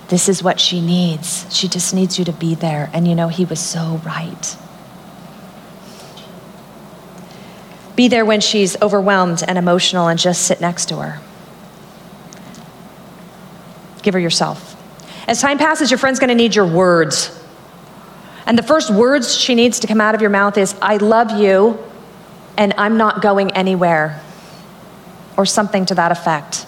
This 0.10 0.30
is 0.30 0.44
what 0.44 0.60
she 0.60 0.82
needs. 0.82 1.46
She 1.56 1.68
just 1.68 1.94
needs 1.94 2.20
you 2.20 2.26
to 2.26 2.34
be 2.34 2.56
there. 2.56 2.90
And 2.94 3.08
you 3.08 3.16
know, 3.16 3.28
he 3.28 3.46
was 3.46 3.60
so 3.60 4.02
right. 4.06 4.58
Be 7.96 8.08
there 8.08 8.26
when 8.26 8.42
she's 8.42 8.80
overwhelmed 8.82 9.44
and 9.48 9.58
emotional 9.58 10.08
and 10.08 10.20
just 10.20 10.44
sit 10.44 10.62
next 10.62 10.90
to 10.90 10.98
her. 10.98 11.20
Give 14.04 14.14
her 14.14 14.20
yourself. 14.20 14.74
As 15.28 15.42
time 15.42 15.58
passes, 15.58 15.90
your 15.90 15.98
friend's 15.98 16.20
gonna 16.20 16.36
need 16.36 16.56
your 16.56 16.68
words. 16.68 17.32
And 18.46 18.58
the 18.58 18.64
first 18.64 18.92
words 18.92 19.36
she 19.36 19.56
needs 19.56 19.80
to 19.80 19.88
come 19.88 20.02
out 20.02 20.14
of 20.14 20.22
your 20.22 20.30
mouth 20.30 20.58
is, 20.58 20.76
I 20.82 20.98
love 20.98 21.40
you 21.40 21.80
and 22.58 22.74
I'm 22.78 22.98
not 22.98 23.22
going 23.22 23.52
anywhere, 23.52 24.22
or 25.36 25.46
something 25.46 25.86
to 25.88 25.96
that 25.96 26.12
effect. 26.12 26.66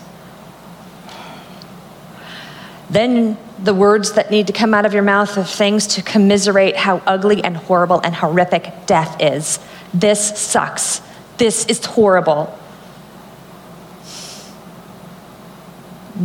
Then 2.89 3.37
the 3.61 3.73
words 3.73 4.13
that 4.13 4.31
need 4.31 4.47
to 4.47 4.53
come 4.53 4.73
out 4.73 4.85
of 4.85 4.93
your 4.93 5.03
mouth 5.03 5.37
are 5.37 5.43
things 5.43 5.87
to 5.87 6.01
commiserate 6.01 6.77
how 6.77 7.01
ugly 7.05 7.43
and 7.43 7.57
horrible 7.57 7.99
and 7.99 8.15
horrific 8.15 8.85
death 8.85 9.17
is. 9.19 9.59
This 9.93 10.39
sucks. 10.39 11.01
This 11.37 11.65
is 11.65 11.83
horrible. 11.85 12.57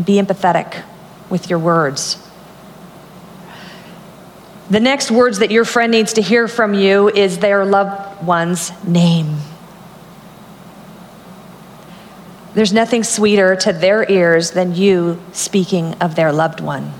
Be 0.04 0.20
empathetic 0.20 0.84
with 1.28 1.50
your 1.50 1.58
words. 1.58 2.16
The 4.70 4.80
next 4.80 5.10
words 5.10 5.40
that 5.40 5.50
your 5.50 5.64
friend 5.64 5.92
needs 5.92 6.14
to 6.14 6.22
hear 6.22 6.48
from 6.48 6.72
you 6.72 7.08
is 7.10 7.38
their 7.38 7.64
loved 7.64 8.24
one's 8.24 8.72
name. 8.84 9.36
There's 12.54 12.72
nothing 12.72 13.02
sweeter 13.02 13.56
to 13.56 13.72
their 13.72 14.10
ears 14.10 14.50
than 14.50 14.74
you 14.74 15.22
speaking 15.32 15.94
of 15.94 16.14
their 16.14 16.32
loved 16.32 16.60
one. 16.60 16.92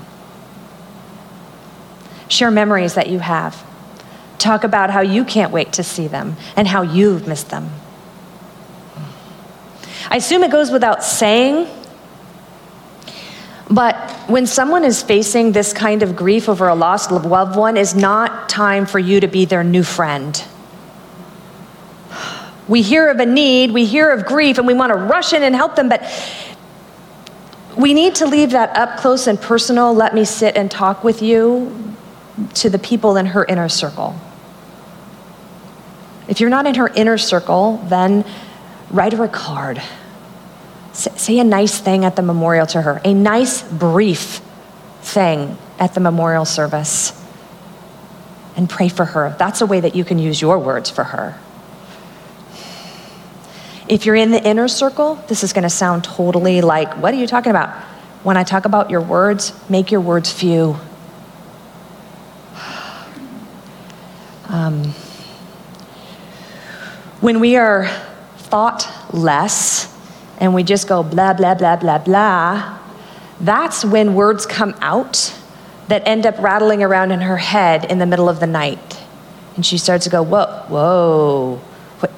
Share 2.27 2.49
memories 2.49 2.95
that 2.95 3.09
you 3.09 3.19
have. 3.19 3.63
Talk 4.39 4.63
about 4.63 4.89
how 4.89 5.01
you 5.01 5.23
can't 5.23 5.51
wait 5.51 5.73
to 5.73 5.83
see 5.83 6.07
them 6.07 6.35
and 6.55 6.67
how 6.67 6.81
you've 6.81 7.27
missed 7.27 7.49
them. 7.49 7.69
I 10.09 10.17
assume 10.17 10.43
it 10.43 10.51
goes 10.51 10.71
without 10.71 11.03
saying, 11.03 11.67
but 13.69 13.95
when 14.27 14.45
someone 14.45 14.83
is 14.83 15.01
facing 15.01 15.51
this 15.51 15.71
kind 15.73 16.03
of 16.03 16.15
grief 16.15 16.49
over 16.49 16.67
a 16.67 16.75
lost 16.75 17.11
loved 17.11 17.55
one, 17.55 17.77
is 17.77 17.95
not 17.95 18.49
time 18.49 18.85
for 18.85 18.99
you 18.99 19.19
to 19.19 19.27
be 19.27 19.45
their 19.45 19.63
new 19.63 19.83
friend. 19.83 20.43
We 22.67 22.81
hear 22.81 23.09
of 23.09 23.19
a 23.19 23.25
need, 23.25 23.71
we 23.71 23.85
hear 23.85 24.11
of 24.11 24.25
grief, 24.25 24.57
and 24.57 24.65
we 24.65 24.73
want 24.73 24.91
to 24.91 24.97
rush 24.97 25.33
in 25.33 25.43
and 25.43 25.55
help 25.55 25.75
them, 25.75 25.89
but 25.89 26.03
we 27.77 27.93
need 27.93 28.15
to 28.15 28.25
leave 28.25 28.51
that 28.51 28.75
up 28.77 28.99
close 28.99 29.27
and 29.27 29.39
personal. 29.39 29.93
Let 29.93 30.13
me 30.13 30.25
sit 30.25 30.55
and 30.55 30.69
talk 30.69 31.03
with 31.03 31.21
you 31.21 31.95
to 32.55 32.69
the 32.69 32.79
people 32.79 33.17
in 33.17 33.27
her 33.27 33.43
inner 33.45 33.69
circle. 33.69 34.15
If 36.27 36.39
you're 36.39 36.49
not 36.49 36.65
in 36.65 36.75
her 36.75 36.87
inner 36.87 37.17
circle, 37.17 37.77
then 37.87 38.25
write 38.89 39.13
her 39.13 39.25
a 39.25 39.29
card. 39.29 39.81
Say 40.93 41.39
a 41.39 41.43
nice 41.43 41.79
thing 41.79 42.05
at 42.05 42.15
the 42.15 42.21
memorial 42.21 42.67
to 42.67 42.81
her, 42.81 43.01
a 43.03 43.13
nice, 43.13 43.63
brief 43.63 44.41
thing 45.01 45.57
at 45.79 45.95
the 45.95 45.99
memorial 45.99 46.45
service. 46.45 47.19
And 48.55 48.69
pray 48.69 48.87
for 48.87 49.03
her. 49.03 49.35
That's 49.39 49.61
a 49.61 49.65
way 49.65 49.79
that 49.79 49.95
you 49.95 50.05
can 50.05 50.19
use 50.19 50.39
your 50.39 50.59
words 50.59 50.89
for 50.89 51.03
her. 51.03 51.39
If 53.87 54.05
you're 54.05 54.15
in 54.15 54.31
the 54.31 54.41
inner 54.41 54.67
circle, 54.67 55.15
this 55.27 55.43
is 55.43 55.51
going 55.51 55.63
to 55.63 55.69
sound 55.69 56.05
totally 56.05 56.61
like, 56.61 56.95
what 56.97 57.13
are 57.13 57.17
you 57.17 57.27
talking 57.27 57.49
about? 57.49 57.69
When 58.23 58.37
I 58.37 58.43
talk 58.43 58.63
about 58.63 58.89
your 58.89 59.01
words, 59.01 59.53
make 59.69 59.91
your 59.91 59.99
words 59.99 60.31
few. 60.31 60.77
Um, 64.47 64.93
when 67.19 67.39
we 67.39 67.57
are 67.57 67.87
thought 68.37 68.87
less 69.11 69.93
and 70.39 70.53
we 70.53 70.63
just 70.63 70.87
go 70.87 71.03
blah, 71.03 71.33
blah, 71.33 71.55
blah, 71.55 71.75
blah, 71.75 71.97
blah, 71.97 72.79
that's 73.41 73.83
when 73.83 74.13
words 74.13 74.45
come 74.45 74.75
out 74.79 75.37
that 75.89 76.07
end 76.07 76.25
up 76.25 76.37
rattling 76.37 76.81
around 76.81 77.11
in 77.11 77.21
her 77.21 77.37
head 77.37 77.83
in 77.85 77.99
the 77.99 78.05
middle 78.05 78.29
of 78.29 78.39
the 78.39 78.47
night. 78.47 79.01
And 79.55 79.65
she 79.65 79.77
starts 79.77 80.05
to 80.05 80.09
go, 80.09 80.23
Whoa, 80.23 80.65
whoa, 80.69 81.61
what, 81.99 82.11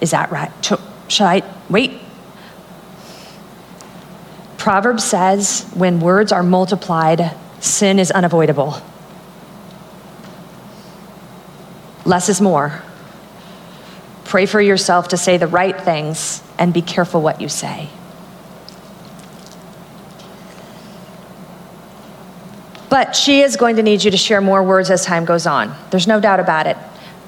is 0.00 0.10
that 0.10 0.32
right? 0.32 0.50
Should 1.12 1.26
I, 1.26 1.42
wait. 1.68 2.00
Proverbs 4.56 5.04
says 5.04 5.70
when 5.74 6.00
words 6.00 6.32
are 6.32 6.42
multiplied, 6.42 7.36
sin 7.60 7.98
is 7.98 8.10
unavoidable. 8.10 8.80
Less 12.06 12.30
is 12.30 12.40
more. 12.40 12.82
Pray 14.24 14.46
for 14.46 14.58
yourself 14.58 15.08
to 15.08 15.18
say 15.18 15.36
the 15.36 15.46
right 15.46 15.78
things 15.78 16.42
and 16.58 16.72
be 16.72 16.80
careful 16.80 17.20
what 17.20 17.42
you 17.42 17.50
say. 17.50 17.90
But 22.88 23.14
she 23.14 23.42
is 23.42 23.56
going 23.56 23.76
to 23.76 23.82
need 23.82 24.02
you 24.02 24.10
to 24.12 24.16
share 24.16 24.40
more 24.40 24.62
words 24.62 24.88
as 24.88 25.04
time 25.04 25.26
goes 25.26 25.46
on. 25.46 25.76
There's 25.90 26.06
no 26.06 26.20
doubt 26.20 26.40
about 26.40 26.66
it. 26.66 26.78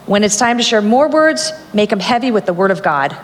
When 0.07 0.25
it's 0.25 0.39
time 0.39 0.57
to 0.57 0.65
share 0.65 0.81
more 0.81 1.11
words, 1.11 1.53
make 1.75 1.91
them 1.91 2.01
heavy 2.01 2.31
with 2.31 2.47
the 2.47 2.55
Word 2.55 2.71
of 2.71 2.83
God. 2.83 3.15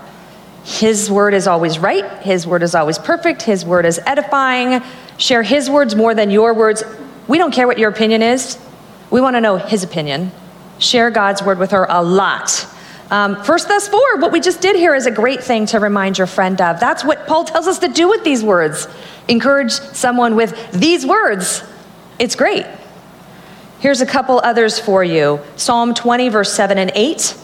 His 0.64 1.11
Word 1.11 1.34
is 1.34 1.46
always 1.46 1.78
right, 1.78 2.04
His 2.22 2.46
Word 2.46 2.62
is 2.62 2.74
always 2.74 2.98
perfect, 2.98 3.42
His 3.42 3.64
Word 3.64 3.86
is 3.86 4.00
edifying. 4.06 4.82
Share 5.16 5.42
His 5.42 5.70
words 5.70 5.94
more 5.94 6.14
than 6.14 6.30
your 6.30 6.54
words. 6.54 6.82
We 7.28 7.38
don't 7.38 7.52
care 7.52 7.66
what 7.66 7.78
your 7.78 7.90
opinion 7.90 8.22
is, 8.22 8.58
we 9.11 9.20
want 9.20 9.36
to 9.36 9.40
know 9.40 9.56
His 9.56 9.82
opinion. 9.82 10.32
Share 10.78 11.11
God's 11.11 11.42
Word 11.42 11.58
with 11.58 11.72
her 11.72 11.86
a 11.88 12.02
lot. 12.02 12.66
Um, 13.11 13.42
First 13.42 13.66
Thess 13.66 13.88
4, 13.88 14.18
what 14.18 14.30
we 14.30 14.40
just 14.40 14.61
did 14.61 14.76
here 14.76 14.94
is 14.94 15.06
a 15.06 15.11
great 15.11 15.42
thing 15.42 15.66
to 15.66 15.80
remind 15.80 16.16
your 16.16 16.28
friend 16.28 16.61
of. 16.61 16.78
That's 16.78 17.04
what 17.04 17.26
Paul 17.26 17.44
tells 17.44 17.66
us 17.66 17.80
to 17.80 17.88
do 17.88 18.08
with 18.08 18.22
these 18.22 18.44
words. 18.44 18.86
Encourage 19.28 19.72
someone 19.72 20.36
with 20.36 20.70
these 20.72 21.04
words. 21.04 21.64
It's 22.18 22.36
great. 22.36 22.66
Here's 23.80 24.00
a 24.00 24.06
couple 24.06 24.38
others 24.44 24.78
for 24.78 25.02
you 25.02 25.40
Psalm 25.56 25.94
20, 25.94 26.28
verse 26.28 26.52
7 26.52 26.78
and 26.78 26.92
8, 26.94 27.36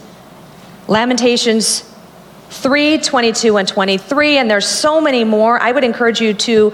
Lamentations 0.87 1.86
3, 2.49 2.97
22 2.99 3.57
and 3.57 3.67
23, 3.67 4.37
and 4.37 4.49
there's 4.49 4.67
so 4.67 5.01
many 5.01 5.23
more. 5.23 5.59
I 5.59 5.71
would 5.71 5.83
encourage 5.83 6.21
you 6.21 6.33
to 6.33 6.71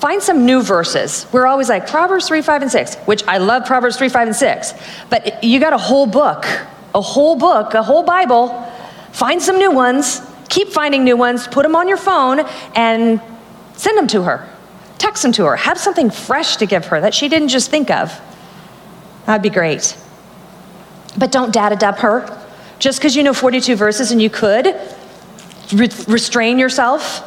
find 0.00 0.22
some 0.22 0.44
new 0.44 0.62
verses. 0.62 1.26
We're 1.32 1.46
always 1.46 1.68
like 1.68 1.88
Proverbs 1.88 2.28
3, 2.28 2.42
5, 2.42 2.62
and 2.62 2.70
6, 2.70 2.96
which 3.06 3.22
I 3.26 3.38
love 3.38 3.64
Proverbs 3.66 3.96
3, 3.96 4.08
5, 4.08 4.28
and 4.28 4.36
6, 4.36 4.74
but 5.10 5.42
you 5.44 5.60
got 5.60 5.72
a 5.72 5.78
whole 5.78 6.06
book, 6.06 6.44
a 6.94 7.00
whole 7.00 7.36
book, 7.36 7.74
a 7.74 7.82
whole 7.82 8.02
Bible. 8.02 8.48
Find 9.12 9.40
some 9.40 9.58
new 9.58 9.70
ones, 9.70 10.20
keep 10.48 10.68
finding 10.68 11.04
new 11.04 11.16
ones, 11.16 11.46
put 11.46 11.62
them 11.62 11.76
on 11.76 11.88
your 11.88 11.96
phone, 11.96 12.40
and 12.74 13.20
send 13.74 13.96
them 13.96 14.06
to 14.08 14.22
her. 14.22 14.48
Text 14.98 15.22
them 15.22 15.32
to 15.32 15.44
her. 15.46 15.56
Have 15.56 15.78
something 15.78 16.10
fresh 16.10 16.56
to 16.56 16.66
give 16.66 16.86
her 16.86 17.00
that 17.00 17.14
she 17.14 17.28
didn't 17.28 17.48
just 17.48 17.70
think 17.70 17.90
of. 17.90 18.20
That'd 19.26 19.42
be 19.42 19.50
great. 19.50 19.96
But 21.18 21.32
don't 21.32 21.52
data 21.52 21.76
dub 21.76 21.96
her. 21.96 22.40
Just 22.78 22.98
because 22.98 23.16
you 23.16 23.22
know 23.22 23.32
42 23.32 23.76
verses 23.76 24.12
and 24.12 24.20
you 24.20 24.30
could, 24.30 24.66
re- 25.72 25.88
restrain 26.08 26.58
yourself. 26.58 27.20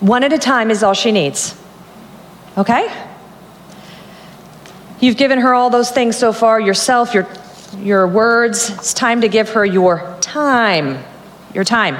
One 0.00 0.24
at 0.24 0.32
a 0.32 0.38
time 0.38 0.70
is 0.70 0.82
all 0.82 0.94
she 0.94 1.12
needs. 1.12 1.56
Okay? 2.56 2.92
You've 5.00 5.16
given 5.16 5.40
her 5.40 5.54
all 5.54 5.70
those 5.70 5.90
things 5.90 6.16
so 6.16 6.32
far 6.32 6.60
yourself, 6.60 7.14
your, 7.14 7.28
your 7.78 8.06
words. 8.06 8.70
It's 8.70 8.94
time 8.94 9.20
to 9.20 9.28
give 9.28 9.50
her 9.50 9.64
your 9.64 10.16
time. 10.20 11.02
Your 11.52 11.64
time. 11.64 11.96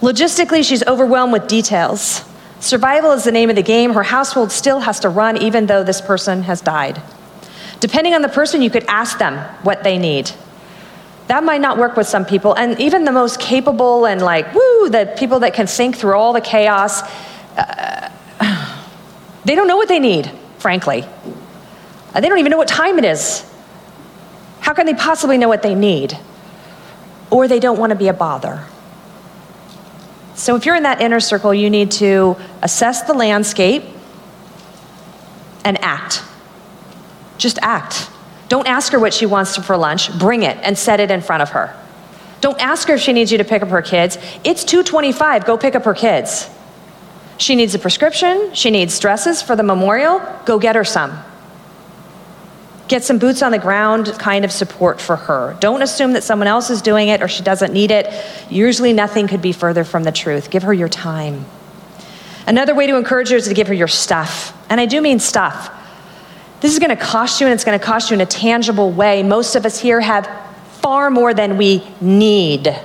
Logistically, 0.00 0.66
she's 0.66 0.86
overwhelmed 0.86 1.32
with 1.32 1.46
details. 1.46 2.24
Survival 2.60 3.12
is 3.12 3.24
the 3.24 3.32
name 3.32 3.50
of 3.50 3.56
the 3.56 3.62
game. 3.62 3.92
Her 3.92 4.02
household 4.02 4.50
still 4.50 4.80
has 4.80 5.00
to 5.00 5.08
run 5.08 5.36
even 5.36 5.66
though 5.66 5.82
this 5.82 6.00
person 6.00 6.42
has 6.42 6.60
died. 6.60 7.00
Depending 7.80 8.14
on 8.14 8.22
the 8.22 8.28
person, 8.28 8.62
you 8.62 8.70
could 8.70 8.84
ask 8.88 9.18
them 9.18 9.38
what 9.62 9.84
they 9.84 9.98
need. 9.98 10.30
That 11.26 11.42
might 11.42 11.60
not 11.60 11.76
work 11.76 11.96
with 11.96 12.06
some 12.06 12.24
people. 12.24 12.54
And 12.54 12.78
even 12.80 13.04
the 13.04 13.12
most 13.12 13.40
capable 13.40 14.06
and 14.06 14.22
like, 14.22 14.54
woo, 14.54 14.88
the 14.88 15.12
people 15.18 15.40
that 15.40 15.54
can 15.54 15.66
think 15.66 15.96
through 15.96 16.14
all 16.14 16.32
the 16.32 16.40
chaos, 16.40 17.02
uh, 17.56 18.10
they 19.44 19.54
don't 19.54 19.66
know 19.66 19.76
what 19.76 19.88
they 19.88 19.98
need, 19.98 20.30
frankly. 20.58 21.04
Uh, 22.14 22.20
they 22.20 22.28
don't 22.28 22.38
even 22.38 22.50
know 22.50 22.58
what 22.58 22.68
time 22.68 22.98
it 22.98 23.04
is. 23.04 23.44
How 24.60 24.72
can 24.72 24.86
they 24.86 24.94
possibly 24.94 25.36
know 25.36 25.48
what 25.48 25.62
they 25.62 25.74
need? 25.74 26.16
Or 27.30 27.48
they 27.48 27.60
don't 27.60 27.78
want 27.78 27.90
to 27.90 27.96
be 27.96 28.08
a 28.08 28.12
bother. 28.12 28.64
So, 30.34 30.54
if 30.54 30.66
you're 30.66 30.76
in 30.76 30.82
that 30.82 31.00
inner 31.00 31.18
circle, 31.18 31.54
you 31.54 31.70
need 31.70 31.90
to 31.92 32.36
assess 32.62 33.02
the 33.02 33.14
landscape 33.14 33.84
and 35.64 35.82
act. 35.82 36.22
Just 37.38 37.58
act. 37.62 38.10
Don't 38.48 38.66
ask 38.66 38.92
her 38.92 39.00
what 39.00 39.12
she 39.12 39.26
wants 39.26 39.56
for 39.56 39.76
lunch. 39.76 40.16
Bring 40.18 40.42
it 40.42 40.56
and 40.62 40.78
set 40.78 41.00
it 41.00 41.10
in 41.10 41.20
front 41.20 41.42
of 41.42 41.50
her. 41.50 41.76
Don't 42.40 42.60
ask 42.60 42.88
her 42.88 42.94
if 42.94 43.00
she 43.00 43.12
needs 43.12 43.32
you 43.32 43.38
to 43.38 43.44
pick 43.44 43.62
up 43.62 43.68
her 43.68 43.82
kids. 43.82 44.18
It's 44.44 44.62
225. 44.64 45.44
Go 45.44 45.56
pick 45.56 45.74
up 45.74 45.84
her 45.84 45.94
kids. 45.94 46.48
She 47.38 47.54
needs 47.54 47.74
a 47.74 47.78
prescription. 47.78 48.54
She 48.54 48.70
needs 48.70 48.98
dresses 48.98 49.42
for 49.42 49.56
the 49.56 49.62
memorial. 49.62 50.20
Go 50.44 50.58
get 50.58 50.76
her 50.76 50.84
some. 50.84 51.18
Get 52.88 53.02
some 53.02 53.18
boots 53.18 53.42
on 53.42 53.50
the 53.50 53.58
ground 53.58 54.12
kind 54.18 54.44
of 54.44 54.52
support 54.52 55.00
for 55.00 55.16
her. 55.16 55.56
Don't 55.58 55.82
assume 55.82 56.12
that 56.12 56.22
someone 56.22 56.46
else 56.46 56.70
is 56.70 56.82
doing 56.82 57.08
it 57.08 57.20
or 57.20 57.28
she 57.28 57.42
doesn't 57.42 57.72
need 57.72 57.90
it. 57.90 58.06
Usually, 58.48 58.92
nothing 58.92 59.26
could 59.26 59.42
be 59.42 59.52
further 59.52 59.82
from 59.82 60.04
the 60.04 60.12
truth. 60.12 60.50
Give 60.50 60.62
her 60.62 60.72
your 60.72 60.88
time. 60.88 61.46
Another 62.46 62.76
way 62.76 62.86
to 62.86 62.96
encourage 62.96 63.30
her 63.30 63.36
is 63.36 63.48
to 63.48 63.54
give 63.54 63.66
her 63.66 63.74
your 63.74 63.88
stuff. 63.88 64.56
And 64.70 64.80
I 64.80 64.86
do 64.86 65.00
mean 65.00 65.18
stuff. 65.18 65.68
This 66.66 66.72
is 66.72 66.80
going 66.80 66.90
to 66.90 66.96
cost 66.96 67.40
you, 67.40 67.46
and 67.46 67.54
it's 67.54 67.62
going 67.62 67.78
to 67.78 67.84
cost 67.84 68.10
you 68.10 68.14
in 68.14 68.20
a 68.20 68.26
tangible 68.26 68.90
way. 68.90 69.22
Most 69.22 69.54
of 69.54 69.64
us 69.64 69.78
here 69.78 70.00
have 70.00 70.28
far 70.82 71.12
more 71.12 71.32
than 71.32 71.58
we 71.58 71.80
need. 72.00 72.76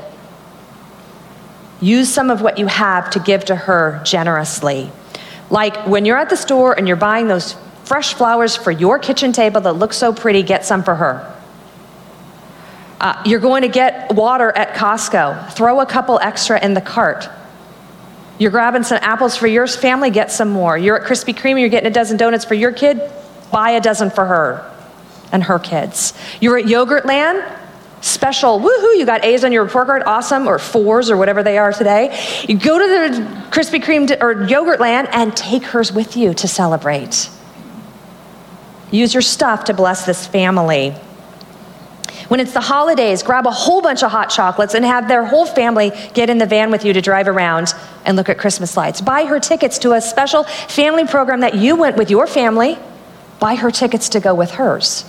Use 1.79 2.07
some 2.07 2.29
of 2.29 2.43
what 2.43 2.59
you 2.59 2.67
have 2.67 3.09
to 3.09 3.19
give 3.19 3.45
to 3.45 3.55
her 3.55 3.99
generously. 4.05 4.91
Like 5.49 5.88
when 5.88 6.05
you're 6.05 6.19
at 6.19 6.29
the 6.29 6.38
store 6.38 6.77
and 6.77 6.88
you're 6.88 6.95
buying 6.95 7.27
those 7.27 7.55
fresh 7.84 8.13
flowers 8.13 8.55
for 8.55 8.69
your 8.69 8.99
kitchen 8.99 9.32
table 9.32 9.61
that 9.61 9.73
look 9.73 9.93
so 9.93 10.13
pretty, 10.13 10.43
get 10.43 10.63
some 10.63 10.84
for 10.84 10.93
her. 10.93 11.41
Uh, 12.99 13.19
you're 13.25 13.39
going 13.39 13.63
to 13.63 13.67
get 13.67 14.13
water 14.13 14.55
at 14.55 14.75
Costco, 14.75 15.53
throw 15.53 15.79
a 15.79 15.88
couple 15.88 16.19
extra 16.19 16.63
in 16.63 16.75
the 16.75 16.82
cart. 16.82 17.27
You're 18.38 18.51
grabbing 18.51 18.84
some 18.84 18.99
apples 19.01 19.36
for 19.36 19.47
your 19.47 19.65
family, 19.65 20.11
get 20.11 20.32
some 20.32 20.51
more. 20.51 20.77
You're 20.77 21.01
at 21.01 21.09
Krispy 21.09 21.34
Kreme, 21.36 21.59
you're 21.59 21.69
getting 21.69 21.89
a 21.89 21.93
dozen 21.93 22.17
donuts 22.17 22.45
for 22.45 22.53
your 22.53 22.73
kid, 22.73 23.11
buy 23.51 23.71
a 23.71 23.81
dozen 23.81 24.09
for 24.09 24.25
her 24.25 24.71
and 25.31 25.43
her 25.43 25.59
kids. 25.59 26.13
You're 26.39 26.57
at 26.57 26.65
Yogurtland, 26.65 27.57
special, 28.01 28.59
woohoo, 28.59 28.97
you 28.97 29.05
got 29.05 29.23
A's 29.23 29.43
on 29.43 29.51
your 29.51 29.63
report 29.63 29.87
card, 29.87 30.03
awesome, 30.05 30.47
or 30.47 30.59
fours 30.59 31.09
or 31.09 31.17
whatever 31.17 31.43
they 31.43 31.57
are 31.57 31.71
today. 31.71 32.17
You 32.47 32.57
go 32.57 32.79
to 32.79 32.87
the 32.87 33.23
Krispy 33.49 33.81
Kreme 33.81 34.09
or 34.21 34.35
Yogurtland 34.35 35.09
and 35.11 35.35
take 35.35 35.63
hers 35.63 35.91
with 35.91 36.17
you 36.17 36.33
to 36.33 36.47
celebrate. 36.47 37.29
Use 38.91 39.13
your 39.13 39.21
stuff 39.21 39.65
to 39.65 39.73
bless 39.73 40.05
this 40.05 40.27
family. 40.27 40.93
When 42.27 42.39
it's 42.39 42.53
the 42.53 42.61
holidays, 42.61 43.23
grab 43.23 43.45
a 43.45 43.51
whole 43.51 43.81
bunch 43.81 44.03
of 44.03 44.11
hot 44.11 44.29
chocolates 44.29 44.73
and 44.73 44.85
have 44.85 45.07
their 45.07 45.25
whole 45.25 45.45
family 45.45 45.91
get 46.13 46.29
in 46.29 46.37
the 46.37 46.45
van 46.45 46.71
with 46.71 46.85
you 46.85 46.93
to 46.93 47.01
drive 47.01 47.27
around 47.27 47.73
and 48.05 48.15
look 48.15 48.29
at 48.29 48.37
Christmas 48.37 48.77
lights. 48.77 49.01
Buy 49.01 49.25
her 49.25 49.39
tickets 49.39 49.77
to 49.79 49.93
a 49.93 50.01
special 50.01 50.43
family 50.43 51.05
program 51.05 51.41
that 51.41 51.55
you 51.55 51.75
went 51.75 51.97
with 51.97 52.09
your 52.09 52.27
family. 52.27 52.77
Buy 53.41 53.55
her 53.55 53.71
tickets 53.71 54.09
to 54.09 54.19
go 54.19 54.35
with 54.35 54.51
hers. 54.51 55.03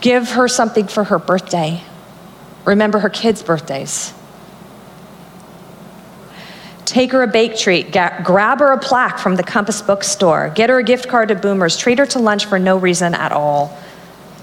Give 0.00 0.28
her 0.30 0.48
something 0.48 0.88
for 0.88 1.04
her 1.04 1.20
birthday. 1.20 1.82
Remember 2.64 2.98
her 2.98 3.08
kids' 3.08 3.42
birthdays. 3.42 4.12
Take 6.84 7.12
her 7.12 7.22
a 7.22 7.28
bake 7.28 7.56
treat. 7.56 7.92
grab 7.92 8.58
her 8.58 8.72
a 8.72 8.78
plaque 8.78 9.20
from 9.20 9.36
the 9.36 9.44
Compass 9.44 9.80
bookstore. 9.82 10.50
Get 10.52 10.68
her 10.68 10.78
a 10.78 10.82
gift 10.82 11.08
card 11.08 11.28
to 11.28 11.36
Boomers. 11.36 11.76
Treat 11.76 11.98
her 12.00 12.06
to 12.06 12.18
lunch 12.18 12.46
for 12.46 12.58
no 12.58 12.76
reason 12.76 13.14
at 13.14 13.30
all. 13.30 13.78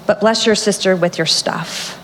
But 0.08 0.22
bless 0.22 0.46
your 0.46 0.56
sister 0.56 0.96
with 0.96 1.18
your 1.18 1.28
stuff. 1.28 2.02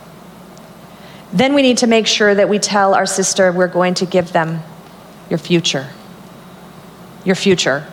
Then 1.31 1.53
we 1.53 1.61
need 1.61 1.77
to 1.77 1.87
make 1.87 2.05
sure 2.05 2.35
that 2.35 2.49
we 2.49 2.59
tell 2.59 2.95
our 2.95 3.05
sister 3.05 3.49
we're 3.53 3.69
going 3.69 3.93
to 3.95 4.05
give 4.05 4.33
them 4.33 4.61
your 5.29 5.39
future. 5.39 5.87
Your 7.23 7.35
future. 7.35 7.87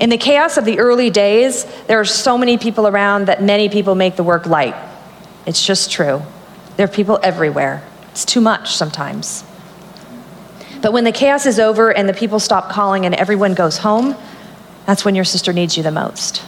In 0.00 0.08
the 0.08 0.16
chaos 0.16 0.56
of 0.56 0.64
the 0.64 0.78
early 0.78 1.10
days, 1.10 1.66
there 1.86 2.00
are 2.00 2.06
so 2.06 2.38
many 2.38 2.56
people 2.56 2.86
around 2.86 3.26
that 3.26 3.42
many 3.42 3.68
people 3.68 3.94
make 3.94 4.16
the 4.16 4.24
work 4.24 4.46
light. 4.46 4.74
It's 5.44 5.64
just 5.64 5.90
true. 5.90 6.22
There 6.76 6.84
are 6.84 6.90
people 6.90 7.20
everywhere. 7.22 7.82
It's 8.10 8.24
too 8.24 8.40
much 8.40 8.74
sometimes. 8.74 9.44
But 10.80 10.94
when 10.94 11.04
the 11.04 11.12
chaos 11.12 11.44
is 11.44 11.60
over 11.60 11.94
and 11.94 12.08
the 12.08 12.14
people 12.14 12.40
stop 12.40 12.70
calling 12.70 13.04
and 13.04 13.14
everyone 13.14 13.52
goes 13.52 13.76
home, 13.76 14.16
that's 14.86 15.04
when 15.04 15.14
your 15.14 15.24
sister 15.24 15.52
needs 15.52 15.76
you 15.76 15.82
the 15.82 15.90
most. 15.90 16.42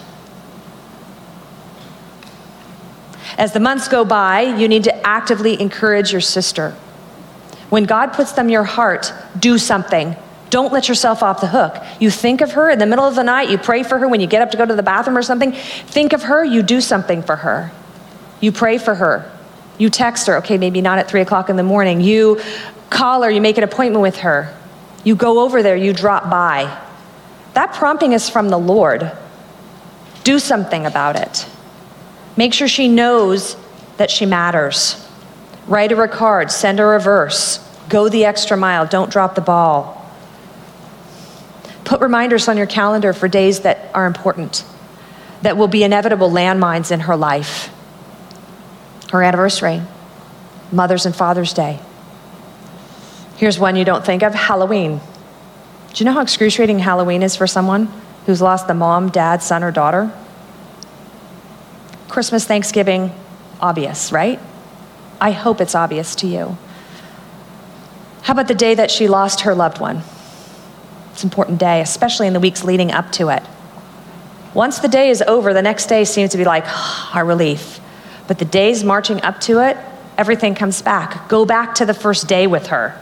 As 3.37 3.53
the 3.53 3.61
months 3.61 3.87
go 3.87 4.05
by, 4.05 4.41
you 4.41 4.67
need 4.67 4.85
to 4.85 5.07
actively 5.07 5.61
encourage 5.61 6.11
your 6.11 6.21
sister. 6.23 6.71
When 7.69 7.85
God 7.85 8.15
puts 8.15 8.33
them 8.33 8.47
in 8.47 8.53
your 8.53 8.65
heart, 8.65 9.13
do 9.39 9.59
something. 9.59 10.17
Don't 10.53 10.71
let 10.71 10.87
yourself 10.87 11.23
off 11.23 11.41
the 11.41 11.47
hook. 11.47 11.83
You 11.99 12.11
think 12.11 12.43
of 12.43 12.53
her 12.53 12.69
in 12.69 12.79
the 12.79 12.85
middle 12.85 13.07
of 13.07 13.15
the 13.15 13.23
night, 13.23 13.49
you 13.49 13.57
pray 13.57 13.83
for 13.83 13.99
her 13.99 14.07
when 14.07 14.21
you 14.21 14.27
get 14.27 14.43
up 14.43 14.51
to 14.51 14.59
go 14.59 14.67
to 14.67 14.77
the 14.77 14.83
bathroom 14.83 15.17
or 15.17 15.23
something. 15.23 15.53
Think 15.53 16.13
of 16.13 16.25
her, 16.25 16.45
you 16.45 16.63
do 16.63 16.83
something 16.83 17.23
for 17.23 17.37
her. 17.37 17.73
You 18.43 18.53
pray 18.53 18.77
for 18.77 18.95
her. 18.95 19.33
You 19.79 19.89
text 19.89 20.27
her, 20.27 20.37
okay, 20.37 20.59
maybe 20.59 20.83
not 20.83 20.99
at 20.99 21.09
three 21.09 21.23
o'clock 21.23 21.49
in 21.49 21.57
the 21.57 21.63
morning. 21.63 22.03
You 22.03 22.39
call 22.91 23.23
her, 23.23 23.31
you 23.31 23.41
make 23.41 23.57
an 23.57 23.65
appointment 23.65 24.03
with 24.03 24.19
her. 24.19 24.55
You 25.05 25.17
go 25.17 25.41
over 25.41 25.63
there, 25.63 25.75
you 25.75 25.95
drop 25.95 26.29
by. 26.29 26.65
That 27.55 27.73
prompting 27.73 28.13
is 28.13 28.29
from 28.29 28.51
the 28.51 28.59
Lord. 28.59 29.11
Do 30.23 30.39
something 30.39 30.85
about 30.85 31.17
it. 31.17 31.47
Make 32.37 32.53
sure 32.53 32.69
she 32.69 32.89
knows 32.89 33.57
that 33.97 34.11
she 34.11 34.27
matters. 34.27 35.03
Write 35.67 35.93
her 35.93 36.03
a 36.03 36.09
card, 36.09 36.51
send 36.51 36.79
her 36.79 36.95
a 36.95 37.01
verse. 37.01 37.57
Go 37.89 38.11
the 38.11 38.27
extra 38.27 38.59
mile, 38.59 38.87
don't 38.87 39.11
drop 39.11 39.35
the 39.35 39.41
ball. 39.41 40.02
Put 41.93 42.01
reminders 42.01 42.49
on 42.49 42.57
your 42.57 42.65
calendar 42.65 43.13
for 43.13 43.29
days 43.29 43.61
that 43.61 43.91
are 43.93 44.07
important, 44.07 44.65
that 45.43 45.59
will 45.59 45.69
be 45.69 45.85
inevitable 45.85 46.31
landmines 46.31 46.91
in 46.91 47.01
her 47.01 47.17
life. 47.17 47.71
Her 49.11 49.23
anniversary, 49.23 49.83
Mother's 50.73 51.05
and 51.05 51.15
Father's 51.15 51.53
Day. 51.53 51.81
Here's 53.37 53.59
one 53.59 53.77
you 53.77 53.85
don't 53.85 54.07
think 54.07 54.23
of 54.23 54.33
Halloween. 54.33 55.03
Do 55.93 56.03
you 56.03 56.07
know 56.07 56.13
how 56.13 56.23
excruciating 56.23 56.79
Halloween 56.79 57.23
is 57.23 57.37
for 57.37 57.47
someone 57.47 57.93
who's 58.25 58.41
lost 58.41 58.69
the 58.69 58.75
mom, 58.75 59.11
dad, 59.11 59.43
son, 59.43 59.63
or 59.63 59.71
daughter? 59.71 60.11
Christmas, 62.09 62.47
Thanksgiving, 62.47 63.13
obvious, 63.61 64.11
right? 64.11 64.41
I 65.21 65.33
hope 65.33 65.61
it's 65.61 65.75
obvious 65.75 66.15
to 66.15 66.27
you. 66.27 66.57
How 68.23 68.33
about 68.33 68.49
the 68.49 68.55
day 68.55 68.75
that 68.75 68.91
she 68.91 69.09
lost 69.09 69.43
her 69.43 69.55
loved 69.55 69.79
one? 69.79 70.05
It's 71.13 71.23
an 71.23 71.29
important 71.29 71.59
day, 71.59 71.81
especially 71.81 72.27
in 72.27 72.33
the 72.33 72.41
weeks 72.41 72.65
leading 72.65 72.91
up 72.91 73.13
to 73.13 73.29
it. 73.29 73.43
Once 74.55 74.81
the 74.81 74.89
day 74.89 75.09
is 75.09 75.23
over, 75.23 75.55
the 75.55 75.63
next 75.63 75.87
day 75.87 76.05
seems 76.05 76.31
to 76.33 76.39
be 76.39 76.45
like 76.45 76.65
ah, 76.67 77.13
our 77.15 77.25
relief. 77.25 77.81
But 78.29 78.39
the 78.39 78.45
days 78.45 78.85
marching 78.85 79.23
up 79.23 79.41
to 79.43 79.61
it, 79.61 79.77
everything 80.19 80.55
comes 80.55 80.83
back. 80.83 81.29
Go 81.29 81.45
back 81.45 81.75
to 81.77 81.87
the 81.87 81.95
first 81.95 82.29
day 82.29 82.47
with 82.47 82.69
her. 82.69 82.99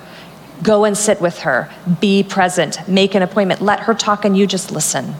Go 0.62 0.84
and 0.84 0.96
sit 0.96 1.20
with 1.20 1.40
her. 1.40 1.72
Be 2.00 2.22
present. 2.22 2.86
Make 2.88 3.14
an 3.14 3.22
appointment. 3.22 3.62
Let 3.62 3.80
her 3.80 3.94
talk 3.94 4.24
and 4.24 4.36
you 4.36 4.46
just 4.46 4.70
listen. 4.70 5.14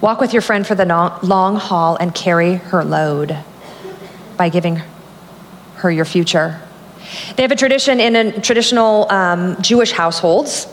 Walk 0.00 0.20
with 0.20 0.32
your 0.32 0.42
friend 0.42 0.66
for 0.66 0.74
the 0.74 0.86
long 1.22 1.56
haul 1.56 1.96
and 1.96 2.14
carry 2.14 2.54
her 2.54 2.82
load 2.82 3.36
by 4.36 4.48
giving 4.48 4.80
her 5.76 5.90
your 5.90 6.06
future. 6.06 6.60
They 7.36 7.42
have 7.42 7.52
a 7.52 7.56
tradition 7.56 8.00
in 8.00 8.16
a 8.16 8.40
traditional 8.40 9.10
um, 9.10 9.60
Jewish 9.60 9.92
households. 9.92 10.66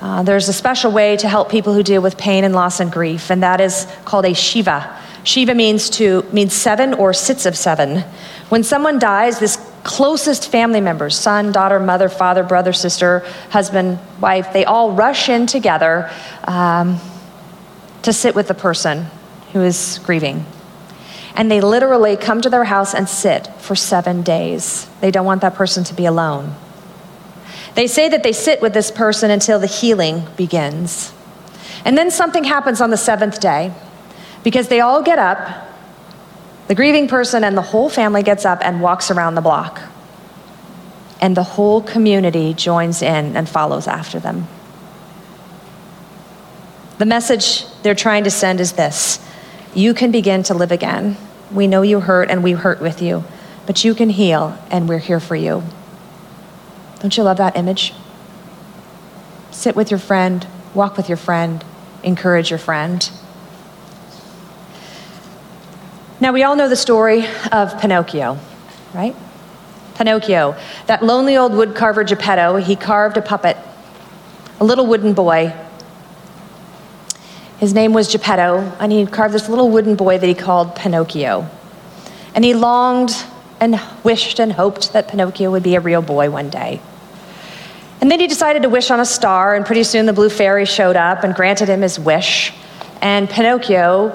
Uh, 0.00 0.22
there's 0.22 0.48
a 0.48 0.52
special 0.52 0.92
way 0.92 1.16
to 1.16 1.28
help 1.28 1.50
people 1.50 1.72
who 1.72 1.82
deal 1.82 2.02
with 2.02 2.18
pain 2.18 2.44
and 2.44 2.54
loss 2.54 2.80
and 2.80 2.92
grief, 2.92 3.30
and 3.30 3.42
that 3.42 3.60
is 3.60 3.86
called 4.04 4.26
a 4.26 4.34
shiva. 4.34 4.98
Shiva 5.24 5.54
means 5.54 5.88
to 5.90 6.22
means 6.32 6.52
seven 6.52 6.92
or 6.94 7.14
sits 7.14 7.46
of 7.46 7.56
seven. 7.56 8.04
When 8.50 8.62
someone 8.62 8.98
dies, 8.98 9.38
this 9.38 9.56
closest 9.82 10.50
family 10.50 10.80
members, 10.80 11.18
son, 11.18 11.52
daughter, 11.52 11.80
mother, 11.80 12.08
father, 12.08 12.42
brother, 12.42 12.72
sister, 12.72 13.20
husband, 13.50 13.98
wife, 14.20 14.52
they 14.52 14.64
all 14.64 14.92
rush 14.92 15.28
in 15.28 15.46
together 15.46 16.10
um, 16.44 17.00
to 18.02 18.12
sit 18.12 18.34
with 18.34 18.48
the 18.48 18.54
person 18.54 19.06
who 19.52 19.62
is 19.62 20.00
grieving. 20.04 20.44
And 21.34 21.50
they 21.50 21.60
literally 21.60 22.16
come 22.16 22.40
to 22.42 22.50
their 22.50 22.64
house 22.64 22.94
and 22.94 23.08
sit 23.08 23.48
for 23.58 23.74
seven 23.74 24.22
days. 24.22 24.88
They 25.00 25.10
don't 25.10 25.26
want 25.26 25.40
that 25.40 25.54
person 25.54 25.82
to 25.84 25.94
be 25.94 26.06
alone. 26.06 26.54
They 27.74 27.88
say 27.88 28.08
that 28.08 28.22
they 28.22 28.32
sit 28.32 28.62
with 28.62 28.72
this 28.72 28.90
person 28.90 29.30
until 29.30 29.58
the 29.58 29.66
healing 29.66 30.26
begins. 30.36 31.12
And 31.84 31.98
then 31.98 32.10
something 32.10 32.44
happens 32.44 32.80
on 32.80 32.90
the 32.90 32.96
seventh 32.96 33.40
day 33.40 33.72
because 34.44 34.68
they 34.68 34.80
all 34.80 35.02
get 35.02 35.18
up 35.18 35.64
the 36.66 36.74
grieving 36.74 37.08
person 37.08 37.44
and 37.44 37.56
the 37.56 37.62
whole 37.62 37.88
family 37.88 38.22
gets 38.22 38.44
up 38.44 38.60
and 38.62 38.80
walks 38.80 39.10
around 39.10 39.34
the 39.34 39.42
block. 39.42 39.82
And 41.20 41.36
the 41.36 41.42
whole 41.42 41.82
community 41.82 42.54
joins 42.54 43.02
in 43.02 43.36
and 43.36 43.48
follows 43.48 43.86
after 43.86 44.18
them. 44.18 44.48
The 46.98 47.06
message 47.06 47.66
they're 47.82 47.94
trying 47.94 48.24
to 48.24 48.30
send 48.30 48.60
is 48.60 48.72
this 48.72 49.18
You 49.74 49.92
can 49.92 50.12
begin 50.12 50.44
to 50.44 50.54
live 50.54 50.70
again. 50.70 51.16
We 51.50 51.66
know 51.66 51.82
you 51.82 52.00
hurt 52.00 52.30
and 52.30 52.44
we 52.44 52.52
hurt 52.52 52.80
with 52.80 53.02
you, 53.02 53.24
but 53.66 53.84
you 53.84 53.94
can 53.94 54.08
heal 54.10 54.56
and 54.70 54.88
we're 54.88 54.98
here 54.98 55.20
for 55.20 55.34
you. 55.34 55.64
Don't 57.00 57.16
you 57.16 57.24
love 57.24 57.38
that 57.38 57.56
image? 57.56 57.92
Sit 59.50 59.74
with 59.74 59.90
your 59.90 59.98
friend, 59.98 60.46
walk 60.74 60.96
with 60.96 61.08
your 61.08 61.16
friend, 61.16 61.64
encourage 62.04 62.50
your 62.50 62.58
friend. 62.58 63.10
Now, 66.20 66.32
we 66.32 66.44
all 66.44 66.54
know 66.54 66.68
the 66.68 66.76
story 66.76 67.26
of 67.50 67.78
Pinocchio, 67.80 68.38
right? 68.94 69.16
Pinocchio, 69.96 70.56
that 70.86 71.02
lonely 71.02 71.36
old 71.36 71.52
woodcarver 71.52 72.06
Geppetto, 72.06 72.56
he 72.56 72.76
carved 72.76 73.16
a 73.16 73.22
puppet, 73.22 73.56
a 74.60 74.64
little 74.64 74.86
wooden 74.86 75.14
boy. 75.14 75.52
His 77.64 77.72
name 77.72 77.94
was 77.94 78.12
Geppetto, 78.12 78.58
and 78.78 78.92
he 78.92 79.06
carved 79.06 79.32
this 79.32 79.48
little 79.48 79.70
wooden 79.70 79.94
boy 79.94 80.18
that 80.18 80.26
he 80.26 80.34
called 80.34 80.76
Pinocchio. 80.76 81.48
And 82.34 82.44
he 82.44 82.52
longed 82.52 83.12
and 83.58 83.80
wished 84.02 84.38
and 84.38 84.52
hoped 84.52 84.92
that 84.92 85.08
Pinocchio 85.08 85.50
would 85.50 85.62
be 85.62 85.74
a 85.74 85.80
real 85.80 86.02
boy 86.02 86.28
one 86.30 86.50
day. 86.50 86.82
And 88.02 88.10
then 88.10 88.20
he 88.20 88.26
decided 88.26 88.64
to 88.64 88.68
wish 88.68 88.90
on 88.90 89.00
a 89.00 89.06
star, 89.06 89.54
and 89.54 89.64
pretty 89.64 89.82
soon 89.82 90.04
the 90.04 90.12
blue 90.12 90.28
fairy 90.28 90.66
showed 90.66 90.94
up 90.94 91.24
and 91.24 91.34
granted 91.34 91.70
him 91.70 91.80
his 91.80 91.98
wish. 91.98 92.52
And 93.00 93.30
Pinocchio 93.30 94.12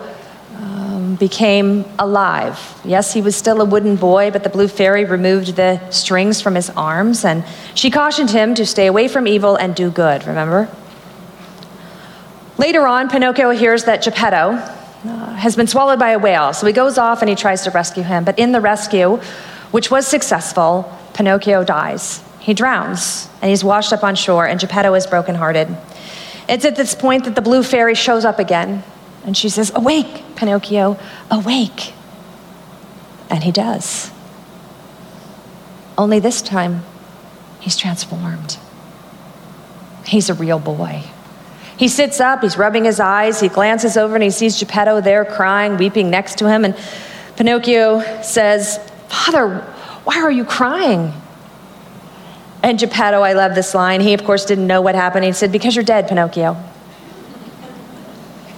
um, 0.57 1.15
became 1.15 1.85
alive. 1.97 2.79
Yes, 2.85 3.13
he 3.13 3.23
was 3.23 3.35
still 3.35 3.61
a 3.61 3.65
wooden 3.65 3.95
boy, 3.95 4.29
but 4.29 4.43
the 4.43 4.49
blue 4.51 4.67
fairy 4.67 5.05
removed 5.05 5.55
the 5.55 5.89
strings 5.89 6.39
from 6.39 6.53
his 6.53 6.69
arms, 6.77 7.25
and 7.25 7.43
she 7.73 7.89
cautioned 7.89 8.29
him 8.29 8.53
to 8.53 8.63
stay 8.67 8.85
away 8.85 9.07
from 9.07 9.25
evil 9.25 9.55
and 9.55 9.73
do 9.73 9.89
good, 9.89 10.27
remember? 10.27 10.69
Later 12.59 12.85
on, 12.85 13.07
Pinocchio 13.07 13.51
hears 13.51 13.85
that 13.85 14.03
Geppetto 14.03 14.51
uh, 14.51 15.33
has 15.35 15.55
been 15.55 15.65
swallowed 15.65 15.97
by 15.97 16.09
a 16.09 16.19
whale, 16.19 16.51
so 16.51 16.67
he 16.67 16.73
goes 16.73 16.97
off 16.97 17.21
and 17.21 17.29
he 17.29 17.35
tries 17.35 17.63
to 17.63 17.71
rescue 17.71 18.03
him. 18.03 18.25
But 18.25 18.37
in 18.37 18.51
the 18.51 18.59
rescue, 18.59 19.15
which 19.71 19.89
was 19.89 20.05
successful, 20.05 20.93
Pinocchio 21.13 21.63
dies. 21.63 22.21
He 22.41 22.53
drowns, 22.53 23.29
and 23.41 23.49
he's 23.49 23.63
washed 23.63 23.93
up 23.93 24.03
on 24.03 24.15
shore, 24.15 24.45
and 24.45 24.59
Geppetto 24.59 24.93
is 24.93 25.07
brokenhearted. 25.07 25.69
It's 26.49 26.65
at 26.65 26.75
this 26.75 26.95
point 26.95 27.23
that 27.23 27.35
the 27.35 27.41
blue 27.41 27.63
fairy 27.63 27.95
shows 27.95 28.25
up 28.25 28.39
again 28.39 28.83
and 29.23 29.37
she 29.37 29.47
says, 29.47 29.71
Awake, 29.73 30.23
Pinocchio, 30.35 30.99
awake. 31.31 31.93
And 33.29 33.41
he 33.41 33.53
does. 33.53 34.11
Only 35.97 36.19
this 36.19 36.41
time, 36.41 36.83
he's 37.61 37.77
transformed. 37.77 38.57
He's 40.05 40.29
a 40.29 40.33
real 40.33 40.59
boy. 40.59 41.03
He 41.79 41.87
sits 41.87 42.19
up, 42.19 42.41
he's 42.41 42.57
rubbing 42.57 42.83
his 42.83 42.99
eyes, 42.99 43.39
he 43.39 43.47
glances 43.47 43.95
over 43.95 44.13
and 44.13 44.21
he 44.21 44.31
sees 44.31 44.59
Geppetto 44.59 44.99
there 44.99 45.23
crying, 45.23 45.77
weeping 45.77 46.09
next 46.09 46.39
to 46.39 46.49
him. 46.49 46.65
And 46.65 46.75
Pinocchio 47.37 48.21
says, 48.21 48.79
Father, 49.07 49.61
why 50.03 50.19
are 50.21 50.29
you 50.29 50.43
crying? 50.43 51.13
And 52.61 52.77
Geppetto, 52.77 53.21
I 53.21 53.31
love 53.31 53.55
this 53.55 53.73
line. 53.73 54.01
He, 54.01 54.13
of 54.13 54.25
course, 54.25 54.43
didn't 54.43 54.67
know 54.67 54.81
what 54.81 54.93
happened. 54.93 55.23
He 55.23 55.31
said, 55.31 55.53
Because 55.53 55.73
you're 55.73 55.85
dead, 55.85 56.09
Pinocchio. 56.09 56.57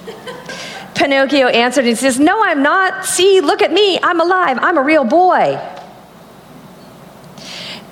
Pinocchio 0.96 1.46
answered, 1.46 1.86
He 1.86 1.94
says, 1.94 2.20
No, 2.20 2.44
I'm 2.44 2.64
not. 2.64 3.06
See, 3.06 3.40
look 3.40 3.62
at 3.62 3.72
me. 3.72 4.00
I'm 4.02 4.20
alive. 4.20 4.58
I'm 4.60 4.80
a 4.80 4.82
real 4.82 5.04
boy. 5.04 5.62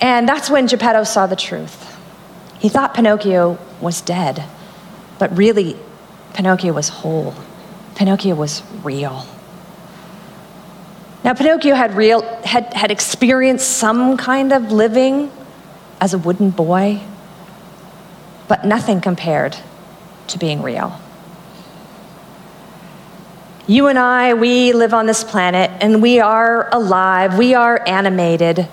And 0.00 0.28
that's 0.28 0.50
when 0.50 0.66
Geppetto 0.66 1.04
saw 1.04 1.28
the 1.28 1.36
truth. 1.36 1.96
He 2.58 2.68
thought 2.68 2.94
Pinocchio 2.94 3.58
was 3.80 4.00
dead, 4.00 4.44
but 5.20 5.36
really, 5.36 5.76
Pinocchio 6.32 6.72
was 6.72 6.88
whole. 6.88 7.34
Pinocchio 7.94 8.34
was 8.34 8.62
real. 8.82 9.26
Now, 11.22 11.34
Pinocchio 11.34 11.74
had, 11.74 11.94
real, 11.94 12.22
had, 12.42 12.72
had 12.72 12.90
experienced 12.90 13.68
some 13.68 14.16
kind 14.16 14.50
of 14.50 14.72
living 14.72 15.30
as 16.00 16.14
a 16.14 16.18
wooden 16.18 16.48
boy, 16.48 17.02
but 18.48 18.64
nothing 18.64 19.02
compared 19.02 19.58
to 20.28 20.38
being 20.38 20.62
real. 20.62 20.98
You 23.66 23.88
and 23.88 23.98
I, 23.98 24.32
we 24.32 24.72
live 24.72 24.94
on 24.94 25.04
this 25.04 25.22
planet 25.22 25.70
and 25.82 26.00
we 26.00 26.18
are 26.20 26.74
alive, 26.74 27.36
we 27.36 27.52
are 27.52 27.86
animated. 27.86 28.66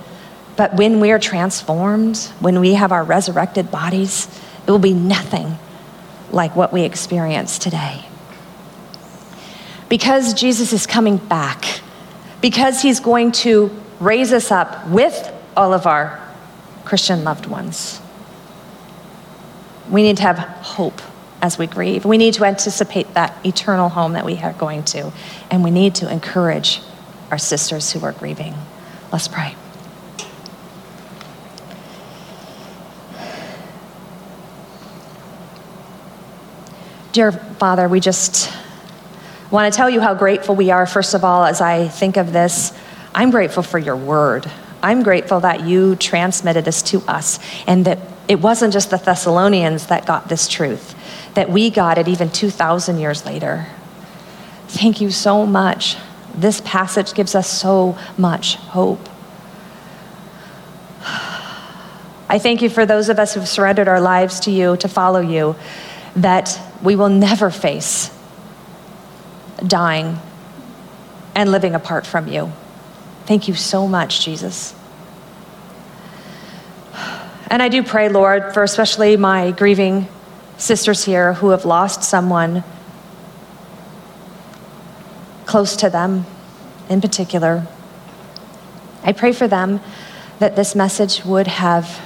But 0.55 0.75
when 0.75 1.01
we 1.01 1.11
are 1.11 1.19
transformed, 1.19 2.17
when 2.39 2.61
we 2.61 2.75
have 2.75 2.93
our 2.93 3.03
resurrected 3.03 3.69
bodies, 3.69 4.29
it 4.65 4.71
will 4.71 4.79
be 4.79 4.93
nothing 4.93 5.59
like 6.31 6.55
what 6.55 6.73
we 6.73 6.83
experience 6.83 7.57
today. 7.57 8.05
Because 9.89 10.33
Jesus 10.33 10.73
is 10.73 10.85
coming 10.85 11.17
back, 11.17 11.81
because 12.41 12.81
he's 12.81 12.99
going 12.99 13.31
to 13.33 13.71
raise 13.99 14.33
us 14.33 14.51
up 14.51 14.87
with 14.87 15.33
all 15.55 15.73
of 15.73 15.87
our 15.87 16.19
Christian 16.85 17.23
loved 17.23 17.45
ones, 17.45 17.99
We 19.89 20.03
need 20.03 20.17
to 20.17 20.23
have 20.23 20.37
hope 20.37 21.01
as 21.41 21.57
we 21.57 21.67
grieve. 21.67 22.03
We 22.03 22.17
need 22.17 22.33
to 22.35 22.45
anticipate 22.45 23.13
that 23.13 23.33
eternal 23.45 23.89
home 23.89 24.13
that 24.13 24.25
we 24.25 24.37
are 24.37 24.53
going 24.53 24.83
to. 24.85 25.11
And 25.49 25.63
we 25.63 25.71
need 25.71 25.95
to 25.95 26.11
encourage 26.11 26.81
our 27.31 27.37
sisters 27.37 27.91
who 27.91 28.03
are 28.03 28.11
grieving. 28.11 28.53
Let's 29.11 29.27
pray. 29.27 29.55
Dear 37.17 37.31
Father, 37.31 37.89
we 37.89 37.99
just 37.99 38.53
want 39.49 39.73
to 39.73 39.75
tell 39.75 39.89
you 39.89 40.01
how 40.01 40.13
grateful 40.13 40.55
we 40.55 40.69
are, 40.69 40.85
first 40.85 41.15
of 41.15 41.23
all, 41.23 41.45
as 41.45 41.61
I 41.61 41.87
think 41.87 42.15
of 42.15 42.31
this. 42.31 42.77
I'm 43.15 43.31
grateful 43.31 43.63
for 43.63 43.79
your 43.79 43.95
word. 43.95 44.45
I'm 44.83 45.01
grateful 45.01 45.39
that 45.39 45.65
you 45.65 45.95
transmitted 45.95 46.63
this 46.63 46.83
to 46.83 47.01
us 47.07 47.39
and 47.65 47.85
that 47.85 47.97
it 48.27 48.39
wasn't 48.39 48.71
just 48.71 48.91
the 48.91 48.97
Thessalonians 48.97 49.87
that 49.87 50.05
got 50.05 50.29
this 50.29 50.47
truth, 50.47 50.93
that 51.33 51.49
we 51.49 51.71
got 51.71 51.97
it 51.97 52.07
even 52.07 52.29
2,000 52.29 52.99
years 52.99 53.25
later. 53.25 53.65
Thank 54.67 55.01
you 55.01 55.09
so 55.09 55.43
much. 55.43 55.97
This 56.35 56.61
passage 56.61 57.15
gives 57.15 57.33
us 57.33 57.49
so 57.49 57.97
much 58.15 58.57
hope. 58.57 59.09
I 62.29 62.37
thank 62.37 62.61
you 62.61 62.69
for 62.69 62.85
those 62.85 63.09
of 63.09 63.17
us 63.17 63.33
who've 63.33 63.47
surrendered 63.47 63.87
our 63.87 64.01
lives 64.01 64.39
to 64.41 64.51
you, 64.51 64.77
to 64.77 64.87
follow 64.87 65.21
you, 65.21 65.55
that 66.17 66.61
we 66.83 66.95
will 66.95 67.09
never 67.09 67.49
face 67.49 68.11
dying 69.65 70.19
and 71.35 71.51
living 71.51 71.75
apart 71.75 72.05
from 72.05 72.27
you. 72.27 72.51
Thank 73.25 73.47
you 73.47 73.55
so 73.55 73.87
much, 73.87 74.23
Jesus. 74.23 74.73
And 77.49 77.61
I 77.61 77.69
do 77.69 77.83
pray, 77.83 78.09
Lord, 78.09 78.53
for 78.53 78.63
especially 78.63 79.17
my 79.17 79.51
grieving 79.51 80.07
sisters 80.57 81.05
here 81.05 81.33
who 81.33 81.49
have 81.49 81.65
lost 81.65 82.03
someone 82.03 82.63
close 85.45 85.75
to 85.77 85.89
them 85.89 86.25
in 86.89 86.99
particular. 87.01 87.65
I 89.03 89.13
pray 89.13 89.31
for 89.31 89.47
them 89.47 89.79
that 90.39 90.55
this 90.55 90.75
message 90.75 91.23
would 91.23 91.47
have 91.47 92.01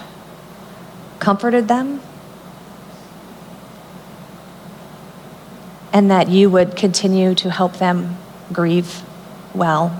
comforted 1.19 1.67
them 1.67 2.01
and 5.93 6.11
that 6.11 6.29
you 6.29 6.49
would 6.49 6.75
continue 6.75 7.35
to 7.35 7.49
help 7.49 7.77
them 7.77 8.17
grieve 8.51 9.01
well. 9.53 9.97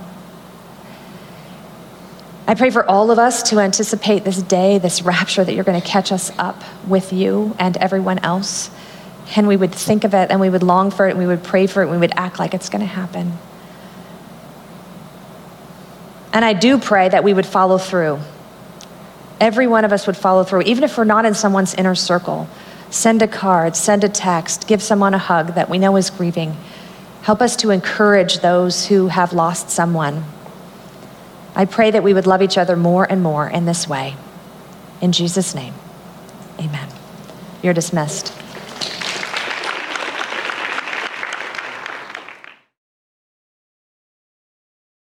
I 2.48 2.56
pray 2.56 2.70
for 2.70 2.86
all 2.86 3.12
of 3.12 3.20
us 3.20 3.44
to 3.44 3.60
anticipate 3.60 4.24
this 4.24 4.42
day, 4.42 4.78
this 4.78 5.04
rapture 5.04 5.44
that 5.44 5.54
you're 5.54 5.64
going 5.64 5.80
to 5.80 5.88
catch 5.88 6.12
us 6.12 6.32
up 6.38 6.62
with 6.88 7.14
you 7.14 7.56
and 7.60 7.78
everyone 7.78 8.20
else. 8.20 8.70
And 9.36 9.48
we 9.48 9.56
would 9.56 9.74
think 9.74 10.04
of 10.04 10.14
it 10.14 10.32
and 10.32 10.42
we 10.42 10.50
would 10.50 10.64
long 10.64 10.92
for 10.92 11.08
it 11.08 11.12
and 11.12 11.20
we 11.20 11.28
would 11.28 11.44
pray 11.44 11.68
for 11.68 11.82
it 11.82 11.86
and 11.86 11.92
we 11.92 11.98
would 11.98 12.14
act 12.18 12.39
like 12.39 12.54
it's 12.54 12.70
going 12.70 12.82
to 12.82 12.86
happen. 12.86 13.38
And 16.34 16.44
I 16.44 16.54
do 16.54 16.78
pray 16.78 17.10
that 17.10 17.24
we 17.24 17.34
would 17.34 17.46
follow 17.46 17.78
through. 17.78 18.20
Every 19.39 19.68
one 19.68 19.86
of 19.86 19.94
us 19.94 20.08
would 20.08 20.18
follow 20.18 20.44
through, 20.44 20.62
even 20.64 20.84
if 20.84 20.98
we're 20.98 21.04
not 21.04 21.26
in 21.26 21.34
someone's 21.34 21.74
inner 21.74 21.96
circle. 21.96 22.48
Send 22.92 23.22
a 23.22 23.28
card, 23.28 23.76
send 23.76 24.04
a 24.04 24.10
text, 24.10 24.68
give 24.68 24.84
someone 24.84 25.14
a 25.14 25.18
hug 25.18 25.56
that 25.56 25.70
we 25.70 25.80
know 25.80 25.96
is 25.96 26.10
grieving. 26.10 26.58
Help 27.22 27.42
us 27.42 27.56
to 27.56 27.70
encourage 27.72 28.39
those 28.39 28.88
who 28.88 29.08
have 29.08 29.32
lost 29.32 29.70
someone. 29.70 30.26
I 31.56 31.66
pray 31.66 31.92
that 31.92 32.04
we 32.04 32.14
would 32.14 32.28
love 32.28 32.42
each 32.42 32.58
other 32.58 32.76
more 32.76 33.06
and 33.10 33.24
more 33.24 33.48
in 33.48 33.66
this 33.66 33.88
way. 33.88 34.16
In 35.02 35.14
Jesus' 35.14 35.56
name, 35.56 35.74
amen. 36.60 36.89
You're 37.64 37.74
dismissed. 37.74 38.41